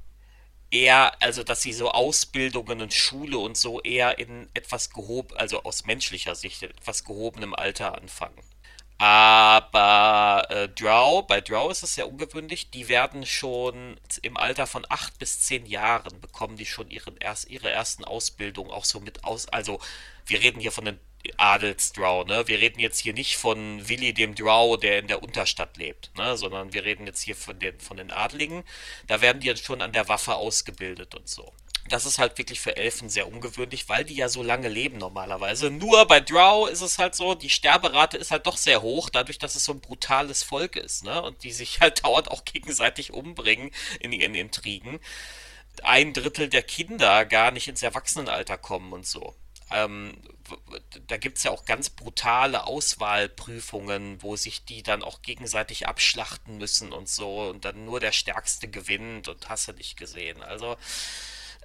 eher, 0.72 1.22
also 1.22 1.44
dass 1.44 1.62
sie 1.62 1.74
so 1.74 1.92
Ausbildungen 1.92 2.82
und 2.82 2.94
Schule 2.94 3.38
und 3.38 3.58
so 3.58 3.82
eher 3.82 4.20
in 4.20 4.50
etwas 4.54 4.90
gehoben, 4.90 5.36
also 5.38 5.64
aus 5.64 5.86
menschlicher 5.86 6.36
Sicht, 6.36 6.64
etwas 6.64 7.04
gehobenem 7.04 7.54
Alter 7.54 7.98
anfangen. 7.98 8.42
Aber 9.00 10.48
äh, 10.50 10.70
Drow, 10.70 11.26
bei 11.28 11.40
Drow 11.40 11.72
ist 11.72 11.84
es 11.84 11.96
sehr 11.96 12.08
ungewöhnlich, 12.08 12.72
die 12.72 12.90
werden 12.90 13.28
schon 13.28 14.00
im 14.24 14.38
Alter 14.38 14.66
von 14.66 14.86
acht 14.90 15.20
bis 15.20 15.42
zehn 15.42 15.68
Jahren 15.68 16.20
bekommen 16.20 16.58
die 16.58 16.66
schon 16.66 16.90
ihren 16.90 17.16
erst, 17.18 17.48
ihre 17.50 17.70
ersten 17.70 18.04
Ausbildungen 18.06 18.72
auch 18.72 18.86
so 18.86 19.00
mit 19.00 19.24
aus. 19.24 19.48
Also 19.50 19.80
wir 20.26 20.42
reden 20.42 20.60
hier 20.60 20.72
von 20.72 20.86
den 20.86 21.00
Adelsdrow, 21.38 22.26
ne? 22.26 22.48
Wir 22.48 22.60
reden 22.60 22.80
jetzt 22.80 23.00
hier 23.00 23.14
nicht 23.14 23.38
von 23.38 23.88
Willi 23.88 24.14
dem 24.14 24.34
Drow, 24.34 24.80
der 24.80 25.00
in 25.00 25.08
der 25.08 25.22
Unterstadt 25.22 25.78
lebt, 25.78 26.12
ne? 26.16 26.38
Sondern 26.38 26.74
wir 26.74 26.84
reden 26.84 27.06
jetzt 27.06 27.22
hier 27.22 27.36
von 27.36 27.60
den, 27.60 27.80
von 27.80 27.98
den 27.98 28.12
Adligen. 28.12 28.64
Da 29.08 29.22
werden 29.22 29.42
die 29.42 29.48
jetzt 29.48 29.66
schon 29.66 29.82
an 29.82 29.92
der 29.92 30.08
Waffe 30.08 30.36
ausgebildet 30.36 31.16
und 31.16 31.28
so. 31.28 31.54
Das 31.90 32.06
ist 32.06 32.20
halt 32.20 32.38
wirklich 32.38 32.60
für 32.60 32.76
Elfen 32.78 33.10
sehr 33.10 33.28
ungewöhnlich, 33.28 33.90
weil 33.90 34.04
die 34.04 34.16
ja 34.16 34.30
so 34.30 34.44
lange 34.44 34.70
leben 34.70 34.98
normalerweise. 34.98 35.70
Nur 35.70 36.06
bei 36.06 36.20
Drow 36.20 36.70
ist 36.70 36.82
es 36.82 37.00
halt 37.00 37.16
so, 37.16 37.36
die 37.36 37.50
Sterberate 37.50 38.18
ist 38.18 38.32
halt 38.32 38.48
doch 38.48 38.58
sehr 38.58 38.82
hoch, 38.82 39.10
dadurch, 39.10 39.40
dass 39.40 39.56
es 39.56 39.66
so 39.66 39.74
ein 39.74 39.82
brutales 39.82 40.44
Volk 40.44 40.76
ist, 40.76 41.04
ne? 41.04 41.22
Und 41.22 41.44
die 41.44 41.52
sich 41.52 41.80
halt 41.80 42.04
dauernd 42.04 42.30
auch 42.30 42.46
gegenseitig 42.46 43.14
umbringen 43.14 43.72
in 44.00 44.12
ihren 44.12 44.36
Intrigen. 44.36 45.00
Ein 45.84 46.14
Drittel 46.14 46.50
der 46.50 46.64
Kinder 46.64 47.26
gar 47.26 47.52
nicht 47.52 47.68
ins 47.68 47.84
Erwachsenenalter 47.84 48.58
kommen 48.58 48.94
und 48.94 49.06
so. 49.06 49.36
Ähm, 49.70 50.14
da 51.08 51.18
gibt 51.18 51.38
es 51.38 51.44
ja 51.44 51.52
auch 51.52 51.66
ganz 51.66 51.90
brutale 51.90 52.66
Auswahlprüfungen, 52.66 54.22
wo 54.24 54.36
sich 54.36 54.64
die 54.64 54.82
dann 54.82 55.04
auch 55.04 55.22
gegenseitig 55.22 55.88
abschlachten 55.88 56.58
müssen 56.58 56.94
und 56.94 57.10
so 57.10 57.50
und 57.50 57.66
dann 57.66 57.86
nur 57.86 58.00
der 58.00 58.14
Stärkste 58.14 58.70
gewinnt 58.70 59.28
und 59.28 59.50
hast 59.50 59.68
du 59.68 59.74
nicht 59.74 59.98
gesehen. 59.98 60.42
Also 60.42 60.78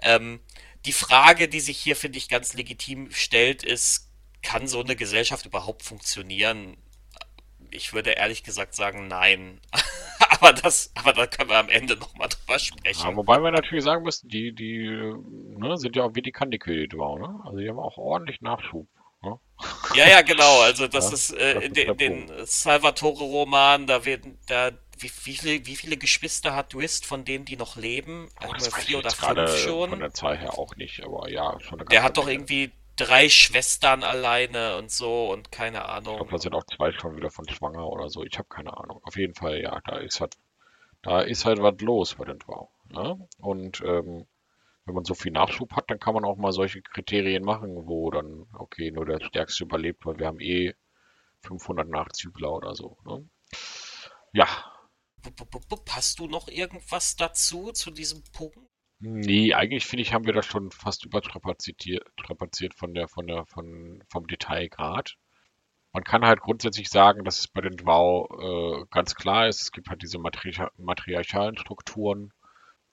ähm, 0.03 0.41
die 0.85 0.93
Frage, 0.93 1.49
die 1.49 1.61
sich 1.61 1.79
hier, 1.79 1.97
finde 1.97 2.19
ich, 2.19 2.29
ganz 2.29 2.55
legitim 2.55 3.11
stellt, 3.11 3.63
ist, 3.63 4.11
kann 4.43 4.67
so 4.67 4.81
eine 4.81 4.97
Gesellschaft 4.97 5.47
überhaupt 5.47 5.83
funktionieren? 5.83 6.77
Ich 7.71 7.93
würde 7.93 8.11
ehrlich 8.11 8.43
gesagt 8.43 8.75
sagen, 8.75 9.07
nein. 9.07 9.61
aber 10.29 10.53
das, 10.53 10.93
aber 10.95 11.13
da 11.13 11.27
können 11.27 11.51
wir 11.51 11.59
am 11.59 11.69
Ende 11.69 11.97
nochmal 11.97 12.29
drüber 12.29 12.59
sprechen. 12.59 13.09
Ja, 13.09 13.17
wobei 13.17 13.39
wir 13.39 13.51
natürlich 13.51 13.85
sagen 13.85 14.03
müssen, 14.03 14.29
die, 14.29 14.53
die 14.53 14.89
ne, 14.89 15.77
sind 15.79 15.97
ja 15.97 16.03
auch 16.03 16.15
wie 16.15 16.23
die 16.23 16.33
Candy-Quillet 16.33 16.93
ne? 16.93 17.41
Also 17.45 17.59
die 17.59 17.69
haben 17.69 17.79
auch 17.79 17.97
ordentlich 17.97 18.41
Nachschub. 18.41 18.89
Ne? 19.23 19.39
Ja, 19.95 20.09
ja, 20.09 20.23
genau. 20.23 20.61
Also 20.63 20.89
das 20.89 21.09
ja, 21.09 21.15
ist 21.15 21.31
äh, 21.31 21.55
das 21.55 21.65
in, 21.65 21.75
in 21.75 21.97
den 21.97 22.47
Salvatore-Roman, 22.47 23.87
da 23.87 24.05
werden, 24.05 24.39
da 24.49 24.73
wie, 24.99 25.11
wie, 25.25 25.37
viele, 25.37 25.67
wie 25.67 25.77
viele 25.77 25.97
Geschwister 25.97 26.55
hat 26.55 26.71
Twist 26.71 27.07
von 27.07 27.25
denen, 27.25 27.45
die 27.45 27.57
noch 27.57 27.77
leben? 27.77 28.29
Oh, 28.47 28.53
das 28.53 28.75
vier 28.75 28.99
oder 28.99 29.11
fünf 29.11 29.57
schon? 29.57 29.91
Von 29.91 30.01
der 30.01 30.13
Zahl 30.13 30.37
her 30.39 30.59
auch 30.59 30.77
nicht, 30.77 31.03
aber 31.03 31.29
ja, 31.31 31.59
schon 31.61 31.81
eine 31.81 31.89
Der 31.89 32.03
hat 32.03 32.17
doch 32.17 32.29
irgendwie 32.29 32.73
drei 32.97 33.29
Schwestern 33.29 34.03
alleine 34.03 34.77
und 34.77 34.91
so 34.91 35.33
und 35.33 35.51
keine 35.51 35.87
Ahnung. 35.87 36.15
Ich 36.15 36.19
glaube, 36.19 36.31
da 36.31 36.39
sind 36.39 36.55
auch 36.55 36.65
zwei 36.65 36.93
schon 36.93 37.17
wieder 37.17 37.31
von 37.31 37.49
schwanger 37.49 37.87
oder 37.89 38.09
so. 38.09 38.23
Ich 38.25 38.39
habe 38.39 38.49
keine 38.49 38.77
Ahnung. 38.77 39.01
Auf 39.05 39.17
jeden 39.17 39.35
Fall, 39.35 39.61
ja, 39.61 39.81
da 39.85 39.97
ist 39.97 40.21
halt, 40.21 40.37
da 41.03 41.21
ist 41.21 41.45
halt 41.45 41.61
was 41.63 41.81
los 41.81 42.15
bei 42.15 42.25
den 42.25 42.39
Wow. 42.47 42.69
Ne? 42.91 43.29
Und 43.39 43.81
ähm, 43.81 44.27
wenn 44.85 44.95
man 44.95 45.05
so 45.05 45.15
viel 45.15 45.33
Nachschub 45.33 45.73
hat, 45.75 45.91
dann 45.91 45.99
kann 45.99 46.15
man 46.15 46.25
auch 46.25 46.37
mal 46.37 46.53
solche 46.53 46.83
Kriterien 46.83 47.45
machen, 47.45 47.87
wo 47.87 48.11
dann, 48.11 48.47
okay, 48.53 48.91
nur 48.91 49.07
der 49.07 49.25
Stärkste 49.25 49.65
überlebt, 49.65 50.05
weil 50.05 50.19
wir 50.19 50.27
haben 50.27 50.41
eh 50.41 50.75
500 51.43 51.89
Nachzügler 51.89 52.53
oder 52.53 52.75
so. 52.75 52.97
Ne? 53.05 53.29
Ja. 54.33 54.47
Hast 55.91 56.19
du 56.19 56.27
noch 56.27 56.49
irgendwas 56.49 57.17
dazu, 57.17 57.73
zu 57.73 57.91
diesem 57.91 58.23
Punkt? 58.33 58.59
Nee, 59.05 59.53
eigentlich 59.53 59.85
finde 59.85 60.03
ich, 60.03 60.13
haben 60.13 60.27
wir 60.27 60.33
das 60.33 60.47
schon 60.47 60.71
fast 60.71 61.05
überstrapaziert 61.05 62.05
von 62.75 62.95
der, 62.95 63.09
von 63.09 63.27
der, 63.27 63.47
von, 63.47 64.05
vom 64.09 64.27
Detailgrad. 64.29 65.17
Man 65.93 66.05
kann 66.05 66.25
halt 66.25 66.41
grundsätzlich 66.41 66.89
sagen, 66.89 67.25
dass 67.25 67.41
es 67.41 67.49
bei 67.49 67.61
den 67.61 67.85
Wow 67.85 68.31
äh, 68.31 68.87
ganz 68.91 69.17
klar 69.17 69.49
ist, 69.49 69.61
es 69.61 69.73
gibt 69.73 69.89
halt 69.89 70.03
diese 70.03 70.19
matri 70.19 70.55
matriarchalen 70.79 71.59
Strukturen. 71.59 72.33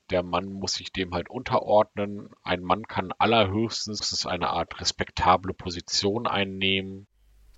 Der 0.10 0.24
Mann 0.24 0.52
muss 0.52 0.74
sich 0.74 0.92
dem 0.92 1.14
halt 1.14 1.30
unterordnen. 1.30 2.30
Ein 2.42 2.62
Mann 2.62 2.88
kann 2.88 3.14
allerhöchstens 3.20 4.26
eine 4.26 4.50
Art 4.50 4.82
respektable 4.82 5.54
Position 5.54 6.26
einnehmen. 6.26 7.08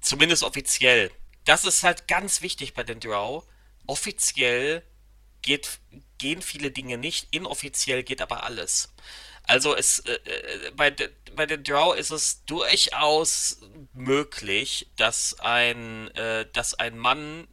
Zumindest 0.02 0.44
offiziell. 0.44 1.10
Das 1.46 1.64
ist 1.64 1.84
halt 1.84 2.10
ganz 2.10 2.42
wichtig 2.42 2.74
bei 2.74 2.84
den 2.84 3.00
Drow. 3.00 3.48
Offiziell 3.88 4.84
geht, 5.42 5.80
gehen 6.18 6.42
viele 6.42 6.72
Dinge 6.72 6.98
nicht, 6.98 7.28
inoffiziell 7.32 8.04
geht 8.04 8.22
aber 8.22 8.44
alles. 8.44 8.94
Also 9.44 9.76
es 9.76 10.00
äh, 10.00 10.14
äh 10.14 10.72
bei, 10.76 10.92
de, 10.92 11.10
bei 11.36 11.46
den 11.46 11.64
Draw 11.64 11.98
ist 11.98 12.12
es 12.12 12.46
durchaus 12.46 13.60
möglich, 13.94 14.90
dass 14.98 15.40
ein, 15.40 16.10
äh, 16.16 16.46
dass 16.54 16.74
ein 16.76 16.98
Mann 16.98 17.48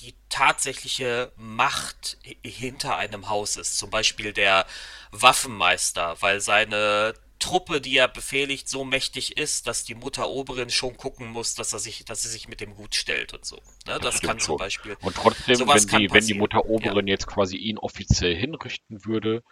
die 0.00 0.14
tatsächliche 0.28 1.32
Macht 1.36 2.18
hinter 2.44 2.96
einem 2.96 3.28
Haus 3.28 3.56
ist. 3.56 3.78
Zum 3.78 3.90
Beispiel 3.90 4.32
der 4.32 4.66
Waffenmeister, 5.10 6.16
weil 6.20 6.40
seine 6.40 7.14
Truppe, 7.38 7.80
die 7.80 7.96
er 7.96 8.08
befehligt, 8.08 8.68
so 8.68 8.84
mächtig 8.84 9.36
ist, 9.36 9.66
dass 9.66 9.84
die 9.84 9.94
Mutter 9.94 10.28
Oberin 10.28 10.70
schon 10.70 10.96
gucken 10.96 11.28
muss, 11.28 11.54
dass 11.54 11.72
er 11.72 11.78
sich, 11.78 12.04
dass 12.04 12.22
sie 12.22 12.28
sich 12.28 12.48
mit 12.48 12.60
dem 12.60 12.74
gut 12.74 12.94
stellt 12.94 13.34
und 13.34 13.44
so. 13.44 13.56
Ne? 13.86 13.98
Das, 14.00 14.00
das 14.00 14.20
kann 14.20 14.38
zum 14.38 14.56
Beispiel. 14.56 14.96
Und 15.02 15.16
trotzdem, 15.16 15.60
wenn 15.60 15.86
die, 15.86 16.12
wenn 16.12 16.26
die 16.26 16.34
Mutter 16.34 16.66
Oberin 16.66 17.06
ja. 17.06 17.12
jetzt 17.12 17.26
quasi 17.26 17.56
ihn 17.56 17.78
offiziell 17.78 18.34
hinrichten 18.34 19.04
würde, 19.04 19.42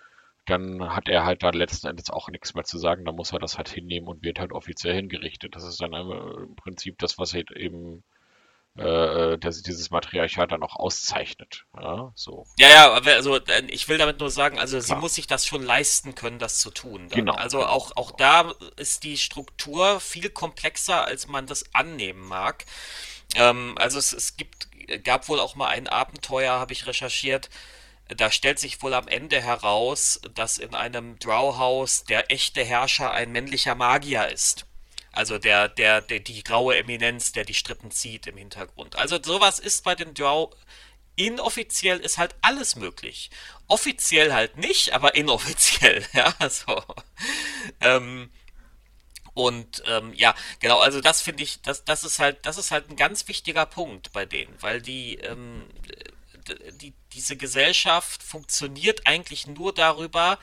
dann 0.46 0.94
hat 0.94 1.08
er 1.08 1.24
halt 1.24 1.42
da 1.42 1.50
letzten 1.50 1.88
Endes 1.88 2.10
auch 2.10 2.28
nichts 2.28 2.54
mehr 2.54 2.64
zu 2.64 2.78
sagen. 2.78 3.04
Dann 3.04 3.16
muss 3.16 3.32
er 3.32 3.38
das 3.38 3.58
halt 3.58 3.68
hinnehmen 3.68 4.06
und 4.06 4.22
wird 4.22 4.38
halt 4.38 4.52
offiziell 4.52 4.94
hingerichtet. 4.94 5.56
Das 5.56 5.64
ist 5.64 5.80
dann 5.80 5.92
im 5.92 6.54
Prinzip 6.56 6.98
das, 6.98 7.18
was 7.18 7.34
halt 7.34 7.50
eben 7.50 8.04
äh, 8.78 9.32
äh, 9.32 9.38
dass 9.38 9.62
dieses 9.62 9.90
Matriarchat 9.90 10.52
dann 10.52 10.62
auch 10.62 10.76
auszeichnet. 10.76 11.64
Ja, 11.80 12.12
so. 12.14 12.46
ja, 12.58 12.68
ja, 12.68 12.92
also 12.92 13.40
ich 13.68 13.88
will 13.88 13.98
damit 13.98 14.20
nur 14.20 14.30
sagen, 14.30 14.58
also 14.58 14.78
Klar. 14.78 14.82
sie 14.86 15.00
muss 15.00 15.14
sich 15.14 15.26
das 15.26 15.46
schon 15.46 15.62
leisten 15.62 16.14
können, 16.14 16.38
das 16.38 16.58
zu 16.58 16.70
tun. 16.70 17.08
Dann. 17.08 17.18
Genau. 17.18 17.34
Also 17.34 17.58
genau. 17.58 17.70
auch, 17.70 17.96
auch 17.96 18.10
da 18.12 18.52
ist 18.76 19.04
die 19.04 19.16
Struktur 19.16 20.00
viel 20.00 20.28
komplexer, 20.28 21.04
als 21.04 21.26
man 21.26 21.46
das 21.46 21.64
annehmen 21.72 22.26
mag. 22.26 22.66
Ähm, 23.34 23.76
also 23.78 23.98
es, 23.98 24.12
es 24.12 24.36
gibt, 24.36 24.68
gab 25.04 25.28
wohl 25.28 25.40
auch 25.40 25.54
mal 25.54 25.68
ein 25.68 25.88
Abenteuer, 25.88 26.58
habe 26.58 26.72
ich 26.72 26.86
recherchiert, 26.86 27.48
da 28.08 28.30
stellt 28.30 28.58
sich 28.58 28.82
wohl 28.82 28.94
am 28.94 29.08
Ende 29.08 29.40
heraus, 29.40 30.20
dass 30.34 30.58
in 30.58 30.74
einem 30.74 31.18
Drowhaus 31.18 32.04
der 32.04 32.30
echte 32.30 32.62
Herrscher 32.62 33.10
ein 33.10 33.32
männlicher 33.32 33.74
Magier 33.74 34.28
ist. 34.28 34.66
Also 35.16 35.38
der, 35.38 35.68
der, 35.68 36.02
der, 36.02 36.20
die 36.20 36.44
graue 36.44 36.76
Eminenz, 36.76 37.32
der 37.32 37.46
die 37.46 37.54
Strippen 37.54 37.90
zieht 37.90 38.26
im 38.26 38.36
Hintergrund. 38.36 38.96
Also 38.96 39.18
sowas 39.22 39.58
ist 39.58 39.82
bei 39.82 39.94
den 39.94 40.12
Drow 40.12 40.54
inoffiziell 41.16 42.00
ist 42.00 42.18
halt 42.18 42.34
alles 42.42 42.76
möglich. 42.76 43.30
Offiziell 43.66 44.34
halt 44.34 44.58
nicht, 44.58 44.92
aber 44.92 45.14
inoffiziell, 45.14 46.04
ja, 46.12 46.34
so. 46.50 46.82
Ähm, 47.80 48.30
und 49.32 49.82
ähm, 49.86 50.12
ja, 50.12 50.34
genau, 50.60 50.80
also 50.80 51.00
das 51.00 51.22
finde 51.22 51.44
ich, 51.44 51.62
das, 51.62 51.86
das 51.86 52.04
ist 52.04 52.18
halt, 52.18 52.44
das 52.44 52.58
ist 52.58 52.70
halt 52.70 52.90
ein 52.90 52.96
ganz 52.96 53.26
wichtiger 53.26 53.64
Punkt 53.64 54.12
bei 54.12 54.26
denen, 54.26 54.54
weil 54.60 54.82
die, 54.82 55.14
ähm, 55.16 55.64
die, 56.82 56.92
diese 57.14 57.38
Gesellschaft 57.38 58.22
funktioniert 58.22 59.06
eigentlich 59.06 59.46
nur 59.46 59.72
darüber, 59.72 60.38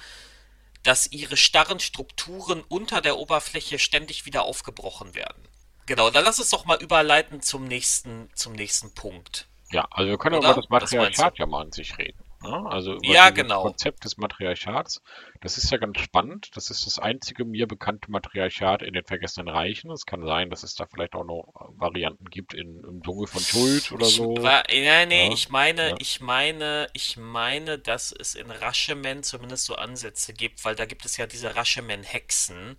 dass 0.83 1.11
ihre 1.11 1.37
starren 1.37 1.79
Strukturen 1.79 2.63
unter 2.67 3.01
der 3.01 3.17
Oberfläche 3.17 3.79
ständig 3.79 4.25
wieder 4.25 4.43
aufgebrochen 4.43 5.15
werden. 5.15 5.47
Genau, 5.85 6.09
dann 6.09 6.23
lass 6.23 6.39
uns 6.39 6.49
doch 6.49 6.65
mal 6.65 6.81
überleiten 6.81 7.41
zum 7.41 7.65
nächsten, 7.65 8.29
zum 8.35 8.53
nächsten 8.53 8.93
Punkt. 8.93 9.47
Ja, 9.71 9.87
also 9.91 10.09
wir 10.09 10.17
können 10.17 10.37
Oder? 10.37 10.51
über 10.51 10.61
das 10.61 10.69
Matriarchat 10.69 11.39
ja 11.39 11.45
mal 11.45 11.61
an 11.63 11.71
sich 11.71 11.97
reden. 11.97 12.22
Ne? 12.43 12.65
Also 12.69 12.95
über 12.95 13.07
ja, 13.07 13.29
genau. 13.29 13.63
Konzept 13.63 14.03
des 14.03 14.17
Matriarchats. 14.17 15.01
Das 15.41 15.57
ist 15.57 15.71
ja 15.71 15.77
ganz 15.77 15.99
spannend. 15.99 16.55
Das 16.55 16.69
ist 16.69 16.85
das 16.85 16.99
einzige 16.99 17.45
mir 17.45 17.67
bekannte 17.67 18.11
Matriarchat 18.11 18.81
in 18.81 18.93
den 18.93 19.05
Vergessenen 19.05 19.47
Reichen. 19.47 19.89
Es 19.91 20.05
kann 20.05 20.25
sein, 20.25 20.49
dass 20.49 20.63
es 20.63 20.75
da 20.75 20.85
vielleicht 20.85 21.15
auch 21.15 21.23
noch 21.23 21.53
Varianten 21.77 22.29
gibt 22.29 22.53
in, 22.53 22.83
im 22.83 23.01
Dschungel 23.01 23.27
von 23.27 23.41
Schuld 23.41 23.91
oder 23.91 24.07
ich, 24.07 24.15
so. 24.15 24.35
War, 24.41 24.63
nee, 24.69 25.05
nee, 25.05 25.27
ja. 25.27 25.33
ich 25.33 25.49
meine, 25.49 25.89
ja. 25.89 25.95
ich 25.99 26.19
meine, 26.19 26.89
ich 26.93 27.17
meine, 27.17 27.79
dass 27.79 28.11
es 28.11 28.35
in 28.35 28.51
Rashomon 28.51 29.23
zumindest 29.23 29.65
so 29.65 29.75
Ansätze 29.75 30.33
gibt, 30.33 30.65
weil 30.65 30.75
da 30.75 30.85
gibt 30.85 31.05
es 31.05 31.17
ja 31.17 31.25
diese 31.27 31.55
Rashomon-Hexen, 31.55 32.77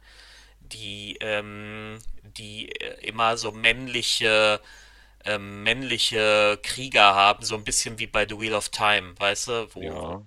die, 0.61 1.17
ähm, 1.21 1.99
die 2.23 2.71
äh, 2.71 3.07
immer 3.07 3.37
so 3.37 3.53
männliche 3.53 4.61
ähm, 5.25 5.63
männliche 5.63 6.59
Krieger 6.63 7.15
haben, 7.15 7.45
so 7.45 7.55
ein 7.55 7.65
bisschen 7.65 7.99
wie 7.99 8.07
bei 8.07 8.27
The 8.29 8.39
Wheel 8.39 8.55
of 8.55 8.69
Time, 8.69 9.15
weißt 9.19 9.49
du, 9.49 9.75
wo, 9.75 9.83
ja. 9.83 10.27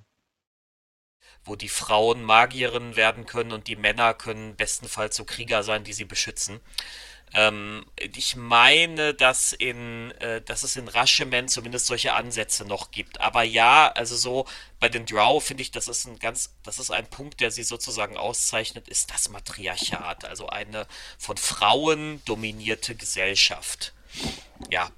wo 1.44 1.56
die 1.56 1.70
Frauen 1.70 2.24
Magierinnen 2.24 2.96
werden 2.96 3.26
können 3.26 3.52
und 3.52 3.68
die 3.68 3.76
Männer 3.76 4.14
können 4.14 4.56
bestenfalls 4.56 5.16
so 5.16 5.26
Krieger 5.26 5.64
sein, 5.64 5.84
die 5.84 5.94
sie 5.94 6.06
beschützen. 6.06 6.60
Ähm, 7.34 7.86
ich 8.00 8.36
meine, 8.38 9.14
dass 9.14 9.52
in, 9.52 10.12
äh, 10.20 10.42
dass 10.42 10.64
es 10.64 10.78
in 10.78 10.88
Rashomon 10.88 11.50
zumindest 11.50 11.88
solche 11.88 12.14
Ansätze 12.14 12.66
noch 12.66 12.92
gibt. 12.92 13.20
Aber 13.20 13.44
ja, 13.44 13.92
also 13.92 14.16
so 14.16 14.46
bei 14.80 14.88
den 14.88 15.06
Drow 15.06 15.44
finde 15.44 15.62
ich, 15.64 15.72
das 15.72 15.88
ist 15.90 16.06
ein 16.06 16.20
ganz, 16.20 16.56
das 16.64 16.80
ist 16.80 16.90
ein 16.90 17.10
Punkt, 17.10 17.42
der 17.42 17.52
sie 17.52 17.64
sozusagen 17.64 18.16
auszeichnet, 18.18 18.88
ist 18.88 19.12
das 19.12 19.30
Matriarchat, 19.30 20.24
also 20.26 20.48
eine 20.48 20.88
von 21.18 21.38
Frauen 21.38 22.22
dominierte 22.26 22.96
Gesellschaft. 22.96 23.94
Ja, 24.70 24.90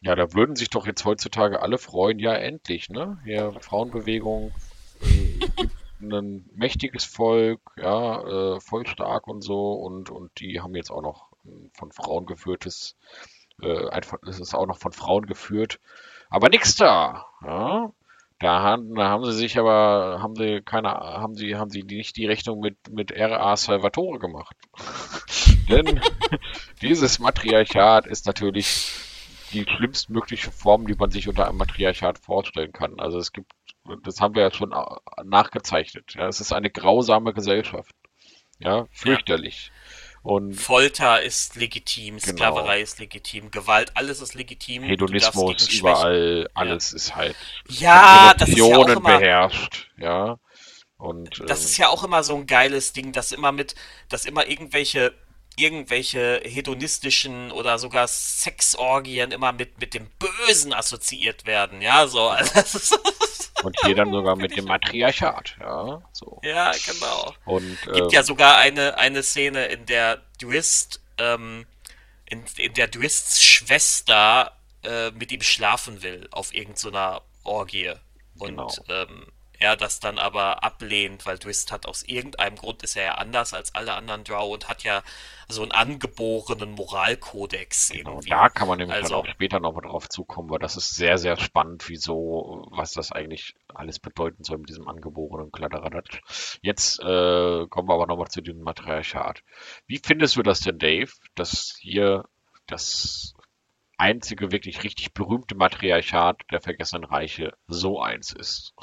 Ja, 0.00 0.14
da 0.14 0.32
würden 0.34 0.56
sich 0.56 0.70
doch 0.70 0.86
jetzt 0.86 1.04
heutzutage 1.04 1.60
alle 1.62 1.78
freuen, 1.78 2.18
ja 2.18 2.34
endlich, 2.34 2.88
ne? 2.90 3.18
Ja, 3.24 3.52
Frauenbewegung, 3.60 4.54
äh, 5.00 5.48
gibt 5.56 5.74
ein 6.00 6.48
mächtiges 6.54 7.04
Volk, 7.04 7.60
ja, 7.76 8.56
äh, 8.56 8.60
voll 8.60 8.86
stark 8.86 9.26
und 9.28 9.42
so 9.42 9.74
und 9.74 10.10
und 10.10 10.38
die 10.40 10.60
haben 10.60 10.74
jetzt 10.76 10.90
auch 10.90 11.02
noch 11.02 11.28
von 11.74 11.92
Frauen 11.92 12.26
geführtes, 12.26 12.96
äh, 13.62 13.88
einfach, 13.90 14.18
es 14.28 14.40
ist 14.40 14.54
auch 14.54 14.66
noch 14.66 14.78
von 14.78 14.92
Frauen 14.92 15.26
geführt, 15.26 15.80
aber 16.30 16.48
nix 16.50 16.76
da, 16.76 17.26
ja? 17.42 17.92
Da 18.38 18.60
haben, 18.60 18.94
da 18.94 19.08
haben 19.08 19.24
sie 19.24 19.32
sich 19.32 19.58
aber, 19.58 20.18
haben 20.20 20.36
sie 20.36 20.60
keine, 20.60 20.90
haben 20.90 21.34
sie, 21.34 21.56
haben 21.56 21.70
sie 21.70 21.82
nicht 21.82 22.16
die 22.16 22.26
Rechnung 22.26 22.60
mit 22.60 22.76
mit 22.90 23.10
R.A. 23.10 23.56
Salvatore 23.56 24.18
gemacht, 24.18 24.56
denn 25.70 26.00
dieses 26.82 27.18
Matriarchat 27.18 28.06
ist 28.06 28.26
natürlich 28.26 28.92
die 29.52 29.64
schlimmstmögliche 29.64 30.50
Form, 30.50 30.86
die 30.86 30.94
man 30.94 31.10
sich 31.10 31.28
unter 31.28 31.48
einem 31.48 31.58
Matriarchat 31.58 32.18
vorstellen 32.18 32.72
kann. 32.72 32.98
Also 33.00 33.18
es 33.18 33.32
gibt, 33.32 33.52
das 34.02 34.20
haben 34.20 34.34
wir 34.34 34.42
ja 34.42 34.50
schon 34.50 34.72
äh, 34.72 34.84
nachgezeichnet. 35.24 36.14
Ja, 36.14 36.28
es 36.28 36.40
ist 36.40 36.52
eine 36.52 36.70
grausame 36.70 37.32
Gesellschaft. 37.32 37.94
Ja, 38.58 38.78
ja. 38.78 38.86
fürchterlich. 38.90 39.70
Und 40.26 40.54
Folter 40.54 41.22
ist 41.22 41.54
legitim, 41.54 42.16
genau, 42.18 42.32
Sklaverei 42.32 42.80
ist 42.80 42.98
legitim, 42.98 43.52
Gewalt, 43.52 43.92
alles 43.94 44.20
ist 44.20 44.34
legitim. 44.34 44.82
Hedonismus 44.82 45.68
überall, 45.68 46.40
Ja. 46.40 46.50
alles 46.54 46.92
ist 46.92 47.14
halt 47.14 47.36
Ja, 47.68 48.34
das 48.36 48.48
ist 48.48 48.56
ja 48.58 48.64
auch 48.64 48.88
immer, 48.88 49.18
beherrscht. 49.20 49.88
Ja, 49.96 50.40
und 50.96 51.48
das 51.48 51.64
ist 51.64 51.78
ähm, 51.78 51.82
ja 51.84 51.88
auch 51.90 52.02
immer 52.02 52.24
so 52.24 52.34
ein 52.34 52.46
geiles 52.46 52.92
Ding, 52.92 53.12
dass 53.12 53.30
immer 53.30 53.52
mit, 53.52 53.76
dass 54.08 54.24
immer 54.24 54.48
irgendwelche, 54.48 55.14
irgendwelche 55.56 56.42
hedonistischen 56.44 57.50
oder 57.50 57.78
sogar 57.78 58.06
Sexorgien 58.06 59.32
immer 59.32 59.52
mit, 59.52 59.80
mit 59.80 59.94
dem 59.94 60.08
Bösen 60.18 60.72
assoziiert 60.72 61.46
werden. 61.46 61.80
Ja, 61.82 62.06
so. 62.06 62.30
Also 62.54 62.96
Und 63.62 63.76
hier 63.84 63.94
dann 63.94 64.12
sogar 64.12 64.36
mit 64.36 64.54
dem 64.54 64.64
Matriarchat. 64.66 65.56
Ja, 65.58 66.02
so. 66.12 66.40
ja, 66.44 66.72
genau. 66.72 67.34
Und 67.46 67.78
Gibt 67.92 68.12
ja 68.12 68.20
ähm, 68.20 68.26
sogar 68.26 68.58
eine, 68.58 68.98
eine 68.98 69.22
Szene, 69.22 69.66
in 69.66 69.86
der 69.86 70.22
Dwist, 70.40 71.00
ähm, 71.18 71.66
in, 72.26 72.44
in 72.58 72.74
der 72.74 72.88
Dwists 72.88 73.42
Schwester 73.42 74.52
äh, 74.84 75.10
mit 75.12 75.32
ihm 75.32 75.40
schlafen 75.40 76.02
will 76.02 76.28
auf 76.32 76.54
irgendeiner 76.54 77.22
Orgie. 77.44 77.92
Und 78.38 78.48
genau, 78.48 78.74
ähm, 78.88 79.26
er 79.58 79.76
das 79.76 80.00
dann 80.00 80.18
aber 80.18 80.62
ablehnt, 80.64 81.26
weil 81.26 81.38
Dwist 81.38 81.72
hat 81.72 81.86
aus 81.86 82.02
irgendeinem 82.04 82.56
Grund 82.56 82.82
ist 82.82 82.96
er 82.96 83.04
ja 83.04 83.14
anders 83.16 83.54
als 83.54 83.74
alle 83.74 83.94
anderen 83.94 84.24
Drow 84.24 84.52
und 84.52 84.68
hat 84.68 84.82
ja 84.84 85.02
so 85.48 85.62
einen 85.62 85.72
angeborenen 85.72 86.72
Moralkodex 86.72 87.90
Genau, 87.90 88.20
da 88.28 88.48
irgendwie. 88.48 88.50
kann 88.50 88.68
man 88.68 88.78
nämlich 88.78 88.98
dann 88.98 89.12
auch 89.14 89.24
Also, 89.24 89.26
später 89.26 89.60
noch 89.60 89.72
mal 89.72 89.80
drauf 89.82 90.08
zukommen, 90.08 90.50
weil 90.50 90.58
das 90.58 90.76
ist 90.76 90.94
sehr, 90.94 91.18
sehr 91.18 91.36
spannend, 91.36 91.88
wieso, 91.88 92.66
was 92.70 92.92
das 92.92 93.12
eigentlich 93.12 93.54
alles 93.74 93.98
bedeuten 94.00 94.42
soll 94.44 94.58
mit 94.58 94.68
diesem 94.68 94.88
angeborenen 94.88 95.52
Kladderadatsch. 95.52 96.20
Jetzt 96.62 96.98
äh, 97.00 97.66
kommen 97.68 97.88
wir 97.88 97.94
aber 97.94 98.06
nochmal 98.06 98.28
zu 98.28 98.40
diesem 98.40 98.62
Matriarchat. 98.62 99.42
Wie 99.86 100.00
findest 100.04 100.36
du 100.36 100.42
das 100.42 100.60
denn, 100.60 100.78
Dave, 100.78 101.10
dass 101.36 101.76
hier 101.80 102.24
das 102.66 103.34
einzige 103.98 104.52
wirklich 104.52 104.84
richtig 104.84 105.14
berühmte 105.14 105.54
Matriarchat 105.56 106.42
der 106.50 106.60
Vergessenen 106.62 107.04
Reiche 107.04 107.54
so 107.68 108.00
eins 108.00 108.32
ist? 108.32 108.74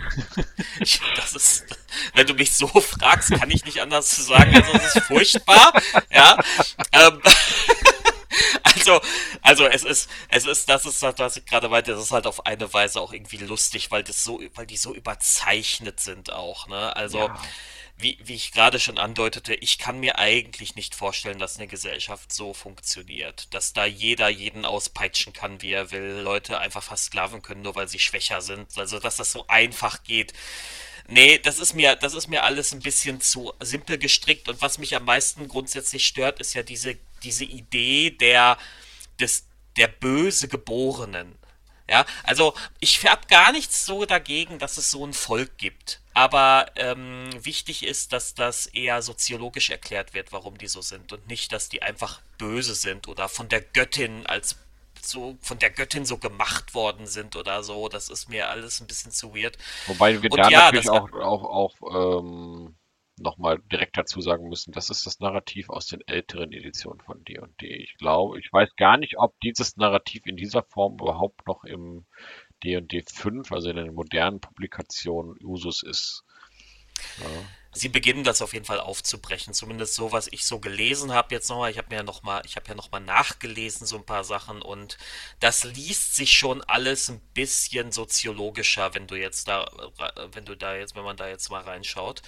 das 1.16 1.34
ist, 1.34 1.64
wenn 2.14 2.26
du 2.26 2.34
mich 2.34 2.52
so 2.52 2.66
fragst, 2.68 3.30
kann 3.30 3.50
ich 3.50 3.64
nicht 3.64 3.80
anders 3.80 4.10
sagen, 4.10 4.54
also 4.54 4.72
es 4.72 4.96
ist 4.96 5.06
furchtbar, 5.06 5.72
ja. 6.10 6.38
Ähm, 6.92 7.20
Also, 8.62 9.00
also 9.42 9.66
es 9.66 9.84
ist, 9.84 10.08
es 10.28 10.46
ist, 10.46 10.68
das 10.68 10.86
ist 10.86 11.02
das, 11.02 11.14
was 11.18 11.36
ich 11.36 11.44
gerade 11.44 11.68
meinte, 11.68 11.92
das 11.92 12.04
ist 12.04 12.12
halt 12.12 12.26
auf 12.26 12.46
eine 12.46 12.72
Weise 12.72 13.00
auch 13.00 13.12
irgendwie 13.12 13.38
lustig, 13.38 13.90
weil 13.90 14.04
das 14.04 14.22
so, 14.22 14.40
weil 14.54 14.66
die 14.66 14.76
so 14.76 14.94
überzeichnet 14.94 16.00
sind 16.00 16.32
auch, 16.32 16.68
ne? 16.68 16.94
Also, 16.94 17.18
Ja, 17.18 17.40
wie, 18.02 18.18
wie 18.22 18.34
ich 18.34 18.52
gerade 18.52 18.80
schon 18.80 18.98
andeutete, 18.98 19.54
ich 19.54 19.78
kann 19.78 20.00
mir 20.00 20.18
eigentlich 20.18 20.74
nicht 20.74 20.94
vorstellen, 20.94 21.38
dass 21.38 21.56
eine 21.56 21.66
Gesellschaft 21.66 22.32
so 22.32 22.54
funktioniert, 22.54 23.52
dass 23.54 23.72
da 23.72 23.84
jeder 23.84 24.28
jeden 24.28 24.64
auspeitschen 24.64 25.32
kann, 25.32 25.62
wie 25.62 25.72
er 25.72 25.90
will, 25.90 26.20
Leute 26.22 26.58
einfach 26.58 26.82
versklaven 26.82 27.42
können, 27.42 27.62
nur 27.62 27.74
weil 27.74 27.88
sie 27.88 27.98
schwächer 27.98 28.40
sind, 28.40 28.76
also 28.78 28.98
dass 28.98 29.16
das 29.16 29.32
so 29.32 29.46
einfach 29.48 30.02
geht. 30.04 30.32
Nee, 31.08 31.38
das 31.38 31.58
ist 31.58 31.74
mir, 31.74 31.96
das 31.96 32.14
ist 32.14 32.28
mir 32.28 32.44
alles 32.44 32.72
ein 32.72 32.80
bisschen 32.80 33.20
zu 33.20 33.52
simpel 33.60 33.98
gestrickt 33.98 34.48
und 34.48 34.62
was 34.62 34.78
mich 34.78 34.94
am 34.94 35.04
meisten 35.04 35.48
grundsätzlich 35.48 36.06
stört, 36.06 36.40
ist 36.40 36.54
ja 36.54 36.62
diese, 36.62 36.96
diese 37.22 37.44
Idee 37.44 38.10
der, 38.10 38.58
des, 39.18 39.46
der 39.76 39.88
böse 39.88 40.48
Geborenen. 40.48 41.39
Ja, 41.90 42.06
also 42.22 42.54
ich 42.78 43.04
habe 43.04 43.26
gar 43.26 43.50
nichts 43.50 43.84
so 43.84 44.04
dagegen, 44.04 44.60
dass 44.60 44.76
es 44.76 44.92
so 44.92 45.04
ein 45.04 45.12
Volk 45.12 45.58
gibt. 45.58 46.00
Aber 46.14 46.66
ähm, 46.76 47.30
wichtig 47.42 47.84
ist, 47.84 48.12
dass 48.12 48.34
das 48.34 48.66
eher 48.66 49.02
soziologisch 49.02 49.70
erklärt 49.70 50.14
wird, 50.14 50.32
warum 50.32 50.56
die 50.56 50.68
so 50.68 50.82
sind 50.82 51.12
und 51.12 51.26
nicht, 51.26 51.52
dass 51.52 51.68
die 51.68 51.82
einfach 51.82 52.20
böse 52.38 52.76
sind 52.76 53.08
oder 53.08 53.28
von 53.28 53.48
der 53.48 53.60
Göttin 53.60 54.24
als 54.26 54.56
so 55.02 55.36
von 55.40 55.58
der 55.58 55.70
Göttin 55.70 56.04
so 56.04 56.18
gemacht 56.18 56.74
worden 56.74 57.06
sind 57.06 57.34
oder 57.34 57.64
so. 57.64 57.88
Das 57.88 58.08
ist 58.08 58.28
mir 58.28 58.50
alles 58.50 58.80
ein 58.80 58.86
bisschen 58.86 59.10
zu 59.10 59.34
weird. 59.34 59.58
wobei 59.86 60.22
wir 60.22 60.30
Und 60.30 60.38
da 60.38 60.48
ja, 60.48 60.64
natürlich 60.66 60.90
auch, 60.90 61.12
auch, 61.12 61.74
auch 61.82 62.20
ähm, 62.20 62.76
nochmal 63.20 63.58
direkt 63.70 63.96
dazu 63.96 64.20
sagen 64.20 64.48
müssen, 64.48 64.72
das 64.72 64.90
ist 64.90 65.06
das 65.06 65.20
Narrativ 65.20 65.70
aus 65.70 65.86
den 65.86 66.00
älteren 66.06 66.52
Editionen 66.52 67.00
von 67.00 67.22
D&D. 67.24 67.66
Ich 67.66 67.96
glaube, 67.96 68.38
ich 68.38 68.52
weiß 68.52 68.76
gar 68.76 68.96
nicht, 68.96 69.18
ob 69.18 69.38
dieses 69.40 69.76
Narrativ 69.76 70.26
in 70.26 70.36
dieser 70.36 70.62
Form 70.62 70.94
überhaupt 70.94 71.46
noch 71.46 71.64
im 71.64 72.04
D&D 72.64 73.04
5, 73.06 73.52
also 73.52 73.70
in 73.70 73.76
den 73.76 73.94
modernen 73.94 74.40
Publikationen, 74.40 75.36
Usus 75.42 75.82
ist. 75.82 76.24
Ja, 77.18 77.26
Sie 77.72 77.88
beginnen 77.88 78.24
das 78.24 78.42
auf 78.42 78.52
jeden 78.52 78.64
Fall 78.64 78.80
aufzubrechen, 78.80 79.54
zumindest 79.54 79.94
so, 79.94 80.10
was 80.10 80.26
ich 80.32 80.44
so 80.44 80.58
gelesen 80.58 81.12
habe 81.12 81.32
jetzt 81.32 81.48
nochmal. 81.48 81.70
Ich 81.70 81.78
habe 81.78 81.86
mir 81.90 81.96
ja 81.96 82.02
noch 82.02 82.24
mal, 82.24 82.42
ich 82.44 82.56
habe 82.56 82.66
ja 82.68 82.74
noch 82.74 82.90
mal 82.90 82.98
nachgelesen 82.98 83.86
so 83.86 83.96
ein 83.96 84.04
paar 84.04 84.24
Sachen 84.24 84.60
und 84.60 84.98
das 85.38 85.62
liest 85.62 86.16
sich 86.16 86.32
schon 86.32 86.64
alles 86.64 87.08
ein 87.08 87.20
bisschen 87.32 87.92
soziologischer, 87.92 88.92
wenn 88.94 89.06
du 89.06 89.14
jetzt 89.14 89.46
da, 89.46 89.70
wenn 90.32 90.44
du 90.44 90.56
da 90.56 90.74
jetzt, 90.74 90.96
wenn 90.96 91.04
man 91.04 91.16
da 91.16 91.28
jetzt 91.28 91.48
mal 91.48 91.62
reinschaut. 91.62 92.22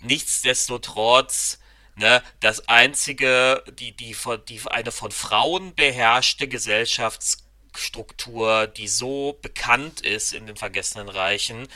Nichtsdestotrotz, 0.00 1.58
ne, 1.96 2.22
das 2.38 2.68
einzige, 2.68 3.64
die 3.72 3.90
die 3.96 4.14
die 4.48 4.60
eine 4.66 4.92
von 4.92 5.10
Frauen 5.10 5.74
beherrschte 5.74 6.46
Gesellschaftsstruktur, 6.46 8.68
die 8.68 8.86
so 8.86 9.36
bekannt 9.42 10.02
ist 10.02 10.32
in 10.32 10.46
den 10.46 10.56
vergessenen 10.56 11.08
Reichen, 11.08 11.66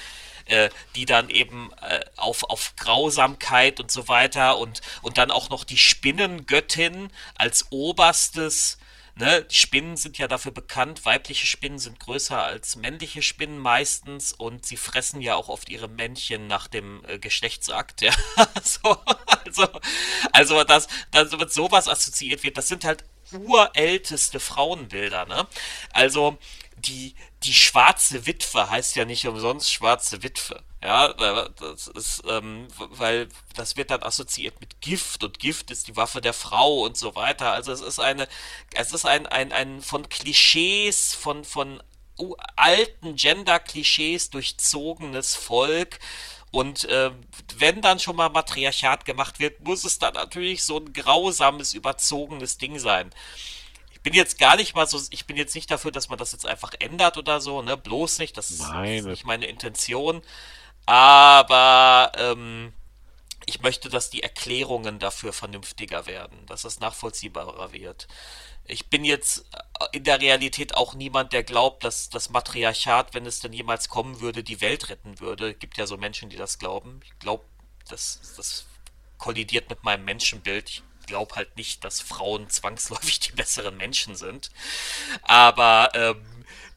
äh, 0.50 0.70
die 0.96 1.06
dann 1.06 1.30
eben 1.30 1.70
äh, 1.80 2.00
auf, 2.16 2.44
auf 2.44 2.74
Grausamkeit 2.76 3.80
und 3.80 3.90
so 3.90 4.08
weiter 4.08 4.58
und, 4.58 4.80
und 5.02 5.16
dann 5.18 5.30
auch 5.30 5.48
noch 5.48 5.64
die 5.64 5.78
Spinnengöttin 5.78 7.10
als 7.36 7.66
oberstes, 7.70 8.78
ne, 9.14 9.44
die 9.44 9.54
Spinnen 9.54 9.96
sind 9.96 10.18
ja 10.18 10.26
dafür 10.28 10.52
bekannt, 10.52 11.04
weibliche 11.04 11.46
Spinnen 11.46 11.78
sind 11.78 12.00
größer 12.00 12.42
als 12.42 12.76
männliche 12.76 13.22
Spinnen 13.22 13.58
meistens 13.58 14.32
und 14.32 14.66
sie 14.66 14.76
fressen 14.76 15.20
ja 15.20 15.36
auch 15.36 15.48
oft 15.48 15.68
ihre 15.68 15.88
Männchen 15.88 16.46
nach 16.48 16.66
dem 16.66 17.02
äh, 17.06 17.18
Geschlechtsakt, 17.18 18.02
ja, 18.02 18.12
so, 18.62 18.98
also, 19.44 19.68
also 20.32 20.64
dass, 20.64 20.88
dass 21.12 21.30
mit 21.32 21.52
sowas 21.52 21.88
assoziiert 21.88 22.42
wird, 22.42 22.58
das 22.58 22.68
sind 22.68 22.84
halt 22.84 23.04
urälteste 23.32 24.40
Frauenbilder, 24.40 25.24
ne? 25.26 25.46
Also 25.92 26.36
die, 26.80 27.14
die 27.42 27.54
schwarze 27.54 28.26
Witwe 28.26 28.70
heißt 28.70 28.96
ja 28.96 29.04
nicht 29.04 29.26
umsonst 29.26 29.72
schwarze 29.72 30.22
Witwe. 30.22 30.62
Ja, 30.82 31.12
das 31.12 31.88
ist, 31.88 32.22
ähm, 32.26 32.68
weil 32.78 33.28
das 33.54 33.76
wird 33.76 33.90
dann 33.90 34.02
assoziiert 34.02 34.60
mit 34.60 34.80
Gift 34.80 35.22
und 35.22 35.38
Gift 35.38 35.70
ist 35.70 35.88
die 35.88 35.96
Waffe 35.96 36.20
der 36.20 36.32
Frau 36.32 36.80
und 36.84 36.96
so 36.96 37.14
weiter. 37.14 37.52
Also 37.52 37.72
es 37.72 37.82
ist 37.82 38.00
eine, 38.00 38.26
es 38.74 38.92
ist 38.92 39.04
ein, 39.04 39.26
ein, 39.26 39.52
ein 39.52 39.82
von 39.82 40.08
Klischees, 40.08 41.14
von, 41.14 41.44
von 41.44 41.82
alten 42.56 43.16
Gender-Klischees 43.16 44.30
durchzogenes 44.30 45.34
Volk. 45.36 45.98
Und 46.50 46.84
äh, 46.86 47.10
wenn 47.56 47.80
dann 47.80 48.00
schon 48.00 48.16
mal 48.16 48.28
Matriarchat 48.30 49.04
gemacht 49.04 49.38
wird, 49.38 49.60
muss 49.60 49.84
es 49.84 49.98
dann 49.98 50.14
natürlich 50.14 50.64
so 50.64 50.78
ein 50.78 50.92
grausames, 50.92 51.74
überzogenes 51.74 52.58
Ding 52.58 52.78
sein. 52.78 53.10
Ich 54.00 54.04
bin 54.04 54.14
jetzt 54.14 54.38
gar 54.38 54.56
nicht 54.56 54.74
mal 54.74 54.86
so, 54.86 54.98
ich 55.10 55.26
bin 55.26 55.36
jetzt 55.36 55.54
nicht 55.54 55.70
dafür, 55.70 55.92
dass 55.92 56.08
man 56.08 56.18
das 56.18 56.32
jetzt 56.32 56.46
einfach 56.46 56.72
ändert 56.78 57.18
oder 57.18 57.42
so, 57.42 57.60
ne? 57.60 57.76
Bloß 57.76 58.18
nicht, 58.18 58.34
das 58.38 58.50
ist, 58.50 58.60
nein, 58.60 59.00
ist 59.00 59.04
nicht 59.04 59.26
meine 59.26 59.44
Intention. 59.44 60.22
Aber 60.86 62.10
ähm, 62.16 62.72
ich 63.44 63.60
möchte, 63.60 63.90
dass 63.90 64.08
die 64.08 64.22
Erklärungen 64.22 65.00
dafür 65.00 65.34
vernünftiger 65.34 66.06
werden, 66.06 66.46
dass 66.46 66.64
es 66.64 66.80
nachvollziehbarer 66.80 67.74
wird. 67.74 68.08
Ich 68.64 68.88
bin 68.88 69.04
jetzt 69.04 69.44
in 69.92 70.04
der 70.04 70.20
Realität 70.20 70.74
auch 70.74 70.94
niemand, 70.94 71.34
der 71.34 71.42
glaubt, 71.42 71.84
dass 71.84 72.08
das 72.08 72.30
Matriarchat, 72.30 73.12
wenn 73.12 73.26
es 73.26 73.40
denn 73.40 73.52
jemals 73.52 73.90
kommen 73.90 74.20
würde, 74.20 74.42
die 74.42 74.62
Welt 74.62 74.88
retten 74.88 75.20
würde. 75.20 75.50
Es 75.50 75.58
gibt 75.58 75.76
ja 75.76 75.86
so 75.86 75.98
Menschen, 75.98 76.30
die 76.30 76.36
das 76.38 76.58
glauben. 76.58 77.00
Ich 77.04 77.18
glaube, 77.18 77.44
das, 77.88 78.20
das 78.36 78.64
kollidiert 79.18 79.68
mit 79.68 79.84
meinem 79.84 80.06
Menschenbild. 80.06 80.70
Ich 80.70 80.82
glaube 81.10 81.34
halt 81.34 81.56
nicht, 81.56 81.84
dass 81.84 82.00
Frauen 82.00 82.48
zwangsläufig 82.48 83.20
die 83.20 83.32
besseren 83.32 83.76
Menschen 83.76 84.14
sind. 84.14 84.50
Aber 85.22 85.90
ähm, 85.94 86.24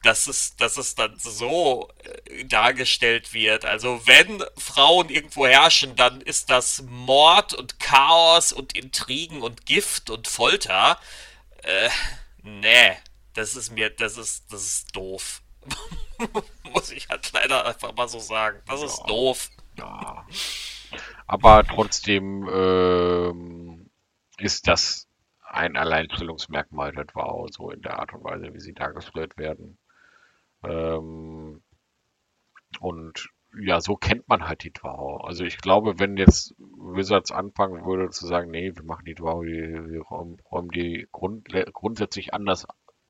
dass 0.02 0.26
es, 0.26 0.56
dass 0.56 0.76
es 0.76 0.96
dann 0.96 1.18
so 1.18 1.88
äh, 2.26 2.44
dargestellt 2.44 3.32
wird. 3.32 3.64
Also 3.64 4.06
wenn 4.06 4.44
Frauen 4.58 5.08
irgendwo 5.08 5.46
herrschen, 5.46 5.96
dann 5.96 6.20
ist 6.20 6.50
das 6.50 6.82
Mord 6.82 7.54
und 7.54 7.80
Chaos 7.80 8.52
und 8.52 8.76
Intrigen 8.76 9.40
und 9.40 9.64
Gift 9.66 10.10
und 10.10 10.28
Folter. 10.28 10.98
Äh, 11.62 11.88
nee, 12.42 12.96
das 13.32 13.54
ist 13.54 13.70
mir, 13.70 13.88
das 13.88 14.18
ist, 14.18 14.52
das 14.52 14.62
ist 14.62 14.96
doof. 14.96 15.40
Muss 16.72 16.90
ich 16.90 17.08
halt 17.08 17.30
leider 17.32 17.64
einfach 17.64 17.94
mal 17.94 18.08
so 18.08 18.18
sagen. 18.18 18.60
Das 18.66 18.80
ja, 18.80 18.86
ist 18.86 19.02
doof. 19.06 19.48
Ja. 19.78 20.26
Aber 21.26 21.64
trotzdem 21.64 22.46
ähm, 22.52 23.63
ist 24.38 24.68
das 24.68 25.08
ein 25.42 25.76
Alleinstellungsmerkmal 25.76 26.92
der 26.92 27.06
Wow, 27.14 27.48
so 27.50 27.70
in 27.70 27.82
der 27.82 27.98
Art 27.98 28.12
und 28.12 28.24
Weise, 28.24 28.52
wie 28.54 28.60
sie 28.60 28.74
dargestellt 28.74 29.36
werden. 29.36 29.78
Ähm, 30.64 31.62
und 32.80 33.28
ja, 33.60 33.80
so 33.80 33.96
kennt 33.96 34.28
man 34.28 34.48
halt 34.48 34.64
die 34.64 34.72
Dwau. 34.72 35.18
Also 35.18 35.44
ich 35.44 35.58
glaube, 35.58 35.98
wenn 35.98 36.16
jetzt 36.16 36.54
Wizards 36.58 37.30
anfangen 37.30 37.84
würde 37.84 38.10
zu 38.10 38.26
sagen, 38.26 38.50
nee, 38.50 38.74
wir 38.74 38.82
machen 38.82 39.04
die 39.04 39.14
Dwau, 39.14 39.42
wir, 39.42 39.88
wir 39.90 40.02
räumen, 40.02 40.38
räumen 40.50 40.70
die 40.70 41.06
Grund, 41.12 41.48
grundsätzlich 41.72 42.34
anders, 42.34 42.66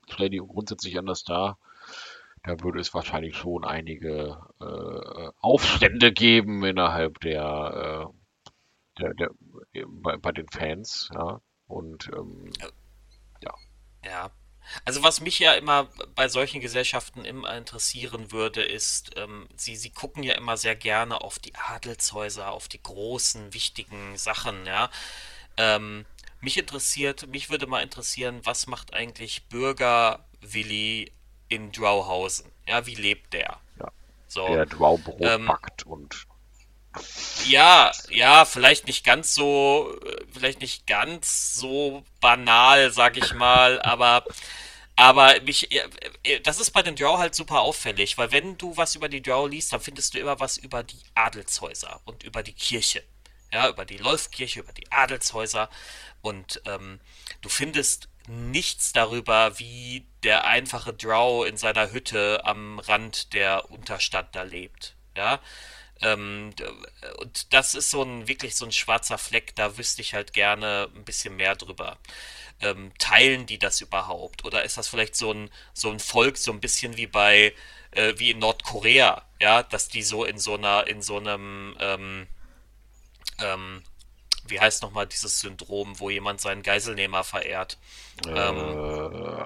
stellen 0.08 0.32
die 0.32 0.38
grundsätzlich 0.38 0.98
anders 0.98 1.24
dar, 1.24 1.58
da 2.42 2.60
würde 2.60 2.80
es 2.80 2.92
wahrscheinlich 2.92 3.36
schon 3.36 3.64
einige 3.64 4.38
äh, 4.60 5.30
Aufstände 5.40 6.12
geben 6.12 6.62
innerhalb 6.62 7.20
der, 7.20 8.10
äh, 8.10 9.00
der, 9.00 9.14
der 9.14 9.30
bei, 9.86 10.16
bei, 10.16 10.32
den 10.32 10.48
Fans, 10.48 11.10
ja. 11.14 11.40
Und 11.66 12.10
ähm, 12.14 12.52
ja. 13.40 13.54
Ja, 14.04 14.30
also 14.84 15.02
was 15.02 15.20
mich 15.20 15.38
ja 15.38 15.52
immer 15.52 15.88
bei 16.14 16.28
solchen 16.28 16.60
Gesellschaften 16.60 17.24
immer 17.24 17.54
interessieren 17.56 18.32
würde, 18.32 18.62
ist, 18.62 19.12
ähm, 19.16 19.48
sie, 19.56 19.76
sie 19.76 19.90
gucken 19.90 20.22
ja 20.22 20.34
immer 20.34 20.56
sehr 20.56 20.76
gerne 20.76 21.20
auf 21.20 21.38
die 21.38 21.54
Adelshäuser, 21.54 22.50
auf 22.50 22.68
die 22.68 22.82
großen, 22.82 23.52
wichtigen 23.52 24.16
Sachen, 24.16 24.66
ja. 24.66 24.90
Ähm, 25.56 26.06
mich 26.40 26.58
interessiert, 26.58 27.26
mich 27.28 27.50
würde 27.50 27.66
mal 27.66 27.82
interessieren, 27.82 28.40
was 28.44 28.66
macht 28.66 28.92
eigentlich 28.92 29.48
Bürger 29.48 30.26
Willi 30.40 31.12
in 31.48 31.72
Drauhausen? 31.72 32.50
Ja, 32.66 32.86
wie 32.86 32.94
lebt 32.94 33.32
der? 33.32 33.60
Ja. 33.78 33.92
So, 34.26 34.48
der 34.48 34.66
Draubrot 34.66 35.20
ähm, 35.20 35.46
backt 35.46 35.86
und 35.86 36.26
ja, 37.46 37.92
ja, 38.10 38.44
vielleicht 38.44 38.86
nicht 38.86 39.04
ganz 39.04 39.34
so, 39.34 39.98
vielleicht 40.32 40.60
nicht 40.60 40.86
ganz 40.86 41.54
so 41.54 42.04
banal, 42.20 42.92
sag 42.92 43.16
ich 43.16 43.34
mal, 43.34 43.80
aber 43.82 44.24
aber 44.96 45.40
mich, 45.40 45.68
das 46.44 46.60
ist 46.60 46.70
bei 46.70 46.82
den 46.82 46.94
Drow 46.94 47.18
halt 47.18 47.34
super 47.34 47.60
auffällig, 47.60 48.16
weil 48.16 48.30
wenn 48.30 48.56
du 48.58 48.76
was 48.76 48.94
über 48.94 49.08
die 49.08 49.22
Drow 49.22 49.48
liest, 49.48 49.72
dann 49.72 49.80
findest 49.80 50.14
du 50.14 50.20
immer 50.20 50.38
was 50.38 50.56
über 50.56 50.84
die 50.84 51.00
Adelshäuser 51.14 52.00
und 52.04 52.22
über 52.22 52.42
die 52.44 52.52
Kirche. 52.52 53.02
Ja, 53.52 53.68
über 53.68 53.84
die 53.84 53.98
Läufkirche, 53.98 54.60
über 54.60 54.72
die 54.72 54.90
Adelshäuser. 54.92 55.68
Und 56.22 56.60
ähm, 56.66 57.00
du 57.40 57.48
findest 57.48 58.08
nichts 58.28 58.92
darüber, 58.92 59.58
wie 59.58 60.06
der 60.22 60.44
einfache 60.44 60.92
Drow 60.92 61.46
in 61.46 61.56
seiner 61.56 61.92
Hütte 61.92 62.42
am 62.44 62.78
Rand 62.78 63.32
der 63.32 63.70
Unterstadt 63.70 64.34
da 64.34 64.42
lebt. 64.42 64.96
Ja, 65.16 65.40
ähm, 66.00 66.52
und 67.18 67.52
das 67.52 67.74
ist 67.74 67.90
so 67.90 68.02
ein 68.02 68.26
wirklich 68.28 68.56
so 68.56 68.64
ein 68.64 68.72
schwarzer 68.72 69.18
Fleck, 69.18 69.54
da 69.54 69.78
wüsste 69.78 70.02
ich 70.02 70.14
halt 70.14 70.32
gerne 70.32 70.90
ein 70.94 71.04
bisschen 71.04 71.36
mehr 71.36 71.54
drüber. 71.54 71.98
Ähm, 72.60 72.92
teilen 72.98 73.46
die 73.46 73.58
das 73.58 73.80
überhaupt? 73.80 74.44
Oder 74.44 74.64
ist 74.64 74.76
das 74.76 74.88
vielleicht 74.88 75.16
so 75.16 75.32
ein, 75.32 75.50
so 75.72 75.90
ein 75.90 76.00
Volk, 76.00 76.36
so 76.36 76.52
ein 76.52 76.60
bisschen 76.60 76.96
wie 76.96 77.06
bei, 77.06 77.54
äh, 77.92 78.14
wie 78.16 78.30
in 78.30 78.38
Nordkorea, 78.38 79.22
ja, 79.40 79.62
dass 79.62 79.88
die 79.88 80.02
so 80.02 80.24
in 80.24 80.38
so 80.38 80.54
einer, 80.54 80.86
in 80.86 81.02
so 81.02 81.16
einem, 81.16 81.76
ähm, 81.80 82.26
ähm, 83.40 83.82
wie 84.46 84.60
heißt 84.60 84.82
nochmal 84.82 85.06
dieses 85.06 85.40
Syndrom, 85.40 85.98
wo 86.00 86.10
jemand 86.10 86.40
seinen 86.40 86.62
Geiselnehmer 86.62 87.24
verehrt? 87.24 87.78
Ähm, 88.26 88.34
äh, 88.34 89.44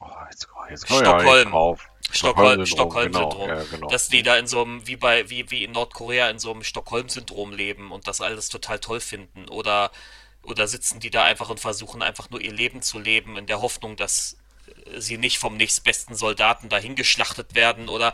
oh, 0.00 0.06
jetzt, 0.30 0.48
jetzt 0.70 0.86
Stockholm. 0.86 1.78
Stockholm-Syndrom, 2.10 2.66
Stockholm 2.66 3.12
genau, 3.12 3.46
ja, 3.46 3.64
genau. 3.64 3.88
dass 3.88 4.08
die 4.08 4.22
da 4.22 4.36
in 4.36 4.46
so 4.46 4.62
einem, 4.62 4.86
wie 4.86 4.96
bei, 4.96 5.28
wie, 5.30 5.50
wie 5.50 5.64
in 5.64 5.72
Nordkorea 5.72 6.30
in 6.30 6.38
so 6.38 6.50
einem 6.52 6.62
Stockholm-Syndrom 6.62 7.52
leben 7.52 7.92
und 7.92 8.08
das 8.08 8.20
alles 8.20 8.48
total 8.48 8.78
toll 8.78 9.00
finden. 9.00 9.48
Oder, 9.48 9.90
oder 10.42 10.66
sitzen 10.66 11.00
die 11.00 11.10
da 11.10 11.24
einfach 11.24 11.50
und 11.50 11.60
versuchen 11.60 12.02
einfach 12.02 12.30
nur 12.30 12.40
ihr 12.40 12.52
Leben 12.52 12.82
zu 12.82 12.98
leben 12.98 13.36
in 13.36 13.46
der 13.46 13.60
Hoffnung, 13.60 13.96
dass 13.96 14.38
sie 14.96 15.18
nicht 15.18 15.38
vom 15.38 15.56
nächstbesten 15.56 16.14
Soldaten 16.14 16.68
dahin 16.68 16.94
geschlachtet 16.94 17.54
werden 17.54 17.88
oder 17.88 18.12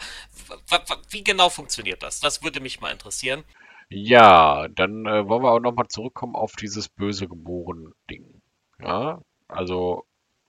wie 1.11 1.24
genau 1.24 1.49
funktioniert 1.49 2.03
das? 2.03 2.20
Das 2.20 2.42
würde 2.42 2.61
mich 2.61 2.80
mal 2.80 2.90
interessieren. 2.90 3.45
Ja, 3.90 4.66
dann 4.68 5.07
äh, 5.07 5.28
wollen 5.28 5.42
wir 5.42 5.53
auch 5.53 5.61
nochmal 5.61 5.88
zurückkommen 5.88 6.34
auf 6.34 6.53
dieses 6.53 6.88
böse 6.88 7.28
geboren 7.28 7.92
Ding. 8.11 8.40
Ja, 8.80 9.20
also 9.49 10.05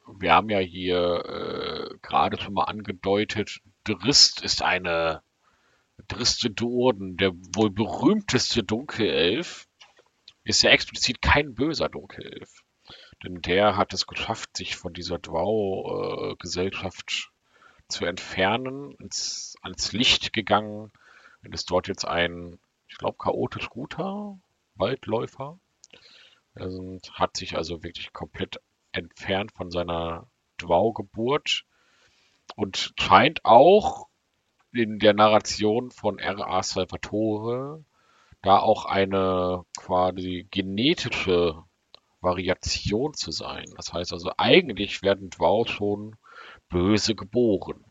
wir 0.08 0.34
haben 0.34 0.50
ja 0.50 0.60
hier 0.60 1.26
äh, 1.26 1.98
gerade 2.02 2.40
schon 2.40 2.54
mal 2.54 2.66
angedeutet, 2.66 3.60
Drist 3.84 4.42
ist 4.42 4.62
eine 4.62 5.22
Driste 6.08 6.50
Durden, 6.50 7.18
der 7.18 7.34
wohl 7.34 7.72
berühmteste 7.72 8.64
Dunkelelf, 8.64 9.68
ist 10.44 10.62
ja 10.62 10.72
explizit 10.72 11.22
kein 11.22 11.56
böser 11.56 11.90
Dunkelelf. 11.90 12.52
Denn 13.24 13.42
der 13.42 13.78
hat 13.78 13.94
es 13.94 14.06
geschafft, 14.06 14.58
sich 14.58 14.76
von 14.76 14.94
dieser 14.94 15.20
Dwau-Gesellschaft 15.20 17.32
zu 17.88 18.06
entfernen, 18.06 18.92
ins, 19.00 19.56
ans 19.62 19.94
Licht 19.94 20.34
gegangen 20.34 20.92
und 21.44 21.54
ist 21.54 21.72
dort 21.72 21.88
jetzt 21.88 22.06
ein, 22.06 22.60
ich 22.88 22.98
glaube, 22.98 23.18
chaotisch 23.18 23.70
guter 23.70 24.38
Waldläufer. 24.76 25.60
Er 26.54 26.70
hat 27.14 27.38
sich 27.38 27.56
also 27.56 27.84
wirklich 27.84 28.12
komplett 28.14 28.60
entfernt 28.96 29.52
von 29.54 29.72
seiner 29.72 30.28
Dwau-Geburt 30.58 31.66
und 32.56 32.94
scheint 33.00 33.44
auch 33.44 34.08
in 34.72 35.00
der 35.00 35.14
Narration 35.14 35.92
von 35.92 36.20
R.A. 36.20 36.64
Salvatore 36.64 37.84
da 38.42 38.60
auch 38.60 38.86
eine 38.86 39.66
quasi 39.76 40.48
genetische 40.52 41.64
Variation 42.22 43.14
zu 43.14 43.32
sein. 43.32 43.66
Das 43.76 43.92
heißt 43.94 44.14
also, 44.14 44.32
eigentlich 44.38 45.02
werden 45.02 45.30
Dwau 45.30 45.66
schon 45.66 46.16
böse 46.70 47.16
geboren. 47.16 47.84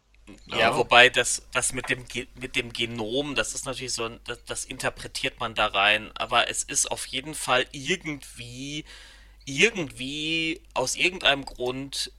Ja, 0.46 0.58
ja, 0.58 0.76
wobei 0.76 1.10
das, 1.10 1.46
das 1.52 1.72
mit 1.72 1.90
dem, 1.90 2.04
mit 2.40 2.56
dem 2.56 2.72
Genom, 2.72 3.34
das 3.34 3.54
ist 3.54 3.66
natürlich 3.66 3.92
so, 3.92 4.08
das, 4.08 4.44
das 4.44 4.64
interpretiert 4.64 5.38
man 5.38 5.54
da 5.54 5.66
rein, 5.66 6.10
aber 6.14 6.48
es 6.48 6.62
ist 6.62 6.90
auf 6.90 7.06
jeden 7.06 7.34
Fall 7.34 7.66
irgendwie 7.72 8.84
irgendwie, 9.44 10.62
aus 10.74 10.96
irgendeinem 10.96 11.44
Grund, 11.44 12.12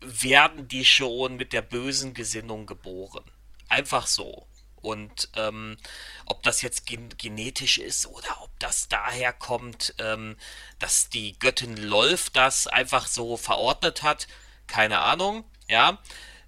werden 0.00 0.68
die 0.68 0.84
schon 0.84 1.36
mit 1.36 1.52
der 1.52 1.62
bösen 1.62 2.14
Gesinnung 2.14 2.66
geboren. 2.66 3.24
Einfach 3.68 4.06
so. 4.06 4.46
Und 4.76 5.30
ähm, 5.34 5.78
ob 6.26 6.42
das 6.42 6.60
jetzt 6.60 6.86
gen 6.86 7.08
genetisch 7.16 7.78
ist 7.78 8.06
oder 8.06 8.42
ob 8.42 8.50
das 8.58 8.88
daher 8.88 9.32
kommt, 9.32 9.94
ähm, 9.98 10.36
dass 10.78 11.08
die 11.08 11.38
Göttin 11.38 11.78
Lolf 11.78 12.28
das 12.28 12.66
einfach 12.66 13.06
so 13.06 13.38
verordnet 13.38 14.02
hat, 14.02 14.28
keine 14.66 14.98
Ahnung, 14.98 15.44
ja. 15.68 15.98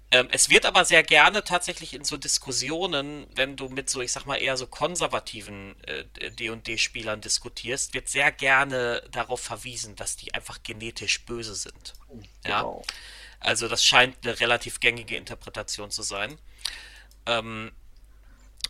Ähm, 0.09 0.29
es 0.31 0.49
wird 0.49 0.65
aber 0.65 0.85
sehr 0.85 1.03
gerne 1.03 1.43
tatsächlich 1.43 1.93
in 1.93 2.05
so 2.05 2.15
Diskussionen, 2.15 3.27
wenn 3.35 3.57
du 3.57 3.67
mit 3.67 3.89
so, 3.89 4.01
ich 4.01 4.13
sag 4.13 4.25
mal, 4.25 4.37
eher 4.37 4.55
so 4.55 4.65
konservativen 4.65 5.75
äh, 5.83 6.31
D&D-Spielern 6.31 7.19
diskutierst, 7.19 7.93
wird 7.93 8.07
sehr 8.07 8.31
gerne 8.31 9.03
darauf 9.11 9.41
verwiesen, 9.41 9.97
dass 9.97 10.15
die 10.15 10.33
einfach 10.33 10.63
genetisch 10.63 11.25
böse 11.25 11.55
sind. 11.55 11.93
Ja. 12.45 12.61
Genau. 12.61 12.83
Also 13.39 13.67
das 13.67 13.83
scheint 13.83 14.15
eine 14.23 14.39
relativ 14.39 14.79
gängige 14.79 15.17
Interpretation 15.17 15.91
zu 15.91 16.03
sein. 16.03 16.37
Ähm, 17.25 17.71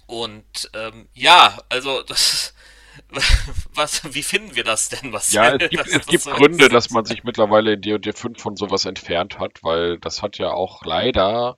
und 0.07 0.71
ähm, 0.73 1.07
ja, 1.13 1.57
also 1.69 2.01
das 2.03 2.55
was, 3.73 4.13
wie 4.13 4.23
finden 4.23 4.55
wir 4.55 4.63
das 4.63 4.89
denn? 4.89 5.13
Was 5.13 5.31
ja, 5.31 5.55
es 5.55 5.69
gibt, 5.69 5.87
das, 5.87 5.93
es 5.93 6.05
gibt 6.07 6.25
Gründe, 6.25 6.65
ist. 6.65 6.73
dass 6.73 6.89
man 6.89 7.05
sich 7.05 7.23
mittlerweile 7.23 7.73
in 7.73 7.81
D&D 7.81 8.13
5 8.13 8.39
von 8.41 8.55
sowas 8.55 8.85
entfernt 8.85 9.39
hat, 9.39 9.63
weil 9.63 9.99
das 9.99 10.21
hat 10.21 10.37
ja 10.37 10.51
auch 10.51 10.83
leider 10.85 11.57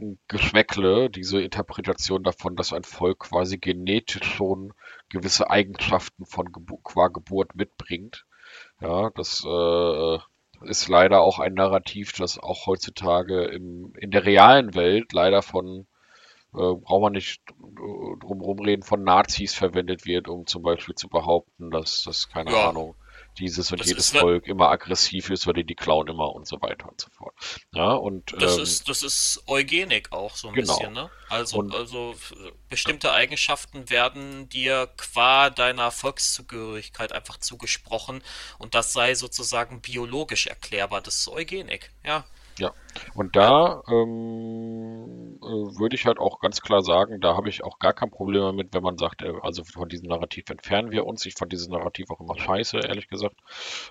ein 0.00 0.18
Geschmäckle, 0.28 1.10
diese 1.10 1.40
Interpretation 1.42 2.22
davon, 2.22 2.56
dass 2.56 2.72
ein 2.72 2.84
Volk 2.84 3.20
quasi 3.20 3.58
genetisch 3.58 4.24
schon 4.24 4.72
gewisse 5.08 5.50
Eigenschaften 5.50 6.24
von 6.24 6.52
qua 6.52 7.08
Geburt 7.08 7.54
mitbringt. 7.54 8.24
Ja, 8.80 9.10
das 9.10 9.44
äh, 9.44 10.18
ist 10.68 10.88
leider 10.88 11.20
auch 11.20 11.38
ein 11.38 11.54
Narrativ, 11.54 12.12
das 12.12 12.38
auch 12.38 12.66
heutzutage 12.66 13.44
im, 13.46 13.92
in 13.98 14.10
der 14.10 14.24
realen 14.24 14.74
Welt 14.74 15.12
leider 15.12 15.42
von 15.42 15.86
äh, 16.54 16.74
braucht 16.74 17.02
man 17.02 17.12
nicht 17.12 17.42
drum 18.20 18.40
rumreden, 18.40 18.82
von 18.82 19.04
Nazis 19.04 19.54
verwendet 19.54 20.04
wird, 20.06 20.28
um 20.28 20.46
zum 20.46 20.62
Beispiel 20.62 20.94
zu 20.94 21.08
behaupten, 21.08 21.70
dass 21.70 22.02
das, 22.04 22.28
keine 22.28 22.52
Ja, 22.52 22.68
Ahnung, 22.68 22.96
dieses 23.38 23.70
und 23.72 23.80
das 23.80 23.88
jedes 23.88 24.12
ne, 24.12 24.20
Volk 24.20 24.46
immer 24.46 24.68
aggressiv 24.70 25.30
ist, 25.30 25.46
weil 25.46 25.54
die 25.54 25.64
die 25.64 25.74
klauen 25.74 26.08
immer 26.08 26.34
und 26.34 26.46
so 26.46 26.60
weiter 26.60 26.88
und 26.88 27.00
so 27.00 27.08
fort. 27.10 27.34
Ja, 27.72 27.92
und 27.92 28.34
das 28.38 28.56
ähm, 28.56 28.62
ist, 28.62 28.88
das 28.88 29.02
ist 29.02 29.42
Eugenik 29.46 30.12
auch 30.12 30.36
so 30.36 30.48
ein 30.48 30.56
bisschen, 30.56 30.94
genau. 30.94 31.04
ne? 31.04 31.10
Also, 31.28 31.58
Und 31.58 31.74
also 31.74 32.14
bestimmte 32.68 33.12
Eigenschaften 33.12 33.90
werden 33.90 34.48
dir 34.48 34.88
qua 34.96 35.50
deiner 35.50 35.90
Volkszugehörigkeit 35.90 37.12
einfach 37.12 37.38
zugesprochen 37.38 38.22
und 38.58 38.74
das 38.74 38.92
sei 38.92 39.14
sozusagen 39.14 39.80
biologisch 39.80 40.46
erklärbar. 40.46 41.00
Das 41.02 41.16
ist 41.18 41.28
Eugenik, 41.28 41.92
ja. 42.04 42.24
Ja, 42.58 42.72
und 43.14 43.36
Ja, 43.36 43.42
da 43.42 43.82
ähm, 43.88 45.38
äh, 45.42 45.78
würde 45.78 45.94
ich 45.94 46.06
halt 46.06 46.18
auch 46.18 46.40
ganz 46.40 46.60
klar 46.60 46.82
sagen, 46.82 47.20
da 47.20 47.36
habe 47.36 47.48
ich 47.48 47.64
auch 47.64 47.78
gar 47.78 47.92
kein 47.92 48.10
Problem 48.10 48.42
damit, 48.42 48.74
wenn 48.74 48.82
man 48.82 48.98
sagt, 48.98 49.22
äh, 49.22 49.32
also 49.42 49.64
von 49.64 49.88
diesem 49.88 50.08
Narrativ 50.08 50.48
entfernen 50.50 50.90
wir 50.90 51.06
uns. 51.06 51.24
Ich 51.26 51.34
fand 51.34 51.52
dieses 51.52 51.68
Narrativ 51.68 52.10
auch 52.10 52.20
immer 52.20 52.38
scheiße, 52.38 52.78
ehrlich 52.78 53.08
gesagt. 53.08 53.36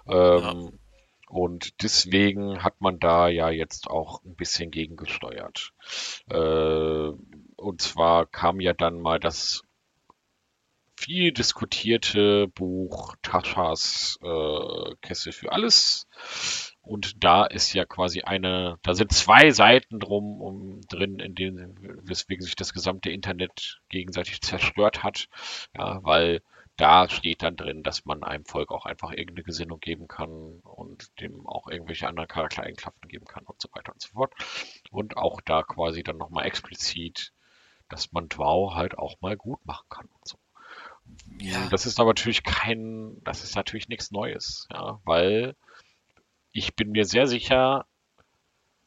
ja, 0.08 0.52
Ähm, 0.52 0.80
und 1.30 1.84
deswegen 1.84 2.64
hat 2.64 2.80
man 2.80 3.00
da 3.00 3.28
ja 3.28 3.50
jetzt 3.50 3.90
auch 3.90 4.24
ein 4.24 4.36
bisschen 4.36 4.72
gegengesteuert. 4.72 5.74
Äh, 6.30 7.12
und 7.58 7.82
zwar 7.82 8.26
kam 8.28 8.62
ja 8.62 8.74
dann 8.74 9.02
mal 9.02 9.20
das 9.20 9.64
viel 10.96 11.32
diskutierte 11.32 12.48
Buch 12.48 13.16
Taschas 13.22 14.18
äh, 14.22 14.96
Kessel 15.02 15.32
für 15.32 15.52
alles. 15.52 16.08
Und 16.88 17.24
da 17.24 17.46
ist 17.46 17.74
ja 17.74 17.86
quasi 17.86 18.22
eine, 18.22 18.80
da 18.84 18.94
sind 18.94 19.12
zwei 19.12 19.52
Seiten 19.52 20.00
drum 20.00 20.42
um, 20.42 20.82
drin, 20.90 21.20
in 21.20 21.36
denen, 21.36 21.76
weswegen 22.08 22.44
sich 22.44 22.56
das 22.56 22.74
gesamte 22.74 23.10
Internet 23.10 23.82
gegenseitig 23.90 24.42
zerstört 24.42 25.04
hat. 25.04 25.28
Ja, 25.76 26.04
weil 26.04 26.42
da 26.78 27.10
steht 27.10 27.42
dann 27.42 27.56
drin, 27.56 27.82
dass 27.82 28.06
man 28.06 28.24
einem 28.24 28.46
Volk 28.46 28.72
auch 28.72 28.86
einfach 28.86 29.12
irgendeine 29.12 29.44
Gesinnung 29.44 29.80
geben 29.80 30.08
kann 30.08 30.60
und 30.62 31.20
dem 31.20 31.48
auch 31.48 31.68
irgendwelche 31.68 32.08
anderen 32.08 32.28
Charaktereigenschaften 32.28 33.10
geben 33.10 33.26
kann 33.26 33.44
und 33.46 33.60
so 33.60 33.68
weiter 33.74 33.94
und 33.94 34.02
so 34.02 34.10
fort. 34.10 34.34
Und 34.92 35.18
auch 35.18 35.42
da 35.42 35.64
quasi 35.64 36.04
dann 36.04 36.18
nochmal 36.18 36.46
explizit, 36.46 37.34
dass 37.90 38.12
man 38.12 38.30
Drow 38.30 38.76
halt 38.76 38.98
auch 38.98 39.20
mal 39.22 39.36
gut 39.36 39.66
machen 39.66 39.88
kann 39.90 40.06
und 40.06 40.28
so. 40.28 40.38
Ja, 41.40 41.68
Das 41.70 41.86
ist 41.86 42.00
aber 42.00 42.10
natürlich 42.10 42.44
kein, 42.44 43.22
das 43.24 43.44
ist 43.44 43.56
natürlich 43.56 43.90
nichts 43.90 44.12
Neues, 44.12 44.68
ja, 44.72 45.00
weil 45.04 45.56
ich 46.58 46.76
bin 46.76 46.92
mir 46.92 47.06
sehr 47.06 47.28
sicher, 47.28 47.86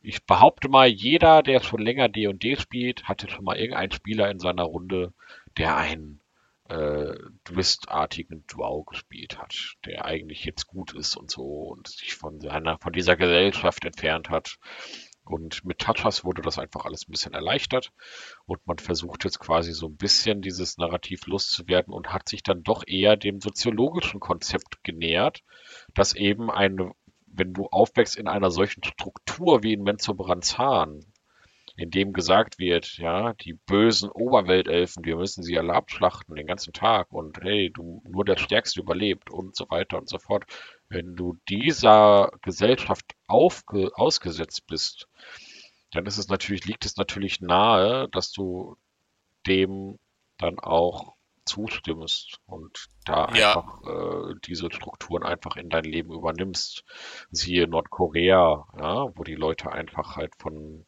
ich 0.02 0.24
behaupte 0.24 0.68
mal, 0.68 0.88
jeder, 0.88 1.40
der 1.42 1.62
schon 1.62 1.80
länger 1.80 2.08
D&D 2.08 2.56
spielt, 2.56 3.04
hatte 3.04 3.30
schon 3.30 3.44
mal 3.44 3.58
irgendeinen 3.58 3.92
Spieler 3.92 4.28
in 4.28 4.40
seiner 4.40 4.64
Runde, 4.64 5.12
der 5.56 5.76
einen 5.76 6.20
äh, 6.68 7.14
Dwist-artigen 7.48 8.44
Drow 8.48 8.84
gespielt 8.86 9.38
hat, 9.38 9.76
der 9.84 10.04
eigentlich 10.04 10.44
jetzt 10.44 10.66
gut 10.66 10.94
ist 10.94 11.16
und 11.16 11.30
so 11.30 11.44
und 11.44 11.86
sich 11.86 12.14
von 12.16 12.40
seiner, 12.40 12.76
von 12.78 12.92
dieser 12.92 13.14
Gesellschaft 13.14 13.84
entfernt 13.84 14.30
hat. 14.30 14.58
Und 15.24 15.64
mit 15.64 15.78
Tatschas 15.78 16.24
wurde 16.24 16.42
das 16.42 16.58
einfach 16.58 16.86
alles 16.86 17.06
ein 17.06 17.12
bisschen 17.12 17.34
erleichtert 17.34 17.92
und 18.46 18.66
man 18.66 18.78
versucht 18.78 19.22
jetzt 19.24 19.38
quasi 19.38 19.72
so 19.72 19.86
ein 19.86 19.96
bisschen 19.96 20.42
dieses 20.42 20.76
Narrativ 20.76 21.26
loszuwerden 21.26 21.94
und 21.94 22.12
hat 22.12 22.28
sich 22.28 22.42
dann 22.42 22.64
doch 22.64 22.82
eher 22.84 23.16
dem 23.16 23.40
soziologischen 23.40 24.18
Konzept 24.18 24.82
genähert, 24.82 25.44
dass 25.94 26.16
eben 26.16 26.50
eine, 26.50 26.92
wenn 27.33 27.53
du 27.53 27.66
aufwächst 27.66 28.16
in 28.16 28.28
einer 28.28 28.51
solchen 28.51 28.83
Struktur 28.85 29.62
wie 29.62 29.72
in 29.72 29.83
Menzoberranzan, 29.83 31.05
in 31.76 31.91
dem 31.91 32.12
gesagt 32.12 32.59
wird, 32.59 32.99
ja, 32.99 33.33
die 33.33 33.55
bösen 33.55 34.11
Oberweltelfen, 34.11 35.05
wir 35.05 35.16
müssen 35.16 35.43
sie 35.43 35.59
alle 35.59 35.72
abschlachten 35.72 36.35
den 36.35 36.47
ganzen 36.47 36.72
Tag 36.72 37.11
und 37.12 37.41
hey, 37.41 37.70
du, 37.72 38.03
nur 38.07 38.24
der 38.24 38.37
Stärkste 38.37 38.81
überlebt 38.81 39.31
und 39.31 39.57
so 39.57 39.70
weiter 39.70 39.97
und 39.97 40.09
so 40.09 40.18
fort. 40.18 40.45
Wenn 40.89 41.16
du 41.16 41.39
dieser 41.49 42.33
Gesellschaft 42.43 43.14
aufge, 43.26 43.91
ausgesetzt 43.95 44.66
bist, 44.66 45.09
dann 45.93 46.07
ist 46.07 46.18
es 46.18 46.28
natürlich, 46.28 46.66
liegt 46.66 46.85
es 46.85 46.97
natürlich 46.97 47.41
nahe, 47.41 48.09
dass 48.11 48.31
du 48.31 48.76
dem 49.47 49.99
dann 50.37 50.59
auch 50.59 51.14
zustimmst 51.51 52.38
und 52.46 52.86
da 53.05 53.32
ja, 53.34 53.57
einfach 53.57 53.82
äh, 53.82 54.34
diese 54.44 54.70
Strukturen 54.70 55.24
einfach 55.24 55.57
in 55.57 55.68
dein 55.68 55.84
Leben 55.84 56.12
übernimmst. 56.12 56.84
Siehe 57.30 57.66
Nordkorea, 57.66 58.66
ja, 58.78 59.16
wo 59.16 59.24
die 59.24 59.34
Leute 59.34 59.72
einfach 59.72 60.16
halt 60.16 60.34
von 60.38 60.86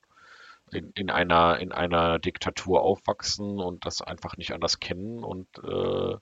in, 0.71 0.91
in 0.95 1.11
einer 1.11 1.59
in 1.59 1.73
einer 1.73 2.19
Diktatur 2.19 2.83
aufwachsen 2.83 3.61
und 3.61 3.85
das 3.85 4.03
einfach 4.03 4.37
nicht 4.37 4.53
anders 4.53 4.79
kennen 4.81 5.25
und 5.25 5.49
äh, 5.59 6.17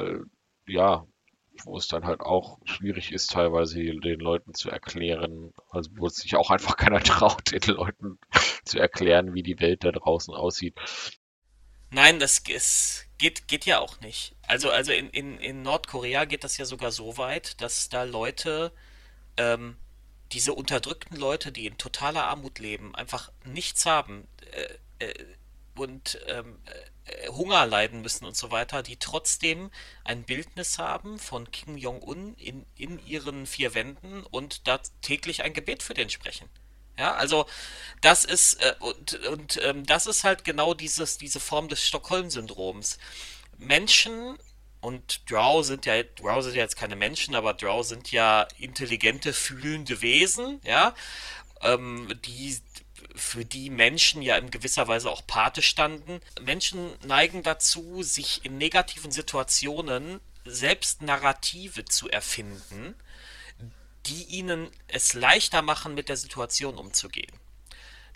äh, 0.00 0.20
ja, 0.66 1.06
wo 1.64 1.76
es 1.76 1.88
dann 1.88 2.04
halt 2.04 2.20
auch 2.20 2.58
schwierig 2.64 3.12
ist, 3.12 3.32
teilweise 3.32 3.82
den 3.82 4.20
Leuten 4.20 4.54
zu 4.54 4.70
erklären, 4.70 5.52
also 5.70 5.90
wo 5.96 6.06
es 6.06 6.16
sich 6.16 6.36
auch 6.36 6.50
einfach 6.50 6.76
keiner 6.76 7.00
traut, 7.02 7.52
den 7.52 7.74
Leuten 7.74 8.18
zu 8.64 8.78
erklären, 8.78 9.34
wie 9.34 9.42
die 9.42 9.60
Welt 9.60 9.84
da 9.84 9.92
draußen 9.92 10.34
aussieht. 10.34 10.74
Nein, 11.92 12.20
das 12.20 12.38
ist, 12.48 13.09
geht, 13.20 13.46
geht 13.46 13.66
ja 13.66 13.78
auch 13.78 14.00
nicht. 14.00 14.34
Also, 14.48 14.70
also 14.70 14.92
in, 14.92 15.10
in, 15.10 15.38
in 15.38 15.62
Nordkorea 15.62 16.24
geht 16.24 16.42
das 16.42 16.56
ja 16.56 16.64
sogar 16.64 16.90
so 16.90 17.18
weit, 17.18 17.60
dass 17.60 17.88
da 17.88 18.02
Leute, 18.02 18.72
ähm, 19.36 19.76
diese 20.32 20.54
unterdrückten 20.54 21.16
Leute, 21.16 21.52
die 21.52 21.66
in 21.66 21.76
totaler 21.76 22.24
Armut 22.24 22.58
leben, 22.58 22.94
einfach 22.94 23.30
nichts 23.44 23.84
haben 23.86 24.26
äh, 24.98 25.04
äh, 25.06 25.24
und 25.76 26.18
ähm, 26.28 26.58
äh, 27.04 27.28
Hunger 27.28 27.66
leiden 27.66 28.00
müssen 28.00 28.24
und 28.24 28.36
so 28.36 28.50
weiter, 28.50 28.82
die 28.82 28.96
trotzdem 28.96 29.70
ein 30.02 30.22
Bildnis 30.22 30.78
haben 30.78 31.18
von 31.18 31.50
Kim 31.50 31.76
Jong-un 31.76 32.34
in, 32.36 32.64
in 32.76 33.04
ihren 33.06 33.46
vier 33.46 33.74
Wänden 33.74 34.22
und 34.22 34.66
da 34.66 34.78
täglich 35.02 35.42
ein 35.42 35.52
Gebet 35.52 35.82
für 35.82 35.94
den 35.94 36.10
sprechen. 36.10 36.48
Ja, 36.98 37.14
also 37.14 37.46
das 38.00 38.24
ist 38.24 38.54
äh, 38.62 38.74
und, 38.80 39.14
und 39.26 39.60
ähm, 39.62 39.86
das 39.86 40.06
ist 40.06 40.24
halt 40.24 40.44
genau 40.44 40.74
dieses 40.74 41.18
diese 41.18 41.40
Form 41.40 41.68
des 41.68 41.86
Stockholm-Syndroms. 41.86 42.98
Menschen 43.58 44.38
und 44.80 45.30
Drow 45.30 45.64
sind 45.64 45.86
ja 45.86 46.02
Drow 46.02 46.42
sind 46.42 46.54
ja 46.54 46.62
jetzt 46.62 46.76
keine 46.76 46.96
Menschen, 46.96 47.34
aber 47.34 47.54
Drow 47.54 47.86
sind 47.86 48.10
ja 48.12 48.46
intelligente, 48.58 49.32
fühlende 49.32 50.00
Wesen, 50.02 50.60
ja, 50.64 50.94
ähm, 51.62 52.08
die 52.24 52.58
für 53.14 53.44
die 53.44 53.70
Menschen 53.70 54.22
ja 54.22 54.36
in 54.36 54.50
gewisser 54.50 54.88
Weise 54.88 55.10
auch 55.10 55.26
Pate 55.26 55.62
standen. 55.62 56.20
Menschen 56.40 56.90
neigen 57.04 57.42
dazu, 57.42 58.02
sich 58.02 58.44
in 58.44 58.58
negativen 58.58 59.10
Situationen 59.10 60.20
selbst 60.44 61.02
Narrative 61.02 61.84
zu 61.84 62.08
erfinden, 62.08 62.94
die 64.06 64.24
ihnen 64.24 64.70
es 64.88 65.14
leichter 65.14 65.62
machen, 65.62 65.94
mit 65.94 66.08
der 66.08 66.16
Situation 66.16 66.78
umzugehen. 66.78 67.32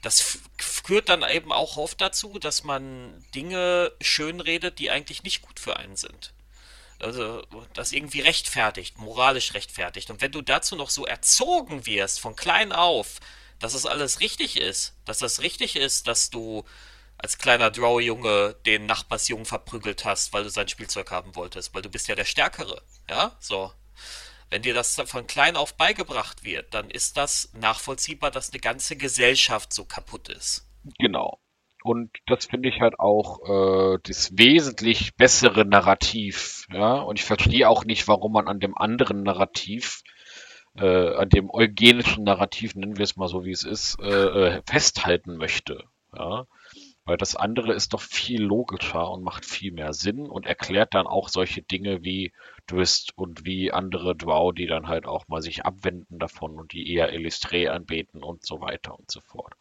Das 0.03 0.39
führt 0.59 1.09
dann 1.09 1.23
eben 1.23 1.51
auch 1.51 1.77
oft 1.77 2.01
dazu, 2.01 2.39
dass 2.39 2.63
man 2.63 3.25
Dinge 3.35 3.93
schönredet, 4.01 4.79
die 4.79 4.91
eigentlich 4.91 5.23
nicht 5.23 5.43
gut 5.43 5.59
für 5.59 5.77
einen 5.77 5.97
sind. 5.97 6.35
Also 7.01 7.43
das 7.75 7.93
irgendwie 7.93 8.21
rechtfertigt, 8.21 8.99
moralisch 8.99 9.55
rechtfertigt. 9.55 10.11
Und 10.11 10.21
wenn 10.21 10.33
du 10.33 10.43
dazu 10.43 10.77
noch 10.77 10.91
so 10.91 11.07
erzogen 11.07 11.87
wirst, 11.87 12.21
von 12.21 12.37
klein 12.37 12.73
auf, 12.73 13.21
dass 13.59 13.73
das 13.73 13.87
alles 13.87 14.21
richtig 14.21 14.59
ist, 14.59 14.95
dass 15.05 15.19
das 15.19 15.41
richtig 15.41 15.77
ist, 15.77 16.07
dass 16.07 16.31
du 16.31 16.65
als 17.17 17.39
kleiner 17.39 17.71
Drow-Junge 17.71 18.57
den 18.67 18.87
Nachbarsjungen 18.87 19.47
verprügelt 19.47 20.05
hast, 20.05 20.33
weil 20.33 20.45
du 20.45 20.51
sein 20.51 20.69
Spielzeug 20.69 21.11
haben 21.11 21.35
wolltest, 21.37 21.75
weil 21.75 21.83
du 21.83 21.89
bist 21.89 22.09
ja 22.09 22.15
der 22.15 22.25
Stärkere, 22.25 22.83
ja, 23.09 23.37
so. 23.41 23.73
Wenn 24.55 24.63
dir 24.63 24.73
das 24.73 24.95
von 25.07 25.27
klein 25.27 25.57
auf 25.57 25.77
beigebracht 25.77 26.45
wird, 26.45 26.75
dann 26.75 26.89
ist 26.89 27.17
das 27.17 27.53
nachvollziehbar, 27.59 28.31
dass 28.31 28.53
eine 28.53 28.61
ganze 28.61 28.95
Gesellschaft 28.95 29.73
so 29.73 29.85
kaputt 29.85 30.29
ist. 30.29 30.65
Genau. 31.01 31.41
Und 31.83 32.13
das 32.27 32.47
finde 32.47 32.69
ich 32.69 32.81
halt 32.81 33.01
auch 33.01 33.41
äh, 33.49 33.99
das 34.05 34.39
wesentlich 34.39 35.17
bessere 35.17 35.65
Narrativ. 35.65 36.69
Ja, 36.73 36.99
und 37.01 37.19
ich 37.19 37.25
verstehe 37.25 37.69
auch 37.69 37.85
nicht, 37.85 38.07
warum 38.07 38.31
man 38.31 38.47
an 38.47 38.61
dem 38.61 38.79
anderen 38.79 39.25
Narrativ, 39.25 40.03
äh, 40.77 41.17
an 41.17 41.31
dem 41.31 41.51
eugenischen 41.51 42.23
Narrativ, 42.23 42.77
nennen 42.77 42.97
wir 42.97 43.03
es 43.03 43.17
mal 43.17 43.27
so, 43.27 43.45
wie 43.45 43.51
es 43.51 43.65
ist, 43.65 43.99
äh, 44.01 44.07
äh, 44.07 44.63
festhalten 44.67 45.37
möchte. 45.37 45.83
Ja, 46.17 46.47
weil 47.07 47.17
das 47.17 47.35
andere 47.35 47.73
ist 47.73 47.93
doch 47.93 48.01
viel 48.01 48.43
logischer 48.43 49.11
und 49.11 49.25
macht 49.25 49.45
viel 49.45 49.73
mehr 49.73 49.93
Sinn 49.93 50.31
und 50.31 50.47
erklärt 50.47 50.95
dann 50.95 51.09
auch 51.09 51.29
solche 51.29 51.63
Dinge 51.63 52.05
wie 52.05 52.33
Dwist 52.71 53.17
und 53.17 53.45
wie 53.45 53.73
andere 53.73 54.17
Drow, 54.17 54.53
die 54.55 54.67
dann 54.67 54.89
halt 54.89 55.07
auch 55.07 55.29
mal 55.29 55.43
sich 55.43 55.65
abwenden 55.65 56.19
davon 56.19 56.59
und 56.59 56.73
die 56.73 56.93
eher 56.93 57.11
Elistre 57.13 57.71
anbeten 57.73 58.23
und 58.23 58.47
so 58.47 58.61
weiter 58.61 58.99
und 58.99 59.11
so 59.11 59.21
fort. 59.21 59.55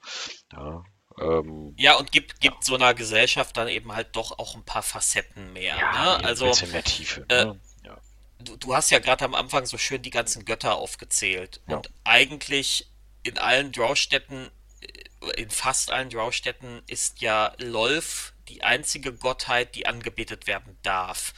Ja, 0.51 0.83
Ähm, 1.19 1.77
Ja, 1.77 1.95
und 1.95 2.11
gibt, 2.11 2.39
ja, 2.41 2.51
gibt 2.51 2.63
so 2.63 2.75
einer 2.75 2.93
Gesellschaft 2.93 3.57
dann 3.57 3.67
eben 3.67 3.93
halt 3.93 4.15
doch 4.15 4.37
auch 4.39 4.55
ein 4.55 4.63
paar 4.65 4.83
Facetten 4.83 5.53
mehr, 5.53 5.75
ja, 5.77 5.91
ne? 5.91 6.19
eben 6.19 6.25
ein 6.25 6.25
Also, 6.25 6.45
bisschen 6.45 6.71
mehr 6.71 6.83
Tiefe, 6.83 7.27
äh, 7.27 7.45
ne? 7.45 7.59
Ja, 7.83 8.01
du, 8.39 8.57
du 8.57 8.75
hast 8.75 8.91
ja 8.91 8.99
gerade 8.99 9.25
am 9.25 9.35
Anfang 9.35 9.65
so 9.65 9.77
schön 9.77 10.01
die 10.01 10.09
ganzen 10.09 10.45
Götter 10.45 10.75
aufgezählt. 10.75 11.61
ja, 11.67 11.75
Und 11.75 11.91
eigentlich 12.03 12.89
in 13.23 13.37
allen 13.37 13.71
Drowstädten, 13.71 14.49
äh, 14.81 15.41
in 15.41 15.49
fast 15.49 15.91
allen 15.91 16.09
Drowstädten 16.09 16.81
ist 16.87 17.21
ja 17.21 17.53
Lolth 17.59 18.33
die 18.49 18.63
einzige 18.63 19.13
Gottheit, 19.13 19.75
die 19.75 19.87
angebetet 19.87 20.47
werden 20.47 20.77
darf. 20.83 21.33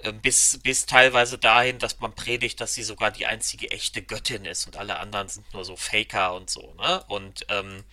Ähm, 0.00 0.20
Bis, 0.20 0.58
bis 0.62 0.86
teilweise 0.86 1.38
dahin, 1.38 1.78
dass 1.78 2.00
man 2.00 2.14
predigt, 2.14 2.60
dass 2.60 2.74
sie 2.74 2.82
sogar 2.82 3.10
die 3.10 3.26
einzige 3.26 3.70
echte 3.70 4.02
Göttin 4.02 4.44
ist 4.44 4.66
und 4.66 4.76
alle 4.76 4.98
anderen 4.98 5.28
sind 5.28 5.52
nur 5.54 5.64
so 5.64 5.76
Faker 5.76 6.34
und 6.34 6.50
so, 6.50 6.74
ne? 6.74 7.04
Und 7.08 7.46
ähm, 7.48 7.84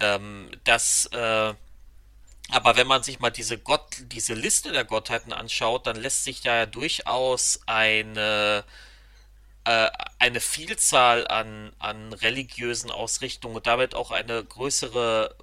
ähm, 0.00 0.50
das, 0.64 1.06
äh, 1.06 1.54
aber 2.50 2.76
wenn 2.76 2.86
man 2.86 3.02
sich 3.02 3.20
mal 3.20 3.30
diese 3.30 3.58
Gott, 3.58 3.96
diese 4.00 4.34
Liste 4.34 4.72
der 4.72 4.84
Gottheiten 4.84 5.32
anschaut, 5.32 5.86
dann 5.86 5.96
lässt 5.96 6.24
sich 6.24 6.40
da 6.42 6.56
ja 6.56 6.66
durchaus 6.66 7.60
eine, 7.66 8.64
äh, 9.64 9.90
eine 10.18 10.40
Vielzahl 10.40 11.26
an, 11.28 11.72
an 11.78 12.12
religiösen 12.12 12.90
Ausrichtungen 12.90 13.56
und 13.56 13.66
damit 13.66 13.94
auch 13.94 14.10
eine 14.10 14.44
größere 14.44 15.36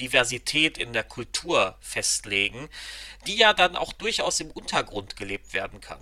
Diversität 0.00 0.78
in 0.78 0.92
der 0.92 1.04
Kultur 1.04 1.76
festlegen, 1.80 2.68
die 3.26 3.36
ja 3.36 3.52
dann 3.52 3.76
auch 3.76 3.92
durchaus 3.92 4.40
im 4.40 4.50
Untergrund 4.50 5.16
gelebt 5.16 5.52
werden 5.52 5.80
kann. 5.80 6.00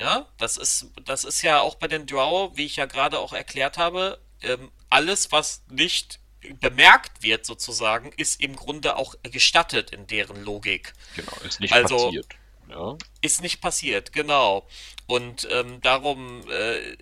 Ja, 0.00 0.26
das 0.38 0.56
ist, 0.56 0.86
das 1.04 1.24
ist 1.24 1.42
ja 1.42 1.60
auch 1.60 1.76
bei 1.76 1.86
den 1.86 2.06
Drow, 2.06 2.56
wie 2.56 2.66
ich 2.66 2.76
ja 2.76 2.86
gerade 2.86 3.18
auch 3.18 3.32
erklärt 3.32 3.78
habe, 3.78 4.18
ähm, 4.42 4.70
alles, 4.90 5.30
was 5.30 5.62
nicht 5.68 6.18
bemerkt 6.60 7.22
wird 7.22 7.46
sozusagen, 7.46 8.12
ist 8.16 8.40
im 8.40 8.56
Grunde 8.56 8.96
auch 8.96 9.14
gestattet 9.22 9.90
in 9.90 10.06
deren 10.06 10.42
Logik. 10.42 10.92
genau, 11.14 11.32
ist 11.44 11.60
nicht 11.60 11.72
Also 11.72 12.06
passiert. 12.06 12.26
Ja, 12.68 12.96
ist 13.20 13.42
nicht 13.42 13.60
passiert, 13.60 14.12
genau. 14.12 14.66
Und 15.06 15.46
ähm, 15.50 15.80
darum 15.82 16.48
äh, 16.50 16.96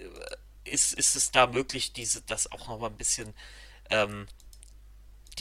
ist, 0.64 0.92
ist 0.92 1.16
es 1.16 1.30
da 1.30 1.46
möglich, 1.46 1.92
diese, 1.92 2.22
das 2.22 2.50
auch 2.50 2.68
noch 2.68 2.78
mal 2.78 2.88
ein 2.88 2.96
bisschen 2.96 3.34
ähm, 3.90 4.26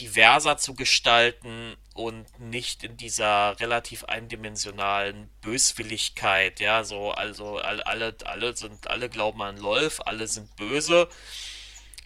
diverser 0.00 0.56
zu 0.56 0.74
gestalten 0.74 1.76
und 1.94 2.26
nicht 2.40 2.84
in 2.84 2.96
dieser 2.96 3.58
relativ 3.60 4.04
eindimensionalen 4.04 5.28
Böswilligkeit, 5.42 6.60
ja, 6.60 6.84
so, 6.84 7.10
also 7.12 7.58
all- 7.58 7.82
alle, 7.82 8.16
alle 8.24 8.56
sind, 8.56 8.88
alle 8.88 9.08
glauben 9.10 9.42
an 9.42 9.58
Lolf, 9.58 10.00
alle 10.06 10.26
sind 10.28 10.54
böse. 10.56 11.08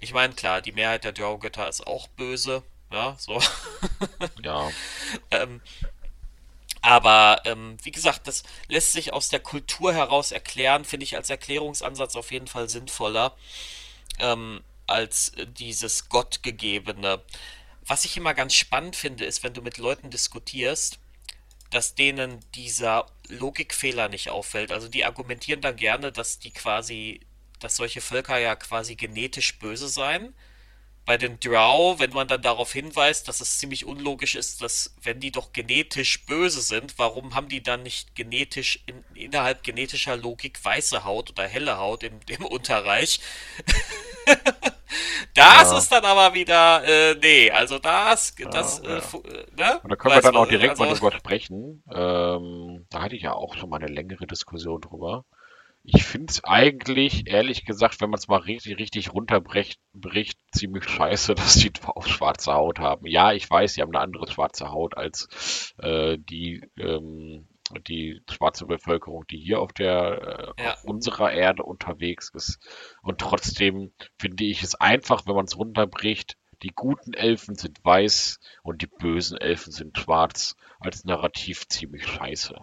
Ich 0.01 0.13
meine, 0.13 0.35
klar, 0.35 0.61
die 0.63 0.73
Mehrheit 0.73 1.05
der 1.05 1.13
Drow-Götter 1.13 1.69
ist 1.69 1.87
auch 1.87 2.09
böse, 2.09 2.63
ja, 2.93 3.17
so. 3.19 3.41
ja, 4.43 4.71
Ähm, 5.31 5.61
aber 6.83 7.41
ähm, 7.47 7.79
wie 7.83 7.91
gesagt, 7.91 8.27
das 8.29 8.43
lässt 8.69 8.93
sich 8.93 9.13
aus 9.13 9.31
der 9.31 9.41
Kultur 9.41 9.95
heraus 9.95 10.33
erklären, 10.33 10.85
finde 10.85 11.05
ich 11.05 11.17
als 11.17 11.31
Erklärungsansatz 11.31 12.15
auf 12.15 12.31
jeden 12.31 12.47
Fall 12.47 12.69
sinnvoller 12.69 13.35
ähm, 14.21 14.63
als 14.87 15.33
dieses 15.59 16.09
Gottgegebene. 16.09 17.23
Was 17.87 18.05
ich 18.05 18.17
immer 18.17 18.35
ganz 18.35 18.55
spannend 18.55 18.97
finde, 18.97 19.25
ist, 19.25 19.43
wenn 19.43 19.55
du 19.55 19.63
mit 19.63 19.79
Leuten 19.79 20.11
diskutierst, 20.11 20.99
dass 21.71 21.95
denen 21.95 22.41
dieser 22.55 23.07
Logikfehler 23.29 24.09
nicht 24.09 24.31
auffällt. 24.31 24.73
Also 24.73 24.89
die 24.89 25.05
argumentieren 25.05 25.61
dann 25.61 25.77
gerne, 25.77 26.13
dass 26.13 26.39
die 26.39 26.53
quasi, 26.53 27.21
dass 27.59 27.77
solche 27.77 28.01
Völker 28.01 28.39
ja 28.39 28.55
quasi 28.57 28.95
genetisch 28.95 29.59
böse 29.59 29.89
seien 29.89 30.35
bei 31.05 31.19
den 31.19 31.39
Drow, 31.39 31.99
wenn 31.99 32.13
man 32.13 32.29
dann 32.29 32.41
darauf 32.41 32.73
hinweist, 32.73 33.29
dass 33.29 33.41
es 33.41 33.59
ziemlich 33.59 33.85
unlogisch 33.85 34.37
ist, 34.37 34.63
dass 34.63 34.95
wenn 35.03 35.21
die 35.21 35.33
doch 35.33 35.53
genetisch 35.53 36.25
böse 36.25 36.63
sind, 36.63 36.99
warum 36.99 37.35
haben 37.35 37.49
die 37.49 37.63
dann 37.63 37.83
nicht 37.83 38.15
genetisch 38.15 38.83
in, 38.87 39.05
innerhalb 39.15 39.63
genetischer 39.63 40.17
Logik 40.17 40.65
weiße 40.65 41.05
Haut 41.05 41.31
oder 41.31 41.47
helle 41.47 41.77
Haut 41.77 42.03
im, 42.03 42.21
im 42.29 42.45
Unterreich? 42.45 43.21
Das 45.35 45.73
ja, 45.73 45.79
ist 45.79 45.91
dann 45.91 46.05
aber 46.05 46.33
wieder, 46.35 46.85
äh, 46.85 47.17
nee, 47.21 47.51
also 47.51 47.81
das, 47.81 48.37
das, 48.53 48.81
ja, 48.85 48.89
äh, 48.89 48.99
ja. 48.99 48.99
äh, 48.99 49.47
ne? 49.57 49.81
Und 49.83 49.91
da 49.91 49.97
können 49.97 50.13
wir 50.13 50.17
Weiß 50.19 50.23
dann 50.23 50.37
auch 50.37 50.47
direkt 50.47 50.79
mal 50.79 50.89
also, 50.89 51.01
drüber 51.01 51.17
sprechen. 51.17 51.83
Ähm, 51.93 52.87
da 52.89 53.03
hatte 53.03 53.17
ich 53.17 53.23
ja 53.23 53.33
auch 53.33 53.57
schon 53.57 53.69
mal 53.69 53.83
eine 53.83 53.93
längere 53.93 54.29
Diskussion 54.29 54.81
drüber. 54.81 55.25
Ich 55.83 56.05
finde 56.05 56.31
es 56.31 56.45
eigentlich, 56.45 57.27
ehrlich 57.27 57.65
gesagt, 57.65 58.01
wenn 58.01 58.11
man 58.11 58.19
es 58.19 58.29
mal 58.29 58.39
richtig, 58.39 58.79
richtig 58.79 59.13
runterbricht, 59.13 59.81
bricht, 59.93 60.39
ziemlich 60.53 60.89
scheiße, 60.89 61.35
dass 61.35 61.57
die 61.57 61.73
auch 61.85 62.07
schwarze 62.07 62.55
Haut 62.55 62.79
haben. 62.79 63.05
Ja, 63.07 63.33
ich 63.33 63.51
weiß, 63.51 63.75
sie 63.75 63.83
haben 63.83 63.95
eine 63.95 64.05
andere 64.05 64.31
schwarze 64.31 64.71
Haut 64.71 64.97
als 64.97 65.75
äh, 65.79 66.17
die, 66.17 66.63
ähm, 66.79 67.49
die 67.87 68.23
schwarze 68.31 68.67
Bevölkerung, 68.67 69.25
die 69.31 69.39
hier 69.39 69.61
auf 69.61 69.73
der, 69.73 70.55
äh, 70.59 70.63
ja, 70.63 70.73
auf 70.75 70.85
unserer 70.85 71.33
Erde 71.33 71.63
unterwegs 71.63 72.31
ist. 72.35 72.59
Und 73.03 73.21
trotzdem 73.21 73.93
finde 74.19 74.45
ich 74.45 74.63
es 74.63 74.75
einfach, 74.75 75.27
wenn 75.27 75.35
man 75.35 75.47
es 75.47 75.57
runterbricht, 75.57 76.37
die 76.63 76.73
guten 76.75 77.15
Elfen 77.15 77.57
sind 77.57 77.85
weiß 77.85 78.39
und 78.63 78.83
die 78.83 78.87
bösen 78.87 79.39
Elfen 79.39 79.73
sind 79.73 79.99
schwarz, 79.99 80.57
als 80.79 81.05
Narrativ 81.05 81.67
ziemlich 81.69 82.07
scheiße. 82.07 82.55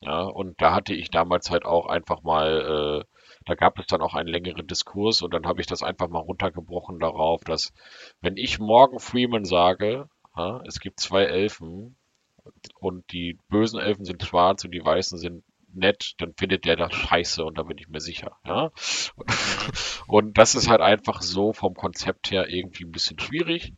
Ja, 0.00 0.22
und 0.22 0.60
da 0.60 0.74
hatte 0.74 0.94
ich 0.94 1.10
damals 1.10 1.50
halt 1.50 1.64
auch 1.64 1.86
einfach 1.86 2.22
mal, 2.22 3.02
äh, 3.02 3.24
da 3.46 3.54
gab 3.54 3.78
es 3.78 3.86
dann 3.86 4.02
auch 4.02 4.14
einen 4.14 4.28
längeren 4.28 4.66
Diskurs 4.66 5.22
und 5.22 5.34
dann 5.34 5.46
habe 5.46 5.60
ich 5.60 5.66
das 5.66 5.82
einfach 5.82 6.08
mal 6.08 6.20
runtergebrochen 6.20 6.98
darauf, 6.98 7.42
dass 7.44 7.72
wenn 8.20 8.36
ich 8.36 8.58
Morgan 8.58 8.98
Freeman 8.98 9.44
sage, 9.44 10.08
ja, 10.36 10.62
es 10.66 10.80
gibt 10.80 11.00
zwei 11.00 11.24
Elfen 11.24 11.96
und 12.78 13.10
die 13.12 13.38
bösen 13.48 13.80
Elfen 13.80 14.04
sind 14.04 14.22
schwarz 14.22 14.64
und 14.64 14.70
die 14.70 14.84
weißen 14.84 15.18
sind 15.18 15.44
nett, 15.74 16.14
dann 16.18 16.34
findet 16.34 16.64
der 16.64 16.76
das 16.76 16.94
scheiße 16.94 17.44
und 17.44 17.58
da 17.58 17.62
bin 17.62 17.78
ich 17.78 17.88
mir 17.88 18.00
sicher, 18.00 18.38
ja. 18.46 18.70
mhm. 19.16 19.32
Und 20.06 20.38
das 20.38 20.54
ist 20.54 20.68
halt 20.68 20.80
einfach 20.80 21.22
so 21.22 21.52
vom 21.52 21.74
Konzept 21.74 22.30
her 22.30 22.48
irgendwie 22.48 22.84
ein 22.84 22.92
bisschen 22.92 23.18
schwierig. 23.18 23.74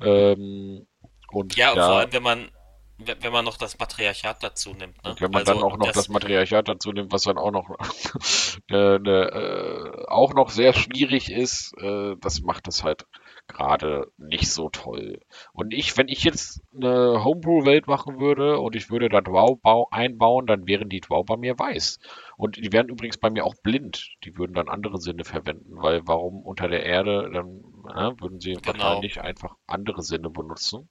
Ähm, 0.00 0.86
und 1.28 1.56
Ja, 1.56 1.70
und 1.70 1.76
vor 1.76 1.98
allem, 1.98 2.12
wenn 2.12 2.22
man, 2.22 2.50
wenn 2.98 3.32
man 3.32 3.44
noch 3.44 3.56
das 3.56 3.78
Matriarchat 3.78 4.42
dazu 4.42 4.74
nimmt, 4.74 5.02
ne? 5.04 5.14
Wenn 5.18 5.30
man 5.30 5.44
dann 5.44 5.56
Also, 5.56 5.66
auch 5.66 5.76
noch 5.76 5.86
das 5.86 5.94
das, 5.94 6.08
Matriarchat 6.08 6.68
dazu 6.68 6.92
nimmt, 6.92 7.12
was 7.12 7.22
dann 7.22 7.38
auch 7.38 7.50
noch, 7.50 7.70
äh, 8.68 8.98
ne, 8.98 9.30
äh, 9.32 10.06
auch 10.08 10.34
noch 10.34 10.50
sehr 10.50 10.72
schwierig 10.72 11.30
ist, 11.30 11.72
äh, 11.78 12.16
das 12.20 12.40
macht 12.40 12.68
es 12.68 12.82
halt 12.82 13.06
gerade 13.52 14.10
nicht 14.16 14.50
so 14.50 14.68
toll. 14.68 15.20
Und 15.52 15.74
ich, 15.74 15.96
wenn 15.96 16.08
ich 16.08 16.24
jetzt 16.24 16.62
eine 16.74 17.24
Homebrew-Welt 17.24 17.86
machen 17.86 18.20
würde 18.20 18.58
und 18.58 18.76
ich 18.76 18.90
würde 18.90 19.08
da 19.08 19.20
Drow 19.20 19.60
bau 19.60 19.88
einbauen, 19.90 20.46
dann 20.46 20.66
wären 20.66 20.88
die 20.88 21.00
Drow 21.00 21.24
bei 21.24 21.36
mir 21.36 21.58
weiß. 21.58 21.98
Und 22.36 22.56
die 22.56 22.72
wären 22.72 22.88
übrigens 22.88 23.18
bei 23.18 23.30
mir 23.30 23.44
auch 23.44 23.54
blind. 23.62 24.16
Die 24.24 24.36
würden 24.38 24.54
dann 24.54 24.68
andere 24.68 24.98
Sinne 24.98 25.24
verwenden, 25.24 25.76
weil 25.76 26.02
warum 26.06 26.42
unter 26.42 26.68
der 26.68 26.84
Erde, 26.84 27.30
dann 27.32 27.60
äh, 27.88 28.20
würden 28.20 28.40
sie 28.40 28.54
genau. 28.54 28.66
wahrscheinlich 28.66 29.20
einfach 29.20 29.56
andere 29.66 30.02
Sinne 30.02 30.30
benutzen. 30.30 30.88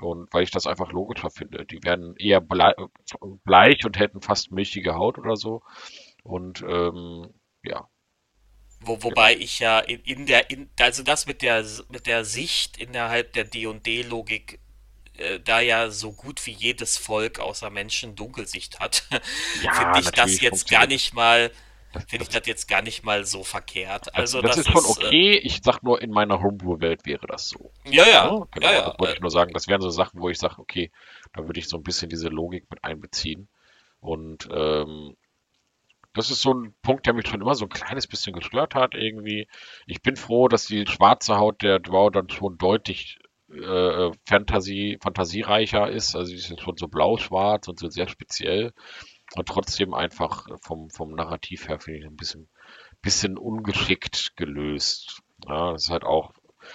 Und 0.00 0.32
weil 0.32 0.44
ich 0.44 0.50
das 0.50 0.66
einfach 0.66 0.92
logischer 0.92 1.30
finde. 1.30 1.64
Die 1.66 1.82
werden 1.82 2.14
eher 2.16 2.40
blei 2.40 2.72
bleich 3.44 3.84
und 3.84 3.98
hätten 3.98 4.20
fast 4.20 4.52
milchige 4.52 4.94
Haut 4.94 5.18
oder 5.18 5.34
so. 5.34 5.62
Und 6.22 6.62
ähm, 6.62 7.28
ja, 7.64 7.88
Wo, 8.80 9.02
wobei 9.02 9.34
ich 9.36 9.58
ja 9.58 9.80
in, 9.80 10.00
in 10.02 10.26
der, 10.26 10.50
in, 10.50 10.70
also 10.80 11.02
das 11.02 11.26
mit 11.26 11.42
der, 11.42 11.64
mit 11.90 12.06
der 12.06 12.24
Sicht 12.24 12.76
innerhalb 12.78 13.32
der 13.32 13.44
D&D-Logik 13.44 14.60
äh, 15.18 15.40
da 15.40 15.60
ja 15.60 15.90
so 15.90 16.12
gut 16.12 16.44
wie 16.46 16.52
jedes 16.52 16.98
Volk 16.98 17.40
außer 17.40 17.70
Menschen 17.70 18.16
Dunkelsicht 18.16 18.80
hat, 18.80 19.04
finde 19.70 19.98
Ja, 19.98 20.00
ich 20.00 20.12
das 20.14 20.40
jetzt 20.40 20.68
gar 20.68 20.86
nicht 20.86 21.14
mal, 21.14 21.52
finde 22.06 22.24
ich 22.24 22.30
Das, 22.30 22.46
jetzt 22.46 22.68
gar 22.68 22.82
nicht 22.82 23.04
mal 23.04 23.24
so 23.26 23.44
verkehrt. 23.44 24.14
das, 24.14 24.36
Also 24.36 24.42
das 24.42 24.56
das 24.56 24.58
ist 24.58 24.68
schon 24.70 24.84
ist, 24.84 24.98
äh, 24.98 25.14
okay. 25.14 25.38
Ich 25.38 25.60
sag 25.62 25.82
nur, 25.82 26.00
in 26.02 26.10
meiner 26.10 26.40
Homebrew-Welt 26.42 27.06
wäre 27.06 27.26
das 27.26 27.48
so. 27.48 27.72
ja, 27.84 28.06
ja, 28.06 28.32
Ja, 28.32 28.42
ja, 28.60 28.70
genau, 28.70 28.72
ja, 28.72 28.82
das 28.82 28.98
wollte 28.98 29.14
ich 29.14 29.20
nur 29.20 29.30
sagen. 29.30 29.52
Das 29.54 29.68
wären 29.68 29.80
so 29.80 29.90
Sachen, 29.90 30.20
wo 30.20 30.28
ich 30.28 30.38
sage, 30.38 30.58
okay, 30.58 30.90
da 31.32 31.46
würde 31.46 31.60
ich 31.60 31.68
so 31.68 31.76
ein 31.76 31.82
bisschen 31.82 32.08
diese 32.10 32.28
Logik 32.28 32.66
mit 32.70 32.82
einbeziehen. 32.84 33.48
Und 34.00 34.48
ähm, 34.52 35.16
das 36.18 36.30
ist 36.30 36.42
so 36.42 36.52
ein 36.52 36.74
Punkt, 36.82 37.06
der 37.06 37.14
mich 37.14 37.28
schon 37.28 37.40
immer 37.40 37.54
so 37.54 37.64
ein 37.66 37.70
kleines 37.70 38.06
bisschen 38.06 38.34
gestört 38.34 38.74
hat 38.74 38.94
irgendwie. 38.94 39.48
Ich 39.86 40.02
bin 40.02 40.16
froh, 40.16 40.48
dass 40.48 40.66
die 40.66 40.86
schwarze 40.86 41.38
Haut 41.38 41.62
der 41.62 41.78
Drow 41.78 42.10
dann 42.10 42.28
schon 42.28 42.58
deutlich 42.58 43.18
äh, 43.52 44.10
Fantasie, 44.26 44.98
fantasiereicher 45.00 45.88
ist. 45.90 46.16
Also 46.16 46.30
sie 46.30 46.36
jetzt 46.36 46.60
schon 46.60 46.76
so 46.76 46.88
blau-schwarz 46.88 47.68
und 47.68 47.78
so 47.78 47.88
sehr 47.88 48.08
speziell. 48.08 48.72
Und 49.36 49.46
trotzdem 49.48 49.94
einfach 49.94 50.46
vom, 50.62 50.90
vom 50.90 51.12
Narrativ 51.12 51.68
her 51.68 51.78
finde 51.78 52.00
ich 52.00 52.06
ein 52.06 52.16
bisschen, 52.16 52.48
bisschen 53.02 53.38
ungeschickt 53.38 54.36
gelöst. 54.36 55.20
Ja, 55.46 55.72
das 55.72 55.84
ist 55.84 55.90
halt 55.90 56.04
auch. 56.04 56.32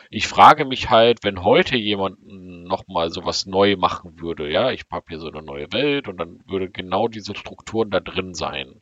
Ich 0.10 0.28
frage 0.28 0.66
mich 0.66 0.90
halt, 0.90 1.24
wenn 1.24 1.44
heute 1.44 1.76
jemand 1.76 2.18
nochmal 2.26 3.12
sowas 3.12 3.46
neu 3.46 3.76
machen 3.76 4.20
würde, 4.20 4.50
ja, 4.50 4.72
ich 4.72 4.86
habe 4.92 5.06
hier 5.10 5.20
so 5.20 5.28
eine 5.28 5.44
neue 5.44 5.72
Welt 5.74 6.08
und 6.08 6.18
dann 6.18 6.40
würde 6.48 6.70
genau 6.70 7.08
diese 7.08 7.36
Strukturen 7.36 7.90
da 7.90 8.00
drin 8.00 8.34
sein 8.34 8.82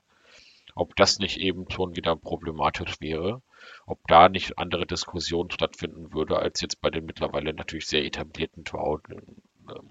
ob 0.76 0.96
das 0.96 1.20
nicht 1.20 1.38
eben 1.38 1.70
schon 1.70 1.96
wieder 1.96 2.16
problematisch 2.16 3.00
wäre. 3.02 3.42
ob 3.86 4.08
da 4.08 4.30
nicht 4.30 4.58
andere 4.58 4.86
Diskussionen 4.86 5.52
stattfinden 5.52 6.14
würde, 6.14 6.40
als 6.40 6.62
jetzt 6.62 6.82
bei 6.82 6.90
den 6.90 7.06
mittlerweile 7.06 7.54
natürlich 7.54 7.88
sehr 7.88 8.04
etablierten 8.06 8.66
Trout, 8.66 9.02
ähm, 9.10 9.90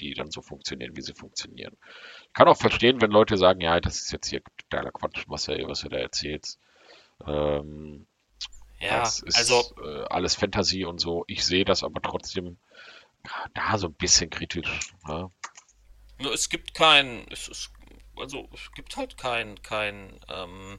die 0.00 0.14
dann 0.14 0.30
so 0.30 0.42
funktionieren, 0.42 0.96
wie 0.96 1.02
sie 1.02 1.14
funktionieren. 1.14 1.76
Ich 2.26 2.32
kann 2.32 2.48
auch 2.48 2.56
verstehen, 2.56 3.00
wenn 3.00 3.10
Leute 3.10 3.36
sagen, 3.36 3.60
ja, 3.60 3.80
das 3.80 4.00
ist 4.00 4.12
jetzt 4.12 4.28
hier 4.28 4.42
totaler 4.58 4.90
Quatsch, 4.90 5.24
was 5.28 5.48
er, 5.48 5.66
was 5.68 5.84
er 5.84 5.90
da 5.90 5.98
erzählt. 5.98 6.58
Ähm, 7.26 8.06
Ja, 8.80 9.00
das 9.00 9.20
ist 9.20 9.36
also 9.36 9.74
äh, 9.82 10.04
alles 10.10 10.34
Fantasie 10.34 10.84
und 10.84 10.98
so. 11.00 11.24
Ich 11.28 11.44
sehe 11.44 11.64
das 11.64 11.84
aber 11.84 12.02
trotzdem 12.02 12.58
da 13.54 13.78
so 13.78 13.86
ein 13.86 13.94
bisschen 13.94 14.28
kritisch. 14.30 14.92
Ja? 15.06 15.30
nur 16.22 16.32
es 16.32 16.48
gibt 16.48 16.74
kein, 16.74 17.26
es 17.30 17.48
ist, 17.48 17.70
also 18.22 18.48
es 18.54 18.72
gibt 18.74 18.96
halt 18.96 19.18
kein, 19.18 19.60
kein, 19.62 20.18
ähm, 20.28 20.78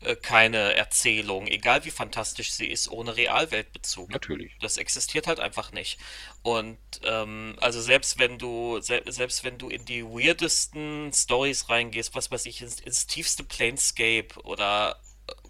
äh, 0.00 0.16
keine 0.16 0.74
Erzählung, 0.74 1.46
egal 1.46 1.84
wie 1.84 1.90
fantastisch 1.90 2.50
sie 2.52 2.66
ist, 2.66 2.90
ohne 2.90 3.16
Realweltbezug. 3.16 4.10
Natürlich. 4.10 4.56
Das 4.60 4.78
existiert 4.78 5.26
halt 5.26 5.38
einfach 5.38 5.72
nicht. 5.72 5.98
Und 6.42 6.78
ähm, 7.04 7.56
also 7.60 7.80
selbst 7.80 8.18
wenn 8.18 8.38
du 8.38 8.80
se 8.80 9.02
selbst 9.06 9.44
wenn 9.44 9.58
du 9.58 9.68
in 9.68 9.84
die 9.84 10.04
weirdesten 10.04 11.12
Stories 11.12 11.68
reingehst, 11.68 12.14
was 12.14 12.30
weiß 12.30 12.46
ich, 12.46 12.62
ins, 12.62 12.80
ins 12.80 13.06
tiefste 13.06 13.44
Planescape 13.44 14.28
oder 14.44 15.00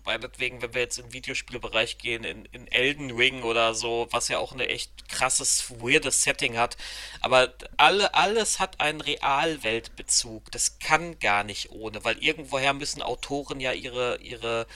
meinetwegen, 0.07 0.63
wenn 0.63 0.73
wir 0.73 0.81
jetzt 0.81 0.99
im 0.99 1.13
Videospielbereich 1.13 1.99
gehen, 1.99 2.25
in, 2.25 2.47
in 2.47 2.67
Elden 2.69 3.11
Ring 3.11 3.43
oder 3.43 3.75
so, 3.75 4.09
was 4.11 4.29
ja 4.29 4.39
auch 4.39 4.53
eine 4.53 4.69
echt 4.69 5.09
krasses, 5.09 5.71
weirdes 5.81 6.23
Setting 6.23 6.57
hat, 6.57 6.77
aber 7.21 7.53
alle, 7.77 8.15
alles 8.15 8.59
hat 8.59 8.81
einen 8.81 9.01
Realweltbezug. 9.01 10.51
Das 10.53 10.79
kann 10.79 11.19
gar 11.19 11.45
nicht 11.45 11.71
ohne, 11.71 12.05
weil 12.05 12.19
irgendwoher 12.23 12.73
müssen 12.73 13.03
Autoren 13.03 13.61
ja 13.61 13.73
ihre, 13.73 14.19
ihre 14.21 14.67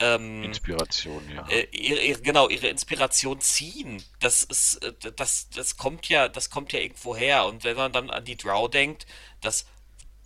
ähm, 0.00 0.44
Inspiration, 0.44 1.22
ja. 1.34 1.46
äh, 1.48 1.66
ihre, 1.72 2.00
ihre, 2.00 2.22
genau, 2.22 2.48
ihre 2.48 2.68
Inspiration 2.68 3.40
ziehen. 3.40 4.02
Das 4.20 4.42
ist, 4.42 4.76
äh, 4.76 4.92
das, 5.16 5.50
das 5.50 5.76
kommt 5.76 6.08
ja, 6.08 6.28
das 6.28 6.48
kommt 6.48 6.72
ja 6.72 6.80
irgendwo 6.80 7.14
her. 7.14 7.44
Und 7.44 7.64
wenn 7.64 7.76
man 7.76 7.92
dann 7.92 8.10
an 8.10 8.24
die 8.24 8.36
Drow 8.36 8.70
denkt, 8.70 9.06
das 9.42 9.66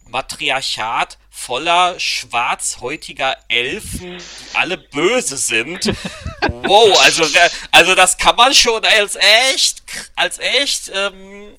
Matriarchat 0.09 1.18
voller 1.30 1.98
schwarzhäutiger 1.98 3.36
Elfen, 3.48 4.18
die 4.18 4.57
alle 4.57 4.78
böse 4.78 5.36
sind. 5.36 5.92
Wow, 6.66 6.98
also, 7.02 7.26
also 7.72 7.94
das 7.94 8.16
kann 8.18 8.36
man 8.36 8.55
schon 8.55 8.84
als 8.84 9.16
echt, 9.16 9.82
als 10.14 10.38
echt, 10.38 10.90
ähm, 10.94 11.55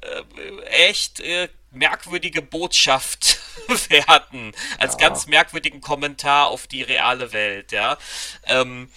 äh, 0.00 0.62
echt 0.66 1.20
äh, 1.20 1.48
merkwürdige 1.72 2.40
Botschaft 2.42 3.38
werten, 3.88 4.52
als 4.78 4.92
Ja. 4.94 4.98
ganz 5.08 5.26
merkwürdigen 5.26 5.80
Kommentar 5.80 6.48
auf 6.48 6.66
die 6.66 6.82
reale 6.82 7.32
Welt, 7.32 7.72
ja. 7.72 7.98
Ähm, 8.46 8.90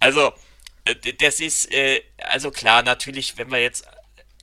also, 0.00 0.32
äh, 0.84 0.94
das 1.14 1.40
ist, 1.40 1.72
äh, 1.72 2.02
also 2.18 2.50
klar, 2.50 2.82
natürlich, 2.82 3.38
wenn 3.38 3.50
wir 3.50 3.60
jetzt, 3.60 3.86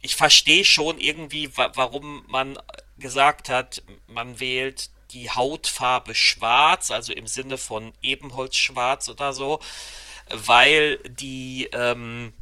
ich 0.01 0.15
verstehe 0.15 0.65
schon 0.65 0.99
irgendwie, 0.99 1.55
wa 1.57 1.71
warum 1.75 2.23
man 2.27 2.57
gesagt 2.99 3.49
hat, 3.49 3.83
man 4.07 4.39
wählt 4.39 4.89
die 5.11 5.29
Hautfarbe 5.29 6.13
schwarz, 6.13 6.91
also 6.91 7.13
im 7.13 7.27
Sinne 7.27 7.57
von 7.57 7.93
Ebenholzschwarz 8.01 9.09
oder 9.09 9.33
so, 9.33 9.59
weil 10.29 10.97
die, 11.09 11.69
ähm, 11.73 12.33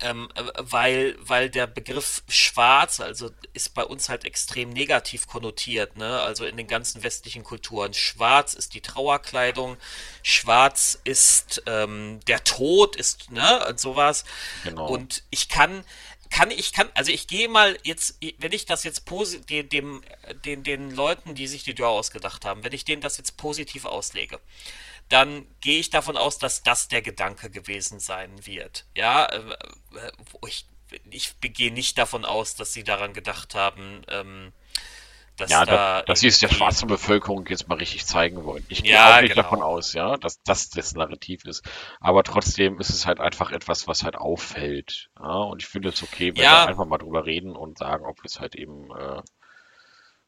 ähm, 0.00 0.28
äh, 0.34 0.42
weil, 0.56 1.16
weil 1.20 1.50
der 1.50 1.66
Begriff 1.66 2.22
schwarz, 2.28 3.00
also 3.00 3.30
ist 3.52 3.74
bei 3.74 3.84
uns 3.84 4.08
halt 4.08 4.24
extrem 4.24 4.70
negativ 4.70 5.26
konnotiert, 5.26 5.96
ne? 5.96 6.20
Also 6.20 6.44
in 6.44 6.56
den 6.56 6.66
ganzen 6.66 7.02
westlichen 7.02 7.44
Kulturen. 7.44 7.94
Schwarz 7.94 8.54
ist 8.54 8.74
die 8.74 8.80
Trauerkleidung, 8.80 9.76
schwarz 10.22 10.98
ist 11.04 11.62
ähm, 11.66 12.20
der 12.26 12.44
Tod, 12.44 12.96
ist, 12.96 13.30
ne? 13.30 13.66
Und 13.68 13.80
sowas. 13.80 14.24
Genau. 14.64 14.88
Und 14.88 15.22
ich 15.30 15.48
kann, 15.48 15.84
kann, 16.30 16.50
ich 16.50 16.72
kann, 16.72 16.88
also 16.94 17.12
ich 17.12 17.26
gehe 17.26 17.48
mal 17.48 17.76
jetzt, 17.82 18.18
wenn 18.38 18.52
ich 18.52 18.64
das 18.64 18.84
jetzt 18.84 19.04
dem, 19.08 19.68
dem, 19.68 20.02
den, 20.44 20.62
den 20.62 20.90
Leuten, 20.90 21.34
die 21.34 21.46
sich 21.46 21.64
die 21.64 21.74
Draw 21.74 21.98
ausgedacht 21.98 22.44
haben, 22.44 22.64
wenn 22.64 22.72
ich 22.72 22.84
denen 22.84 23.02
das 23.02 23.16
jetzt 23.16 23.36
positiv 23.36 23.84
auslege, 23.84 24.40
dann 25.10 25.46
gehe 25.60 25.80
ich 25.80 25.90
davon 25.90 26.16
aus, 26.18 26.38
dass 26.38 26.62
das 26.64 26.88
der 26.88 27.02
Gedanke 27.02 27.50
gewesen 27.50 28.00
sein 28.00 28.46
wird. 28.46 28.86
Ja, 28.96 29.26
äh, 29.26 29.56
ich, 30.46 30.66
ich 31.10 31.40
gehe 31.40 31.72
nicht 31.72 31.98
davon 31.98 32.24
aus, 32.24 32.56
dass 32.56 32.72
sie 32.72 32.84
daran 32.84 33.12
gedacht 33.14 33.54
haben, 33.54 34.02
ähm, 34.08 34.52
dass 35.36 35.62
Ja, 35.62 35.64
da 35.64 36.04
dass, 36.06 36.20
sie 36.20 36.28
es 36.28 36.38
der 36.38 36.48
schwarzen 36.48 36.88
Bevölkerung 36.88 37.44
jetzt 37.48 37.68
mal 37.68 37.74
richtig 37.78 38.06
zeigen 38.06 38.44
wollen. 38.44 38.64
Ich 38.68 38.84
gehe 38.84 39.02
Ja, 39.02 39.04
auch 39.04 39.20
nicht 39.20 39.36
genau. 39.36 39.36
davon 39.36 39.62
aus, 39.62 39.92
ja, 39.92 40.16
dass 40.16 40.42
das 40.44 40.70
das 40.70 40.94
Narrativ 40.94 41.44
ist. 41.44 41.62
Aber 42.00 42.22
trotzdem 42.22 42.78
ist 42.80 42.88
es 42.90 43.06
halt 43.06 43.20
einfach 43.20 43.50
etwas, 43.52 43.86
was 43.88 44.02
halt 44.04 44.16
auffällt. 44.16 45.10
Ja, 45.18 45.34
und 45.42 45.62
ich 45.62 45.68
finde 45.68 45.90
es 45.90 46.02
okay, 46.02 46.36
wenn 46.36 46.48
Ja. 46.48 46.60
wir 46.62 46.64
einfach 46.64 46.86
mal 46.86 46.98
drüber 46.98 47.26
reden 47.26 47.54
und 47.56 47.78
sagen, 47.78 48.04
ob 48.06 48.18
wir 48.18 48.26
es 48.26 48.40
halt 48.40 48.54
eben 48.54 48.90
äh, 48.96 49.22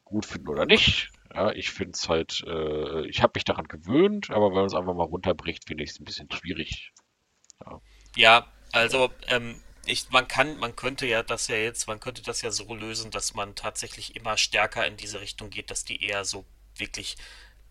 gut 0.05 0.25
finden 0.25 0.47
oder 0.49 0.65
nicht. 0.65 1.11
Ja, 1.33 1.51
ich 1.51 1.69
finde 1.71 1.91
es 1.95 2.07
halt, 2.09 2.43
äh, 2.47 3.05
ich 3.07 3.21
habe 3.21 3.33
mich 3.35 3.43
daran 3.43 3.67
gewöhnt, 3.67 4.29
aber 4.31 4.47
wenn 4.49 4.55
man 4.55 4.65
es 4.65 4.73
einfach 4.73 4.93
mal 4.95 5.03
runterbricht, 5.03 5.65
finde 5.67 5.83
ich 5.83 5.91
es 5.91 5.99
ein 5.99 6.05
bisschen 6.05 6.31
schwierig. 6.31 6.93
Ja, 8.15 8.47
also 8.71 9.11
ähm, 9.27 9.61
ich, 9.85 10.09
man 10.09 10.27
kann, 10.27 10.57
man 10.57 10.75
könnte 10.75 11.05
ja 11.07 11.23
das 11.23 11.47
ja 11.47 11.55
jetzt, 11.57 11.87
man 11.87 11.99
könnte 11.99 12.21
das 12.23 12.41
ja 12.41 12.51
so 12.51 12.73
lösen, 12.75 13.11
dass 13.11 13.33
man 13.33 13.55
tatsächlich 13.55 14.15
immer 14.15 14.37
stärker 14.37 14.85
in 14.87 14.97
diese 14.97 15.19
Richtung 15.21 15.49
geht, 15.49 15.71
dass 15.71 15.83
die 15.85 16.03
eher 16.03 16.25
so 16.25 16.45
wirklich 16.77 17.17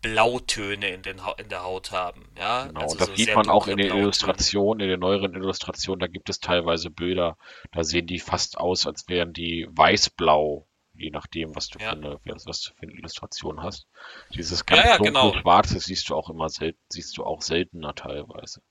Blautöne 0.01 0.89
in 0.89 1.01
den, 1.01 1.25
Hau- 1.25 1.35
in 1.35 1.49
der 1.49 1.63
Haut 1.63 1.91
haben. 1.91 2.29
Ja, 2.37 2.69
Genau, 2.69 2.81
also 2.81 2.97
und 2.97 2.99
das 2.99 3.09
so 3.15 3.15
sieht 3.15 3.35
man 3.35 3.47
auch 3.49 3.67
in 3.67 3.77
den 3.77 3.87
Blautöne. 3.87 3.93
Illustrationen, 3.95 4.79
in 4.81 4.89
den 4.89 4.99
neueren 5.01 5.35
Illustrationen, 5.35 5.99
da 5.99 6.07
gibt 6.07 6.29
es 6.29 6.39
teilweise 6.39 6.89
Bilder, 6.89 7.37
da 7.71 7.83
sehen 7.83 8.07
die 8.07 8.17
fast 8.19 8.57
aus, 8.57 8.87
als 8.87 9.07
wären 9.07 9.33
die 9.33 9.67
weiß-blau, 9.69 10.67
je 10.95 11.09
nachdem, 11.11 11.55
was 11.55 11.67
du 11.69 11.79
für 11.79 11.93
Ja. 11.93 11.95
eine, 11.95 12.19
was 12.25 12.61
du 12.61 12.73
für 12.73 12.83
eine 12.83 12.93
Illustration 12.93 13.61
hast. 13.63 13.87
Dieses 14.35 14.65
Ja, 14.69 14.85
ganz 14.85 14.87
ja, 14.87 14.97
dunkle 14.97 15.31
genau. 15.31 15.37
Schwarze 15.41 15.79
siehst 15.79 16.09
du 16.09 16.15
auch 16.15 16.29
immer 16.29 16.49
selten, 16.49 16.79
siehst 16.89 17.17
du 17.17 17.23
auch 17.25 17.41
seltener 17.41 17.95
teilweise. 17.95 18.61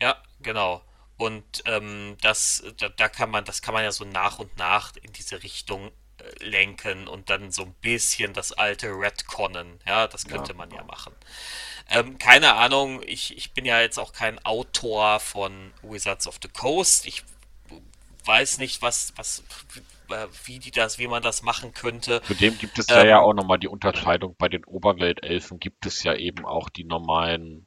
Ja, 0.00 0.16
genau. 0.40 0.82
Und 1.16 1.62
ähm, 1.66 2.16
das, 2.20 2.64
da, 2.78 2.88
da 2.88 3.08
kann 3.08 3.30
man, 3.30 3.44
das 3.44 3.62
kann 3.62 3.74
man 3.74 3.84
ja 3.84 3.92
so 3.92 4.04
nach 4.04 4.38
und 4.38 4.56
nach 4.58 4.92
in 5.02 5.12
diese 5.12 5.42
Richtung 5.42 5.92
äh, 6.18 6.44
lenken 6.44 7.06
und 7.06 7.30
dann 7.30 7.52
so 7.52 7.62
ein 7.62 7.74
bisschen 7.74 8.32
das 8.32 8.52
alte 8.52 8.88
Retconnen. 8.88 9.78
Ja, 9.86 10.08
das 10.08 10.26
Ja, 10.26 10.26
könnte 10.26 10.54
man 10.54 10.70
ja 10.72 10.82
genau. 10.82 10.84
machen. 10.84 11.14
Ähm, 11.90 12.18
keine 12.18 12.54
Ahnung, 12.54 13.02
ich, 13.06 13.36
ich 13.36 13.52
bin 13.54 13.64
ja 13.66 13.80
jetzt 13.80 13.98
auch 13.98 14.12
kein 14.12 14.44
Autor 14.44 15.20
von 15.20 15.72
Wizards 15.82 16.26
of 16.28 16.38
the 16.42 16.48
Coast. 16.48 17.06
Ich 17.06 17.24
weiß 18.24 18.58
nicht, 18.58 18.82
was, 18.82 19.12
was, 19.16 19.40
äh, 19.40 19.80
wie 20.44 20.58
die 20.58 20.70
das, 20.70 20.98
wie 20.98 21.08
man 21.08 21.22
das 21.22 21.42
machen 21.42 21.72
könnte. 21.72 22.20
Zudem 22.22 22.58
gibt 22.58 22.78
es 22.78 22.92
ja, 22.94 23.04
ja 23.04 23.18
Ähm, 23.18 23.20
auch 23.20 23.34
nochmal 23.34 23.58
die 23.58 23.68
Unterscheidung, 23.68 24.36
bei 24.38 24.48
den 24.48 24.64
Oberweltelfen 24.64 25.58
gibt 25.58 25.86
es 25.86 26.02
ja 26.04 26.14
eben 26.14 26.44
auch 26.44 26.68
die 26.68 26.84
normalen 26.84 27.66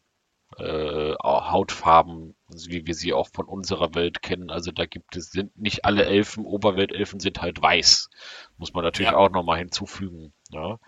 äh, 0.58 1.14
Hautfarben, 1.24 2.36
wie 2.50 2.88
wir 2.88 2.96
sie 2.96 3.14
auch 3.14 3.30
von 3.34 3.48
unserer 3.48 3.96
Welt 3.96 4.22
kennen. 4.24 4.52
Also 4.52 4.72
da 4.72 4.86
gibt 4.88 5.18
es, 5.18 5.32
sind 5.32 5.58
nicht 5.58 5.86
alle 5.86 6.06
Elfen, 6.06 6.46
Oberweltelfen 6.46 7.20
sind 7.22 7.41
halt 7.41 7.62
weiß. 7.62 8.10
Muss 8.58 8.74
man 8.74 8.86
natürlich 8.86 9.12
Ja. 9.12 9.17
auch 9.17 9.32
nochmal 9.32 9.59
hinzufügen. 9.59 10.34
Ja? 10.51 10.80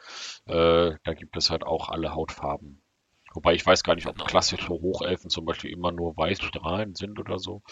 Äh, 0.48 0.96
da 1.04 1.16
gibt 1.16 1.38
es 1.38 1.52
halt 1.52 1.64
auch 1.66 1.90
alle 1.90 2.16
Hautfarben. 2.16 2.84
Wobei 3.34 3.54
ich 3.56 3.66
weiß 3.66 3.84
gar 3.84 3.96
nicht, 3.96 4.08
ob 4.08 4.16
Genau. 4.16 4.26
klassische 4.26 4.70
Hochelfen 4.70 5.30
zum 5.30 5.46
Beispiel 5.46 5.72
immer 5.72 5.92
nur 5.92 6.18
weiß 6.18 6.42
strahlend 6.42 6.98
sind 6.98 7.20
oder 7.20 7.40
so. 7.40 7.64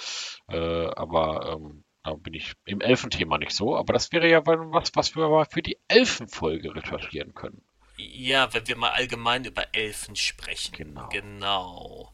Äh, 0.49 0.87
aber 0.95 1.53
ähm, 1.57 1.84
bin 2.13 2.33
ich 2.33 2.53
im 2.65 2.81
Elfenthema 2.81 3.37
nicht 3.37 3.51
so. 3.51 3.75
Aber 3.75 3.93
das 3.93 4.11
wäre 4.11 4.29
ja 4.29 4.45
was, 4.45 4.91
was 4.95 5.15
wir 5.15 5.27
mal 5.27 5.45
für 5.45 5.61
die 5.61 5.79
Elfenfolge 5.87 6.75
recherchieren 6.75 7.33
können. 7.33 7.61
Ja, 7.97 8.53
wenn 8.53 8.67
wir 8.67 8.75
mal 8.77 8.91
allgemein 8.91 9.45
über 9.45 9.73
Elfen 9.73 10.15
sprechen. 10.15 10.73
Genau. 10.75 11.07
Genau. 11.09 12.13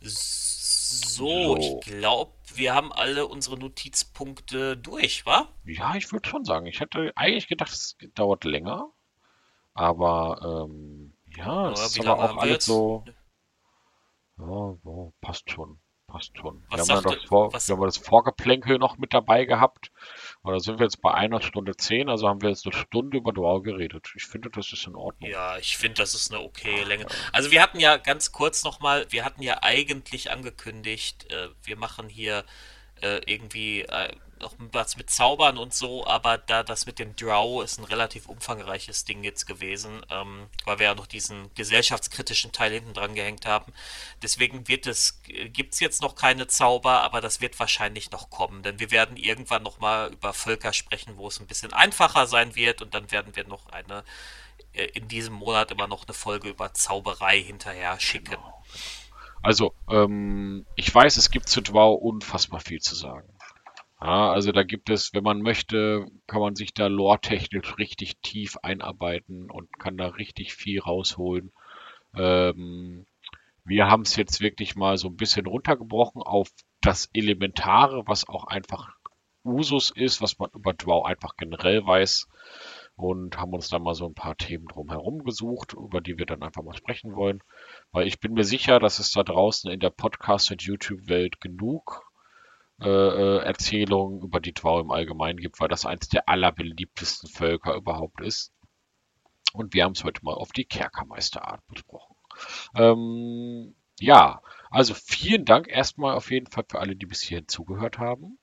So, 0.00 1.56
So. 1.56 1.56
ich 1.56 1.80
glaube, 1.80 2.32
wir 2.54 2.74
haben 2.74 2.92
alle 2.92 3.26
unsere 3.26 3.58
Notizpunkte 3.58 4.76
durch, 4.76 5.24
wa? 5.24 5.48
Ja, 5.64 5.94
ich 5.96 6.12
würde 6.12 6.28
schon 6.28 6.44
sagen. 6.44 6.66
Ich 6.66 6.80
hätte 6.80 7.12
eigentlich 7.16 7.48
gedacht, 7.48 7.72
es 7.72 7.96
dauert 8.14 8.44
länger. 8.44 8.90
Aber 9.74 10.66
ähm, 10.68 11.14
ja, 11.34 11.70
es 11.72 11.96
ist 11.96 12.06
aber 12.06 12.30
auch 12.30 12.36
alles 12.36 12.66
so. 12.66 13.04
Ja, 14.38 14.76
ja, 14.84 15.12
passt 15.22 15.50
schon. 15.50 15.78
Passt 16.12 16.36
schon. 16.36 16.62
Was 16.68 16.88
wir 16.88 16.96
haben 16.96 17.08
ja 17.10 17.16
Vor 17.26 17.52
was- 17.54 17.68
wir 17.68 17.76
haben 17.76 17.84
das 17.84 17.96
Vorgeplänkel 17.96 18.78
noch 18.78 18.98
mit 18.98 19.14
dabei 19.14 19.46
gehabt. 19.46 19.90
Und 20.42 20.52
da 20.52 20.60
sind 20.60 20.78
wir 20.78 20.84
jetzt 20.84 21.00
bei 21.00 21.12
einer 21.14 21.40
Stunde 21.40 21.74
zehn, 21.76 22.10
also 22.10 22.28
haben 22.28 22.42
wir 22.42 22.50
jetzt 22.50 22.66
eine 22.66 22.74
Stunde 22.74 23.16
über 23.16 23.32
Dual 23.32 23.62
geredet. 23.62 24.12
Ich 24.14 24.26
finde, 24.26 24.50
das 24.50 24.72
ist 24.72 24.86
in 24.86 24.94
Ordnung. 24.94 25.30
Ja, 25.30 25.56
ich 25.56 25.76
finde, 25.78 25.94
das 25.94 26.12
ist 26.14 26.30
eine 26.32 26.42
okay 26.42 26.82
Länge. 26.84 27.06
Also 27.32 27.50
wir 27.50 27.62
hatten 27.62 27.80
ja 27.80 27.96
ganz 27.96 28.30
kurz 28.30 28.62
nochmal, 28.62 29.06
wir 29.10 29.24
hatten 29.24 29.42
ja 29.42 29.62
eigentlich 29.62 30.30
angekündigt, 30.30 31.32
äh, 31.32 31.48
wir 31.62 31.76
machen 31.78 32.08
hier 32.08 32.44
äh, 33.02 33.20
irgendwie 33.26 33.82
äh, 33.82 34.14
noch 34.42 34.54
was 34.58 34.96
mit 34.96 35.08
Zaubern 35.08 35.56
und 35.56 35.72
so, 35.72 36.06
aber 36.06 36.36
da 36.36 36.62
das 36.62 36.84
mit 36.86 36.98
dem 36.98 37.16
Drow 37.16 37.62
ist 37.62 37.78
ein 37.78 37.84
relativ 37.84 38.26
umfangreiches 38.26 39.04
Ding 39.04 39.24
jetzt 39.24 39.46
gewesen, 39.46 40.04
ähm, 40.10 40.48
weil 40.64 40.78
wir 40.78 40.86
ja 40.86 40.94
noch 40.94 41.06
diesen 41.06 41.52
gesellschaftskritischen 41.54 42.52
Teil 42.52 42.72
hinten 42.72 42.92
dran 42.92 43.14
gehängt 43.14 43.46
haben. 43.46 43.72
Deswegen 44.22 44.68
wird 44.68 44.86
es, 44.86 45.20
gibt 45.24 45.74
es 45.74 45.80
jetzt 45.80 46.02
noch 46.02 46.16
keine 46.16 46.48
Zauber, 46.48 47.02
aber 47.02 47.20
das 47.20 47.40
wird 47.40 47.58
wahrscheinlich 47.58 48.10
noch 48.10 48.30
kommen, 48.30 48.62
denn 48.62 48.80
wir 48.80 48.90
werden 48.90 49.16
irgendwann 49.16 49.62
nochmal 49.62 50.12
über 50.12 50.32
Völker 50.32 50.72
sprechen, 50.72 51.16
wo 51.16 51.28
es 51.28 51.40
ein 51.40 51.46
bisschen 51.46 51.72
einfacher 51.72 52.26
sein 52.26 52.54
wird 52.56 52.82
und 52.82 52.94
dann 52.94 53.10
werden 53.10 53.36
wir 53.36 53.46
noch 53.46 53.68
eine 53.70 54.04
äh, 54.74 54.84
in 54.86 55.08
diesem 55.08 55.34
Monat 55.34 55.70
immer 55.70 55.86
noch 55.86 56.06
eine 56.06 56.14
Folge 56.14 56.48
über 56.48 56.74
Zauberei 56.74 57.40
hinterher 57.40 57.98
schicken. 58.00 58.32
Genau. 58.32 58.51
Also, 59.42 59.74
ähm, 59.90 60.66
ich 60.76 60.94
weiß, 60.94 61.16
es 61.16 61.30
gibt 61.30 61.48
zu 61.48 61.60
Dwau 61.60 61.94
unfassbar 61.94 62.60
viel 62.60 62.80
zu 62.80 62.94
sagen. 62.94 63.28
Ja, 64.00 64.32
also 64.32 64.52
da 64.52 64.62
gibt 64.64 64.90
es, 64.90 65.14
wenn 65.14 65.22
man 65.22 65.42
möchte, 65.42 66.06
kann 66.26 66.40
man 66.40 66.56
sich 66.56 66.74
da 66.74 66.88
lore-technisch 66.88 67.78
richtig 67.78 68.18
tief 68.20 68.56
einarbeiten 68.62 69.50
und 69.50 69.78
kann 69.78 69.96
da 69.96 70.08
richtig 70.08 70.54
viel 70.54 70.80
rausholen. 70.80 71.52
Ähm, 72.16 73.06
wir 73.64 73.86
haben 73.86 74.02
es 74.02 74.16
jetzt 74.16 74.40
wirklich 74.40 74.74
mal 74.74 74.96
so 74.96 75.08
ein 75.08 75.16
bisschen 75.16 75.46
runtergebrochen 75.46 76.22
auf 76.22 76.48
das 76.80 77.08
Elementare, 77.12 78.02
was 78.06 78.28
auch 78.28 78.44
einfach 78.44 78.96
Usus 79.44 79.90
ist, 79.90 80.20
was 80.20 80.38
man 80.38 80.50
über 80.54 80.72
Drow 80.72 81.04
einfach 81.04 81.36
generell 81.36 81.86
weiß 81.86 82.28
und 82.96 83.38
haben 83.38 83.52
uns 83.52 83.68
da 83.68 83.78
mal 83.78 83.94
so 83.94 84.06
ein 84.06 84.14
paar 84.14 84.36
Themen 84.36 84.66
drumherum 84.66 85.24
gesucht, 85.24 85.74
über 85.74 86.00
die 86.00 86.18
wir 86.18 86.26
dann 86.26 86.42
einfach 86.42 86.62
mal 86.62 86.76
sprechen 86.76 87.14
wollen. 87.14 87.42
Weil 87.92 88.06
ich 88.06 88.20
bin 88.20 88.32
mir 88.32 88.44
sicher, 88.44 88.78
dass 88.78 88.98
es 88.98 89.12
da 89.12 89.22
draußen 89.22 89.70
in 89.70 89.80
der 89.80 89.90
Podcast- 89.90 90.50
und 90.50 90.62
YouTube-Welt 90.62 91.40
genug 91.40 92.02
äh, 92.80 92.88
äh, 92.88 93.38
Erzählungen 93.44 94.22
über 94.22 94.40
die 94.40 94.54
Tau 94.54 94.80
im 94.80 94.90
Allgemeinen 94.90 95.38
gibt, 95.38 95.60
weil 95.60 95.68
das 95.68 95.86
eins 95.86 96.08
der 96.08 96.28
allerbeliebtesten 96.28 97.28
Völker 97.28 97.74
überhaupt 97.74 98.20
ist. 98.20 98.52
Und 99.52 99.74
wir 99.74 99.84
haben 99.84 99.92
es 99.92 100.04
heute 100.04 100.24
mal 100.24 100.34
auf 100.34 100.52
die 100.52 100.64
Kerkermeisterart 100.64 101.60
besprochen. 101.68 102.16
Ähm, 102.74 103.76
ja, 104.00 104.40
also 104.70 104.94
vielen 104.94 105.44
Dank 105.44 105.68
erstmal 105.68 106.16
auf 106.16 106.30
jeden 106.30 106.46
Fall 106.46 106.64
für 106.68 106.80
alle, 106.80 106.96
die 106.96 107.06
bis 107.06 107.20
hierhin 107.20 107.46
zugehört 107.46 107.98
haben. 107.98 108.38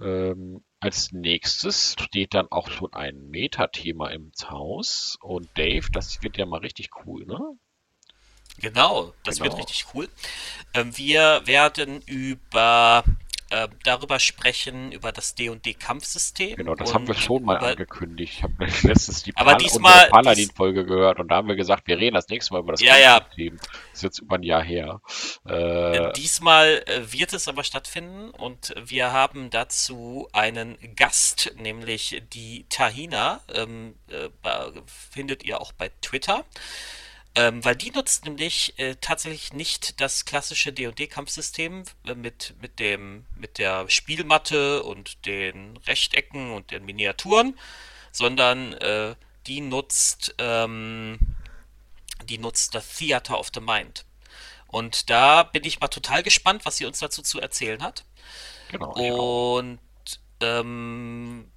Ähm, 0.00 0.62
als 0.78 1.10
nächstes 1.10 1.96
steht 1.98 2.34
dann 2.34 2.52
auch 2.52 2.68
schon 2.68 2.92
ein 2.92 3.28
Metathema 3.30 4.10
im 4.10 4.30
Haus. 4.48 5.18
Und 5.22 5.48
Dave, 5.56 5.88
das 5.90 6.22
wird 6.22 6.36
ja 6.36 6.46
mal 6.46 6.60
richtig 6.60 6.90
cool, 7.04 7.24
ne? 7.26 7.40
Genau, 8.60 9.12
das 9.24 9.38
genau. 9.38 9.50
wird 9.50 9.60
richtig 9.60 9.86
cool. 9.94 10.08
Ähm, 10.74 10.96
wir 10.96 11.42
werden 11.46 12.02
über 12.02 13.04
äh, 13.50 13.68
darüber 13.82 14.18
sprechen, 14.18 14.92
über 14.92 15.10
das 15.10 15.34
D&D-Kampfsystem. 15.34 16.56
Genau, 16.56 16.74
das 16.74 16.92
haben 16.92 17.06
wir 17.06 17.14
schon 17.14 17.44
mal 17.44 17.56
über... 17.56 17.68
angekündigt. 17.68 18.34
Ich 18.36 18.42
habe 18.42 18.66
letztens 18.82 19.22
die 19.22 19.34
Aber 19.36 19.52
Pal 19.52 19.58
diesmal, 19.58 20.08
Paladin-Folge 20.10 20.84
gehört 20.84 21.18
und 21.18 21.28
da 21.28 21.36
haben 21.36 21.48
wir 21.48 21.56
gesagt, 21.56 21.86
wir 21.86 21.98
reden 21.98 22.14
das 22.14 22.28
nächste 22.28 22.52
Mal 22.52 22.60
über 22.60 22.72
das 22.72 22.82
ja, 22.82 22.94
Kampfsystem. 22.94 23.54
Ja. 23.54 23.60
Das 23.62 23.94
ist 23.94 24.02
jetzt 24.02 24.18
über 24.18 24.34
ein 24.36 24.42
Jahr 24.42 24.62
her. 24.62 25.00
Äh, 25.46 25.96
äh 25.96 26.12
diesmal 26.12 26.82
äh, 26.86 27.10
wird 27.10 27.32
es 27.32 27.48
aber 27.48 27.64
stattfinden 27.64 28.30
und 28.30 28.74
wir 28.84 29.12
haben 29.12 29.48
dazu 29.48 30.28
einen 30.32 30.76
Gast, 30.94 31.54
nämlich 31.56 32.22
die 32.34 32.66
Tahina. 32.68 33.40
Ähm, 33.54 33.94
äh, 34.08 34.28
findet 34.86 35.42
ihr 35.44 35.60
auch 35.60 35.72
bei 35.72 35.90
Twitter. 36.02 36.44
Ähm, 37.34 37.64
weil 37.64 37.76
die 37.76 37.90
nutzt 37.90 38.24
nämlich 38.24 38.78
äh, 38.78 38.96
tatsächlich 39.00 39.52
nicht 39.52 40.00
das 40.00 40.24
klassische 40.24 40.72
D&D-Kampfsystem 40.72 41.84
äh, 42.06 42.14
mit, 42.14 42.54
mit, 42.60 42.78
dem, 42.80 43.26
mit 43.36 43.58
der 43.58 43.88
Spielmatte 43.88 44.82
und 44.82 45.24
den 45.26 45.76
Rechtecken 45.86 46.52
und 46.52 46.70
den 46.70 46.84
Miniaturen, 46.84 47.58
sondern 48.10 48.72
äh, 48.74 49.14
die 49.46 49.60
nutzt 49.60 50.34
ähm, 50.38 51.18
die 52.24 52.38
nutzt 52.38 52.74
das 52.74 52.96
Theater 52.96 53.38
of 53.38 53.50
the 53.54 53.60
Mind. 53.60 54.04
Und 54.66 55.08
da 55.08 55.44
bin 55.44 55.64
ich 55.64 55.80
mal 55.80 55.88
total 55.88 56.22
gespannt, 56.22 56.64
was 56.64 56.76
sie 56.76 56.84
uns 56.84 56.98
dazu 56.98 57.22
zu 57.22 57.40
erzählen 57.40 57.82
hat. 57.82 58.04
Genau. 58.70 59.56
Und 59.58 59.78
ähm, 60.40 61.50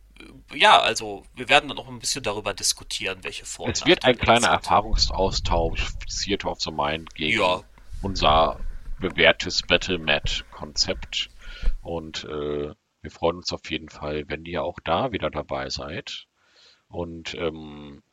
ja, 0.53 0.79
also 0.79 1.23
wir 1.35 1.49
werden 1.49 1.67
dann 1.67 1.77
noch 1.77 1.87
ein 1.87 1.99
bisschen 1.99 2.23
darüber 2.23 2.53
diskutieren, 2.53 3.23
welche 3.23 3.45
Vor- 3.45 3.69
Es 3.69 3.85
wird 3.85 4.05
ein 4.05 4.17
kleiner. 4.17 4.47
Erfahrungsaustausch 4.47 5.89
Theater 6.07 6.51
of 6.51 6.61
the 6.61 6.71
Mind 6.71 7.13
gegen 7.15 7.39
ja. 7.39 7.61
unser 8.01 8.59
bewährtes 8.99 9.61
Battle-Mat-Konzept. 9.63 11.29
Und 11.81 12.23
äh, 12.25 12.73
wir 13.01 13.11
freuen 13.11 13.37
uns 13.37 13.51
auf 13.53 13.69
jeden 13.69 13.89
Fall, 13.89 14.25
wenn 14.27 14.45
ihr 14.45 14.63
auch 14.63 14.79
da 14.83 15.11
wieder 15.11 15.29
dabei 15.29 15.69
seid. 15.69 16.27
Und 16.87 17.33
ähm, 17.35 18.03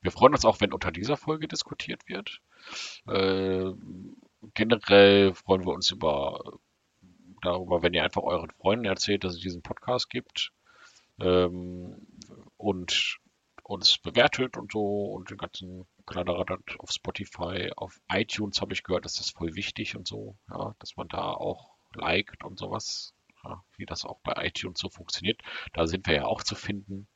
wir 0.00 0.10
freuen 0.12 0.32
uns 0.32 0.44
auch, 0.44 0.60
wenn 0.60 0.72
unter 0.72 0.92
dieser 0.92 1.16
Folge 1.16 1.48
diskutiert 1.48 2.08
wird. 2.08 2.40
Äh, 3.06 3.72
generell 4.54 5.34
freuen 5.34 5.66
wir 5.66 5.72
uns 5.72 5.90
über 5.90 6.58
darüber, 7.42 7.82
wenn 7.82 7.94
ihr 7.94 8.04
einfach 8.04 8.22
euren 8.22 8.50
Freunden 8.50 8.84
erzählt, 8.86 9.24
dass 9.24 9.34
es 9.34 9.40
diesen 9.40 9.62
Podcast 9.62 10.10
gibt 10.10 10.52
ähm, 11.20 12.06
und 12.56 13.18
uns 13.62 13.98
bewertet 13.98 14.56
und 14.56 14.72
so 14.72 15.04
und 15.06 15.30
den 15.30 15.36
ganzen 15.36 15.86
Kladderadat 16.06 16.60
auf 16.78 16.90
Spotify, 16.90 17.70
auf 17.76 18.00
iTunes 18.10 18.60
habe 18.62 18.72
ich 18.72 18.82
gehört, 18.82 19.04
ist 19.04 19.20
das 19.20 19.30
voll 19.30 19.54
wichtig 19.54 19.94
und 19.94 20.08
so, 20.08 20.36
ja, 20.50 20.74
dass 20.78 20.96
man 20.96 21.08
da 21.08 21.32
auch 21.32 21.76
liked 21.94 22.44
und 22.44 22.58
sowas, 22.58 23.14
ja, 23.44 23.62
wie 23.76 23.86
das 23.86 24.04
auch 24.04 24.20
bei 24.20 24.46
iTunes 24.46 24.80
so 24.80 24.88
funktioniert. 24.88 25.40
Da 25.74 25.86
sind 25.86 26.06
wir 26.06 26.14
ja 26.14 26.24
auch 26.24 26.42
zu 26.42 26.54
finden. 26.54 27.08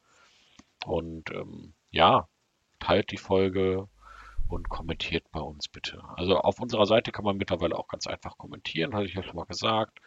Und 0.85 1.31
ähm, 1.31 1.74
ja, 1.91 2.29
teilt 2.81 3.12
die 3.12 3.16
Folge 3.16 3.89
und 4.49 4.69
kommentiert 4.69 5.24
bei 5.31 5.41
uns 5.41 5.69
bitte. 5.69 6.03
Also 6.16 6.39
auf 6.39 6.61
unserer 6.61 6.87
Seite 6.87 7.12
kann 7.12 7.24
man 7.24 7.37
mittlerweile 7.37 7.79
auch 7.79 7.89
ganz 7.89 8.07
einfach 8.07 8.37
kommentieren, 8.37 8.95
hatte 8.95 9.07
ich 9.07 9.15
ja 9.15 9.23
schon 9.23 9.37
mal 9.37 9.45
gesagt. 9.45 10.01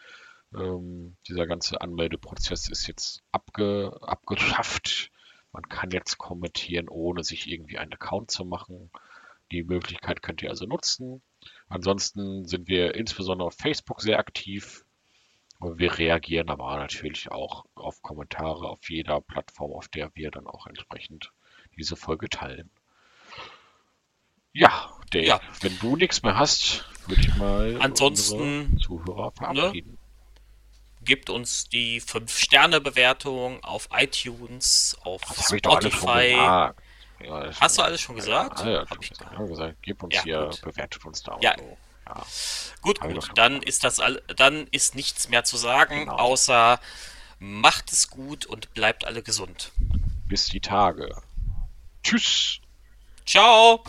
Ähm, 0.57 1.15
dieser 1.27 1.47
ganze 1.47 1.81
Anmeldeprozess 1.81 2.69
ist 2.69 2.87
jetzt 2.87 3.23
abge, 3.31 3.97
abgeschafft. 4.01 5.11
Man 5.51 5.63
kann 5.69 5.91
jetzt 5.91 6.17
kommentieren, 6.17 6.89
ohne 6.89 7.23
sich 7.23 7.47
irgendwie 7.47 7.77
einen 7.77 7.93
Account 7.93 8.31
zu 8.31 8.45
machen. 8.45 8.91
Die 9.51 9.63
Möglichkeit 9.63 10.21
könnt 10.21 10.41
ihr 10.41 10.49
also 10.49 10.65
nutzen. 10.65 11.21
Ansonsten 11.69 12.45
sind 12.45 12.67
wir 12.67 12.95
insbesondere 12.95 13.47
auf 13.47 13.55
Facebook 13.55 14.01
sehr 14.01 14.19
aktiv. 14.19 14.85
Wir 15.61 15.97
reagieren 15.97 16.49
aber 16.49 16.75
natürlich 16.77 17.31
auch 17.31 17.65
auf 17.75 18.01
Kommentare 18.01 18.67
auf 18.67 18.89
jeder 18.89 19.21
Plattform, 19.21 19.71
auf 19.71 19.87
der 19.87 20.11
wir 20.15 20.31
dann 20.31 20.47
auch 20.47 20.67
entsprechend 20.67 21.31
diese 21.77 21.95
Folge 21.95 22.29
teilen. 22.29 22.69
Ja, 24.51 24.89
Dave, 25.11 25.25
ja. 25.25 25.41
wenn 25.61 25.77
du 25.79 25.95
nichts 25.95 26.23
mehr 26.23 26.37
hast, 26.37 26.85
würde 27.07 27.21
ich 27.21 27.35
mal 27.35 27.77
Ansonsten, 27.79 28.77
Zuhörer 28.79 29.31
verabschieden. 29.31 29.91
Ne? 29.91 29.94
Gebt 31.05 31.29
uns 31.29 31.69
die 31.69 32.01
5-Sterne-Bewertung 32.01 33.63
auf 33.63 33.87
iTunes, 33.91 34.97
auf 35.03 35.21
das 35.21 35.55
Spotify. 35.57 36.31
Ja, 36.31 36.73
Hast 37.59 37.77
du 37.77 37.81
alles 37.81 38.01
schon 38.01 38.15
gesagt? 38.15 38.59
Ja, 38.61 38.69
ja, 38.69 38.89
Hab 38.89 39.01
ich 39.01 39.09
gesagt. 39.09 39.37
gesagt. 39.37 39.77
Gib 39.81 40.03
uns 40.03 40.15
ja, 40.15 40.23
hier, 40.23 40.45
gut. 40.45 40.61
bewertet 40.61 41.05
uns 41.05 41.23
da. 41.23 41.37
Ja. 41.41 41.55
So. 41.57 41.77
ja. 42.07 42.25
Gut, 42.81 43.01
Hab 43.01 43.11
gut. 43.11 43.29
Dann 43.35 43.61
ist 43.61 43.83
das 43.83 43.99
all, 43.99 44.21
dann 44.35 44.67
ist 44.71 44.95
nichts 44.95 45.29
mehr 45.29 45.43
zu 45.43 45.57
sagen, 45.57 46.01
genau. 46.01 46.15
außer 46.17 46.79
macht 47.39 47.91
es 47.91 48.09
gut 48.09 48.45
und 48.45 48.73
bleibt 48.73 49.05
alle 49.05 49.21
gesund. 49.21 49.71
Bis 50.27 50.47
die 50.47 50.59
Tage. 50.59 51.15
Tschüss. 52.03 52.59
Ciao. 53.25 53.83